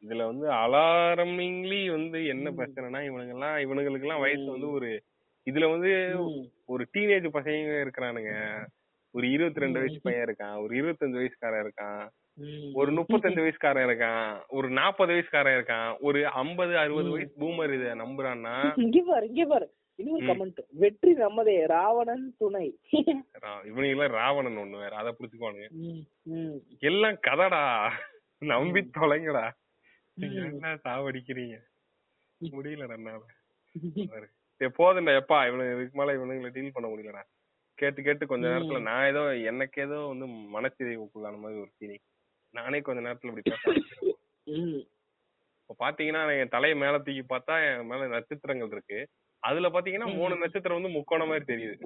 இதுல 0.07 0.25
வந்து 0.27 0.49
அலாரமிங்லி 0.49 1.91
வந்து 1.91 2.27
என்ன. 2.27 2.51
பிரச்சனைனா 2.51 3.01
இவனுங்க 3.11 3.29
எல்லாம் 3.29 3.57
இவனுங்களுக்கு 3.57 4.01
எல்லாம் 4.01 4.21
வயசு 4.21 4.51
வந்து 4.51 4.71
ஒரு 4.71 5.03
இதுல 5.51 5.71
வந்து. 5.71 6.17
ஒரு 6.67 6.87
டீனேஜ் 6.97 7.29
பசங்க 7.33 7.89
இருக்கிறானுங்க. 7.89 8.33
ஒரு 9.11 9.31
இருபத்தி 9.31 9.61
ரெண்டு 9.61 9.79
வயசு 9.79 10.01
பையன் 10.03 10.25
இருக்கான். 10.25 10.63
ஒரு 10.63 10.75
இருபத்தஞ்சு 10.77 11.19
வயசுக்காரன் 11.21 11.65
இருக்கான். 11.67 12.09
ஒரு 12.75 12.93
முப்பத்தஞ்சு 12.93 13.41
வயசுக்காரன் 13.45 13.89
இருக்கான். 13.89 14.41
ஒரு 14.49 14.71
நாற்பது 14.71 15.13
வயசுக்காரன் 15.13 15.57
இருக்கான். 15.59 15.99
ஒரு 16.01 16.27
ஐம்பது 16.27 16.79
அறுபது. 16.79 17.11
வயசு 17.11 17.33
பூமர் 17.39 17.81
இத 17.81 17.95
நம்புறான்னா 17.95 18.79
இங்க 18.79 19.03
பாரு 19.07 19.29
இங்க 19.29 19.45
பாரு. 19.45 19.67
இன்னொரு. 19.99 20.27
கமெண்ட் 20.27 20.61
வெற்றி 20.83 21.13
நம்மதே 21.13 21.55
ராவணன் 21.67 22.27
துணை. 22.39 22.67
இவனுங்க 23.69 23.95
எல்லாம் 23.95 24.17
ராவணன் 24.21 24.59
ஒண்ணு 24.59 24.83
வேற 24.83 24.95
அதை 24.97 25.11
புடிச்சுக்குவானுங்க. 25.13 25.69
எல்லாம் 26.91 27.19
கதடா. 27.29 27.63
நம்பி 28.43 28.81
தொலைங்கடா. 28.99 29.45
என்ன 30.17 30.75
சாவடிக்கிறீங்க? 30.85 31.57
முடியல 32.41 32.87
என்னால. 32.97 33.23
போதும்டா 34.79 35.13
எப்பா 35.21 35.39
இவனுக்கு 35.49 35.75
இதுக்கு 35.75 35.99
மேல 35.99 36.15
இவனுங்களை 36.19 36.51
டீல் 36.53 36.77
பண்ண 36.77 36.87
முடியலடா. 36.89 37.23
கேட்டு 37.79 38.01
கேட்டு 38.03 38.27
கொஞ்ச. 38.27 38.47
நேரத்துல 38.47 38.81
நான் 38.83 39.09
ஏதோ 39.11 39.23
எனக்கு 39.51 39.79
ஏதோ 39.83 39.99
வந்து 40.13 40.27
மனச்சிதைவுக்குள்ளான 40.55 41.37
மாதிரி 41.43 41.61
ஒரு 41.65 41.71
ஃபீலிங் 41.77 42.05
நானே 42.55 42.79
கொஞ்ச 42.81 43.01
நேரத்துல 43.07 43.31
இப்படி 43.33 43.45
பேச. 43.51 43.65
இப்ப 45.61 45.77
பாத்தீங்கன்னா 45.85 46.23
என் 46.41 46.55
தலையை 46.55 46.77
மேல 46.79 46.99
தூக்கி 46.99 47.25
பார்த்தா 47.33 47.57
என் 47.69 47.87
மேல 47.87 48.07
நட்சத்திரங்கள் 48.15 48.73
இருக்கு. 48.77 49.01
அதுல 49.43 49.69
பாத்தீங்கன்னா 49.69 50.09
மூணு 50.15 50.35
நட்சத்திரம் 50.37 50.79
வந்து 50.81 50.97
முக்கோண 50.97 51.25
மாதிரி 51.27 51.45
தெரியுது. 51.53 51.77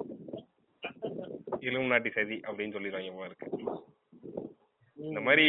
இலும் 1.59 1.91
நாட்டி 1.91 2.09
சதி 2.09 2.37
அப்படின்னு 2.47 2.75
சொல்லிடுவாங்க 2.75 3.11
போல 3.17 3.29
இருக்கு. 3.31 3.49
இந்த 4.97 5.19
மாதிரி 5.21 5.45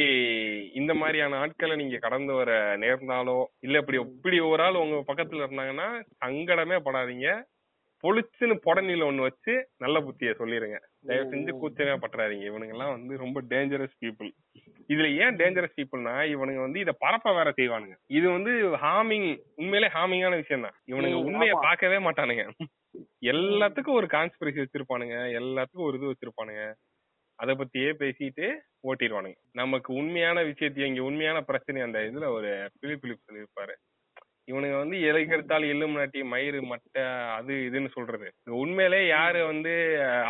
இந்த 0.73 0.93
மாதிரியான 0.95 1.39
ஆட்களை 1.39 1.75
நீங்க 1.77 1.99
கடந்து 1.99 2.33
வர 2.33 2.51
நேர்ந்தாலோ 2.77 3.39
இல்ல 3.61 3.81
இப்படி 3.83 3.99
இப்படி 4.01 4.39
ஒரு 4.41 4.63
ஆள் 4.63 4.83
உங்க 4.83 4.97
பக்கத்துல 5.11 5.45
இருந்தாங்கன்னா 5.45 5.89
சங்கடமே 6.25 6.79
படாதீங்க. 6.87 7.29
பொழிச்சுன்னு 8.05 8.55
புடனில 8.67 9.07
ஒண்ணு 9.11 9.27
வச்சு 9.29 9.53
நல்ல 9.79 10.01
புத்திய 10.01 10.33
சொல்லிருங்க. 10.41 10.79
தயவு 11.07 11.31
செஞ்சு 11.31 11.53
கூச்சமே 11.61 11.95
பற்றாதீங்க. 12.05 12.45
இவனுங்க 12.51 12.75
எல்லாம் 12.77 12.95
வந்து 12.97 13.17
ரொம்ப 13.25 13.41
டேஞ்சரஸ் 13.53 13.97
பீப்புள் 14.03 14.31
இதுல 14.89 15.07
ஏன் 15.17 15.37
டேஞ்சரஸ் 15.37 15.77
பீப்புள்னா 15.77 16.15
இவனுங்க 16.33 16.61
வந்து 16.61 16.81
இத 16.81 16.93
பரப்ப 16.93 17.35
வேற 17.35 17.51
செய்வானுங்க. 17.57 17.95
இது 18.09 18.27
வந்து 18.31 18.53
ஹார்மிங் 18.77 19.29
உண்மையிலே 19.57 19.91
ஹார்மிங்கான 19.95 20.35
விஷயம் 20.35 20.63
தான் 20.63 20.77
இவனுங்க 20.93 21.21
உண்மையை. 21.25 21.55
பார்க்கவே 21.61 21.99
மாட்டானுங்க. 22.07 22.45
எல்லாத்துக்கும் 23.33 23.99
ஒரு 24.01 24.07
கான்ஸ்பிரசி 24.07 24.61
வச்சிருப்பானுங்க. 24.65 25.17
எல்லாத்துக்கும் 25.41 25.87
ஒரு 25.89 25.99
இது 25.99 26.13
வச்சிருப்பானுங்க. 26.13 26.65
அத 27.39 27.55
பத்தியே 27.55 27.91
பேசிட்டு 28.03 28.47
ஓட்டிடுவானுங்க. 28.83 29.39
நமக்கு 29.53 29.95
உண்மையான 29.95 30.43
விஷயத்தையும் 30.43 30.91
இங்க 30.93 31.03
உண்மையான 31.03 31.39
பிரச்சனை 31.43 31.83
அந்த 31.83 31.99
இதுல 32.01 32.27
ஒரு 32.29 32.51
பிலிப் 32.81 33.01
பிலிப் 33.01 33.25
சொல்லியிருப்பாரு. 33.27 33.75
இவனுங்க 34.49 34.77
வந்து 34.79 34.97
எதுக்கு 35.01 35.35
எடுத்தாலும் 35.35 35.71
எள்ளும் 35.71 35.97
நாட்டி 35.99 36.21
மயிறு 36.23 36.59
மட்டை 36.71 37.03
அது 37.37 37.53
இதுன்னு 37.69 37.91
சொல்றது. 37.95 38.27
உண்மையிலே 38.63 39.01
யாரு 39.09 39.41
வந்து 39.45 39.73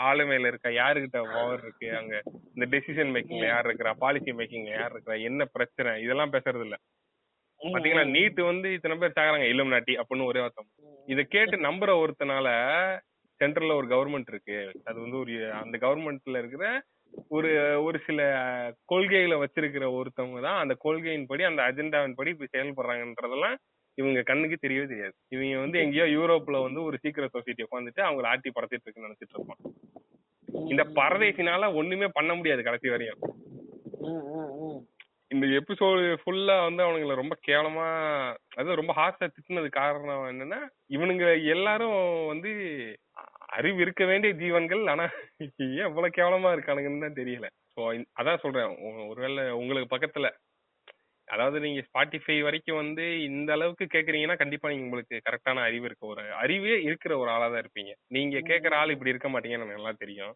ஆளுமையில 0.09 0.47
இருக்கா? 0.47 0.71
யாருகிட்ட 0.77 1.21
பவர் 1.33 1.63
இருக்கு? 1.63 1.89
அங்க 1.97 2.15
இந்த 2.55 2.67
டெசிஷன் 2.75 3.13
மேக்கிங்ல 3.15 3.47
யார் 3.47 3.67
இருக்கிறா? 3.67 3.93
பாலிசி 3.99 4.33
மேக்கிங்ல 4.33 4.77
யார் 4.77 4.93
இருக்கிறா? 4.95 5.17
என்ன 5.23 5.45
பிரச்சனை? 5.55 5.95
இதெல்லாம் 6.03 6.35
பேசுறது 6.37 6.65
இல்ல. 6.65 6.79
பாத்தீங்களா? 7.61 8.07
நீட் 8.15 8.41
வந்து 8.43 8.69
இத்தனை 8.73 8.97
பேர் 8.99 9.17
சாகுறாங்க. 9.19 9.49
இளம் 9.53 9.69
நாட்டி 9.69 9.93
அப்படின்னு 9.99 10.25
ஒரே 10.25 10.41
அர்த்தம். 10.41 10.71
இத 11.09 11.23
கேட்டு 11.35 11.57
நம்புற 11.67 11.91
ஒருத்தனால 12.03 12.49
சென்ட்ரல்ல 13.41 13.77
ஒரு 13.77 13.87
கவர்மெண்ட் 13.87 14.29
இருக்கு. 14.29 14.59
அது 14.85 14.99
வந்து 15.01 15.19
ஒரு 15.19 15.33
அந்த 15.63 15.77
கவர்மெண்ட்ல 15.79 16.39
இருக்கிற 16.39 16.67
ஒரு 17.31 17.51
ஒரு 17.85 17.99
சில 18.07 18.21
கொள்கைகளை 18.85 19.37
வச்சிருக்கிற 19.37 19.85
ஒருத்தவங்க 19.99 20.41
தான் 20.41 20.59
அந்த 20.59 20.75
கொள்கையின் 20.79 21.27
படி 21.27 21.43
அந்த 21.43 21.63
அஜெண்டாவின் 21.63 22.17
படி 22.17 22.31
இப்படி 22.31 22.51
செயல்படுறாங்கன்றதெல்லாம் 22.55 23.57
இவங்க 23.99 24.21
கண்ணுக்கு 24.23 24.57
தெரியவே 24.63 24.87
தெரியாது. 24.93 25.15
இவங்க 25.35 25.59
வந்து 25.65 25.79
எங்கேயோ 25.85 26.07
யூரோப்ல 26.17 26.61
வந்து 26.67 26.81
ஒரு 26.83 26.97
சீக்கிரம் 27.03 27.35
சொசைட்டி 27.35 27.67
உட்காந்துட்டு 27.67 28.03
அவங்கள 28.07 28.31
ஆட்டி 28.33 28.51
படத்திட்டு 28.51 28.87
இருக்குன்னு 28.87 29.09
நினைச்சிட்டு 29.09 29.37
இருப்பான். 29.37 29.61
இந்த 30.73 30.83
பரதேசினால 30.99 31.69
ஒண்ணுமே 31.81 32.09
பண்ண 32.19 32.33
முடியாது 32.35 32.63
கடைசி 32.63 32.89
வரையும். 32.95 33.23
இந்த 35.31 35.47
எபிசோடு 35.59 36.03
ஃபுல்லா 36.23 36.57
வந்து 36.65 36.83
அவனுங்களை 36.85 37.15
ரொம்ப 37.21 37.35
கேவலமா 37.49 37.87
அது 38.59 38.81
ரொம்ப 38.81 38.93
ஹார்ஷா 38.99 39.27
திட்டினது 39.29 39.69
காரணம் 39.79 40.27
என்னன்னா 40.33 40.59
இவனுங்க 40.97 41.27
எல்லாரும் 41.55 41.97
வந்து 42.33 42.51
அறிவு 43.57 43.81
இருக்க 43.85 44.05
வேண்டிய 44.05 44.33
ஜீவன்கள் 44.43 44.83
ஆனா 44.93 45.05
ஏன் 45.41 45.89
இவ்வளவு 45.89 46.17
கேவலமா 46.19 46.51
இருக்கானுங்கன்னு 46.55 47.05
தான் 47.07 47.19
தெரியல. 47.21 47.47
ஸோ 47.75 47.83
அதான் 48.21 48.43
சொல்றேன் 48.45 48.73
ஒருவேளை 49.11 49.45
உங்களுக்கு 49.61 49.93
பக்கத்துல 49.95 50.29
அதாவது 51.35 51.59
நீங்க 51.61 51.81
ஸ்பாட்டிஃபை 51.87 52.37
வரைக்கும் 52.43 52.81
வந்து 52.81 53.05
இந்த 53.29 53.51
அளவுக்கு 53.53 53.85
கேக்குறீங்கன்னா 53.87 54.37
கண்டிப்பா 54.37 54.71
நீங்க 54.71 54.87
உங்களுக்கு 54.89 55.17
கரெக்டான 55.27 55.65
அறிவு 55.65 55.87
இருக்க 55.87 56.05
ஒரு 56.07 56.25
அறிவே 56.43 56.75
இருக்கிற 56.89 57.13
ஒரு 57.19 57.31
ஆளா 57.31 57.47
தான் 57.49 57.63
இருப்பீங்க. 57.65 57.93
நீங்க 58.09 58.39
கேக்குற 58.51 58.75
ஆள் 58.75 58.95
இப்படி 58.95 59.13
இருக்க 59.13 59.31
மாட்டீங்கன்னு 59.31 59.59
எனக்கு 59.61 59.79
நல்லா 59.79 59.95
தெரியும். 60.05 60.35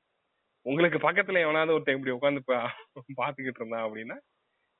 உங்களுக்கு 0.66 0.98
பக்கத்துல 0.98 1.42
எவனாவது 1.44 1.74
ஒருத்தன் 1.74 1.98
இப்படி 1.98 2.16
உட்காந்து 2.16 2.42
பாத்துக்கிட்டு 3.20 3.62
இருந்தான் 3.62 3.86
அப்படின்னா 3.86 4.18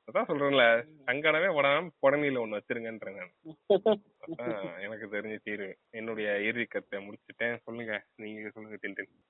அதான் 0.08 0.28
சொல்றேன்ல 0.28 0.64
சங்கடமே 1.06 1.48
படாம 1.56 1.90
புடனில 2.02 2.42
ஒண்ணு 2.42 2.58
வச்சிருங்கன்றேன் 2.58 3.18
நான். 3.18 3.32
எனக்கு 4.84 5.06
தெரிஞ்ச 5.14 5.36
தீர்வு. 5.38 5.68
என்னுடைய 5.90 6.28
இறுதி 6.46 6.66
கருத்தை 6.66 6.98
முடிச்சுட்டேன். 6.98 7.56
சொல்லுங்க. 7.66 7.94
நீங்க 8.16 8.50
சொல்லுங்க 8.54 8.78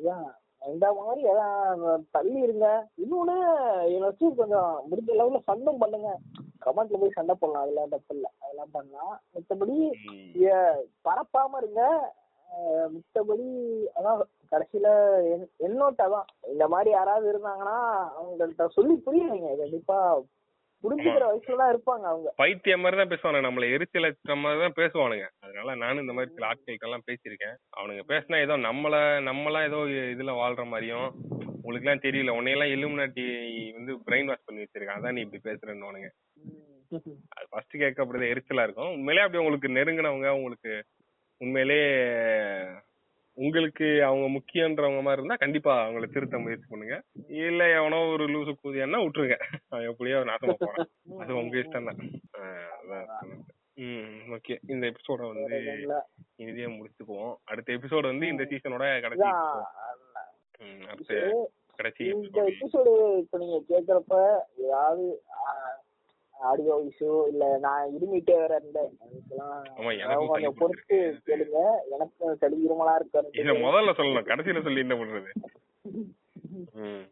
அதான், 0.03 0.29
இந்த 0.63 0.87
மாதிரி 0.99 1.23
எல்லாம் 1.33 1.83
தள்ளி 2.11 2.39
இருங்க. 2.41 2.69
இன்னொன்னு 3.03 3.37
வச்சு 4.07 4.27
கொஞ்சம் 4.41 4.71
முடிஞ்ச 4.91 5.11
லெவல்ல 5.21 5.41
சண்டம் 5.51 5.83
பண்ணுங்க. 5.83 6.11
கமெண்ட்ல 6.63 7.01
போய் 7.01 7.11
சண்டை 7.11 7.35
போடலாம். 7.41 7.63
அதெல்லாம் 7.63 7.89
தப்பு 7.89 8.15
இல்ல. 8.15 8.27
அதெல்லாம் 8.39 8.73
பண்ணலாம். 8.73 9.15
மத்தபடி 9.35 9.77
பரப்பாம 11.05 11.57
இருங்க. 11.57 11.83
மித்தபடி 12.93 13.47
அதான் 13.97 14.21
கடைசியில 14.53 14.89
என்- 15.33 15.51
என்னோட்ட 15.61 16.03
தான். 16.11 16.27
இந்த 16.47 16.69
மாதிரி 16.69 16.91
யாராவது 16.91 17.27
இருந்தாங்கன்னா 17.33 17.79
அவங்கள்ட்ட 18.19 18.67
சொல்லி 18.69 18.95
புரிய 18.97 19.25
வைங்க 19.29 19.57
கண்டிப்பா 19.57 19.99
புரிஞ்சுக்கிற 20.85 21.25
வயசுல 21.29 21.57
தான் 21.57 21.73
இருப்பாங்க 21.73 22.05
அவங்க. 22.05 22.29
பைத்தியம் 22.37 22.81
மாதிரி 22.81 22.97
தான் 22.97 23.11
பேசுவானுங்க. 23.11 23.47
நம்மள 23.47 23.69
எரிச்சல 23.77 24.09
மாதிரி 24.37 24.61
தான் 24.61 24.77
பேசுவானுங்க. 24.77 25.27
அதனால 25.41 25.75
நானும் 25.75 26.01
இந்த 26.01 26.13
மாதிரி 26.13 26.35
சில 26.35 26.47
ஆட்களுக்கு 26.47 26.87
எல்லாம் 26.87 27.07
பேசியிருக்கேன். 27.07 27.57
அவனுங்க 27.77 28.03
பேசினா 28.09 28.41
ஏதோ 28.41 28.57
நம்மள 28.59 28.95
நம்மளா 29.29 29.65
ஏதோ 29.65 29.81
இதுல 30.15 30.35
வாழ்ற 30.35 30.65
மாதிரியும் 30.65 31.09
உங்களுக்கு 31.63 31.89
எல்லாம் 31.89 32.05
தெரியல. 32.05 32.37
உன்னையெல்லாம் 32.39 32.75
எலுமினாட்டி 32.75 33.25
வந்து 33.73 33.95
பிரெயின் 34.07 34.25
வாஷ் 34.25 34.47
பண்ணி 34.47 34.63
வச்சிருக்கான். 34.63 34.99
அதான் 35.01 35.13
நீ 35.13 35.21
இப்படி 35.21 35.43
பேசுறேன்னு 35.45 35.87
ஃபர்ஸ்ட் 37.51 37.75
கேட்க 37.81 38.05
அப்படிதான் 38.05 38.33
எரிச்சலா 38.33 38.67
இருக்கும். 38.67 38.93
உண்மையிலே 38.97 39.25
அப்படி 39.25 39.41
உங்களுக்கு 39.43 39.69
நெருங்கினவங்க 39.79 40.29
உங்களுக்கு 40.39 40.73
உண்மையிலே 41.41 41.81
உங்களுக்கு 43.39 43.89
அவங்க 44.07 44.27
முக்கியன்றவங்க 44.37 45.01
மாதிரி 45.03 45.21
இருந்தா 45.21 45.37
கண்டிப்பா 45.43 45.73
அவங்கள 45.83 46.07
திருத்த 46.15 46.39
முயற்சி 46.39 46.67
பண்ணுங்க. 46.71 46.97
இல்ல 47.49 47.69
எவனோ 47.79 47.99
ஒரு 48.15 48.25
லூசு 48.33 48.53
கூதியானா 48.55 49.03
விட்டுருங்க. 49.03 49.37
அவன் 49.69 49.89
எப்படியோ 49.91 50.23
நாசமா 50.31 50.57
போறான். 50.63 50.89
அது 51.21 51.39
உங்க 51.41 51.57
இஷ்டம் 51.59 51.89
தான். 51.91 52.01
ம் 53.85 54.17
ஓகே. 54.37 54.55
இந்த 54.73 54.85
எபிசோட 54.93 55.21
வந்து 55.33 55.59
இறுதியா 56.45 56.69
முடிச்சுக்குவோம். 56.79 57.35
அடுத்த 57.45 57.77
எபிசோடு 57.79 58.07
வந்து 58.13 58.27
இந்த 58.27 58.45
சீசனோட 58.53 58.87
கடைசி 59.05 59.29
கடைசி 61.79 62.05
இந்த 62.13 62.39
எபிசோடு 62.53 62.93
இப்ப 63.23 63.39
நீங்க 63.39 63.59
கேக்குறப்ப 63.73 64.15
ஏதாவது 64.67 65.05
ஆடியோ 66.39 66.91
இஷ்யூ 66.91 67.29
இல்ல 67.29 67.59
நான் 67.59 67.89
இருமிட்டே 67.89 68.37
வேற 68.37 68.61
இருந்தேன். 68.61 68.99
அதுக்கெல்லாம் 69.07 70.27
கொஞ்சம் 70.27 70.55
பொறுத்து. 70.59 71.19
கேளுங்க. 71.27 71.75
எனக்கு 71.91 72.37
சளி 72.37 72.67
இருமலா 72.69 72.99
இத 73.03 73.31
இருக்கு 73.33 73.53
முதல்ல 73.53 73.95
சொல்லணும். 73.97 74.27
கடைசியில 74.27 74.63
சொல்லி 74.63 74.79
என்ன 74.79 74.95
பண்றது? 74.95 75.29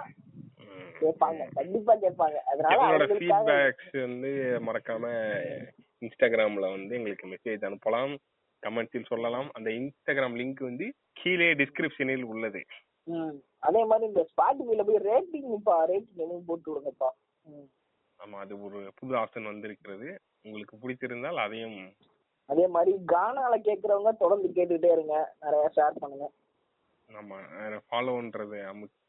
கேட்பாங்க. 1.01 1.47
கண்டிப்பா 1.55 1.97
கேட்பாங்க. 1.97 2.35
அதனால 2.35 2.97
ஃபீட்பேக்ஸ் 3.07 4.01
வந்து 4.01 4.61
மறக்காம 4.67 5.35
இன்ஸ்டாகிராம்ல 6.01 6.71
வந்து 6.71 6.97
எங்களுக்கு 6.97 7.27
மெசேஜ் 7.29 7.75
அனுப்பலாம். 7.75 8.17
கமெண்ட்ஸில் 8.67 9.05
சொல்லலாம். 9.05 9.51
அந்த 9.53 9.71
இன்ஸ்டாகிராம் 9.71 10.35
லிங்க் 10.35 10.63
வந்து 10.63 10.93
கீழே 11.13 11.55
டிஸ்கிரிப்ஷனில் 11.55 12.23
உள்ளது. 12.23 12.65
அதே 13.67 13.85
மாதிரி 13.85 14.07
இந்த 14.07 14.23
ஸ்பாட்டிஃபைல 14.31 14.85
போய் 14.85 15.05
ரேட்டிங்ப்பா 15.09 15.77
ரேட்டிங் 15.85 16.23
எதுவும் 16.25 16.45
போட்டு 16.45 16.69
விடுங்கப்பா. 16.73 17.09
ஆமா 18.21 18.37
அது 18.39 18.55
ஒரு 18.63 18.79
புது 18.95 19.15
ஆப்ஷன் 19.17 19.43
வந்திருக்கிறது. 19.43 20.09
உங்களுக்கு 20.43 20.75
பிடித்திருந்தால் 20.77 21.37
அதையும் 21.37 21.79
அதே 22.49 22.67
மாதிரி 22.67 22.93
கானால 23.13 23.55
கேக்குறவங்க 23.59 24.11
தொடர்ந்து 24.17 24.49
கேட்டுட்டே 24.49 24.91
இருங்க. 24.93 25.15
நிறைய 25.41 25.71
ஷேர் 25.77 26.01
பண்ணுங்க. 26.01 26.27
நம்ம 27.11 27.41
ஃபாலோன்றது 27.89 28.59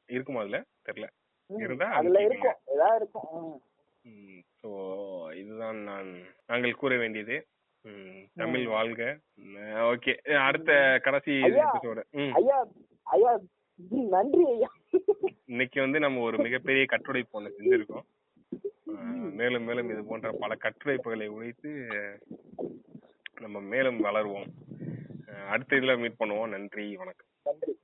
இருக்குமா 0.09 0.41
அதுல? 0.41 0.59
தெரியல. 0.85 1.07
இருந்தா 1.49 1.88
அதுல. 1.89 2.21
இருக்கும். 2.21 2.57
ஏதாவது 2.65 2.97
இருக்கும். 2.97 3.61
ஸோ 4.61 4.69
இதுதான் 5.34 5.77
நான் 5.84 6.09
நாங்கள் 6.45 6.79
கூற 6.81 6.97
வேண்டியது. 6.97 7.38
தமிழ் 8.34 8.65
வாழ்க. 8.67 9.01
ஓகே. 9.93 10.13
அடுத்த 10.39 10.71
கடைசி 11.03 11.34
ஐயா. 11.43 11.69
ஐயா 13.11 13.31
நன்றி 14.09 14.45
ஐயா. 14.45 14.71
இன்னைக்கு 15.45 15.81
வந்து 15.81 15.99
நம்ம 15.99 16.21
ஒரு 16.21 16.37
மிகப்பெரிய 16.37 16.85
கட்டுரைப்பு 16.85 17.41
ஒண்ணு 17.41 17.51
செஞ்சிருக்கோம். 17.59 18.05
மேலும் 19.31 19.63
மேலும் 19.63 19.89
இது 19.89 20.03
போன்ற 20.03 20.31
பல 20.39 20.55
கட்டுரைப்புகளை 20.55 21.27
உழைத்து 21.27 21.89
நம்ம 23.41 23.59
மேலும் 23.59 24.03
வளருவோம். 24.03 24.51
அடுத்த 25.47 25.77
இதுல 25.77 25.97
மீட் 25.97 26.19
பண்ணுவோம். 26.19 26.47
நன்றி 26.47 26.95
வணக்கம். 26.95 27.27
நன்றி. 27.43 27.75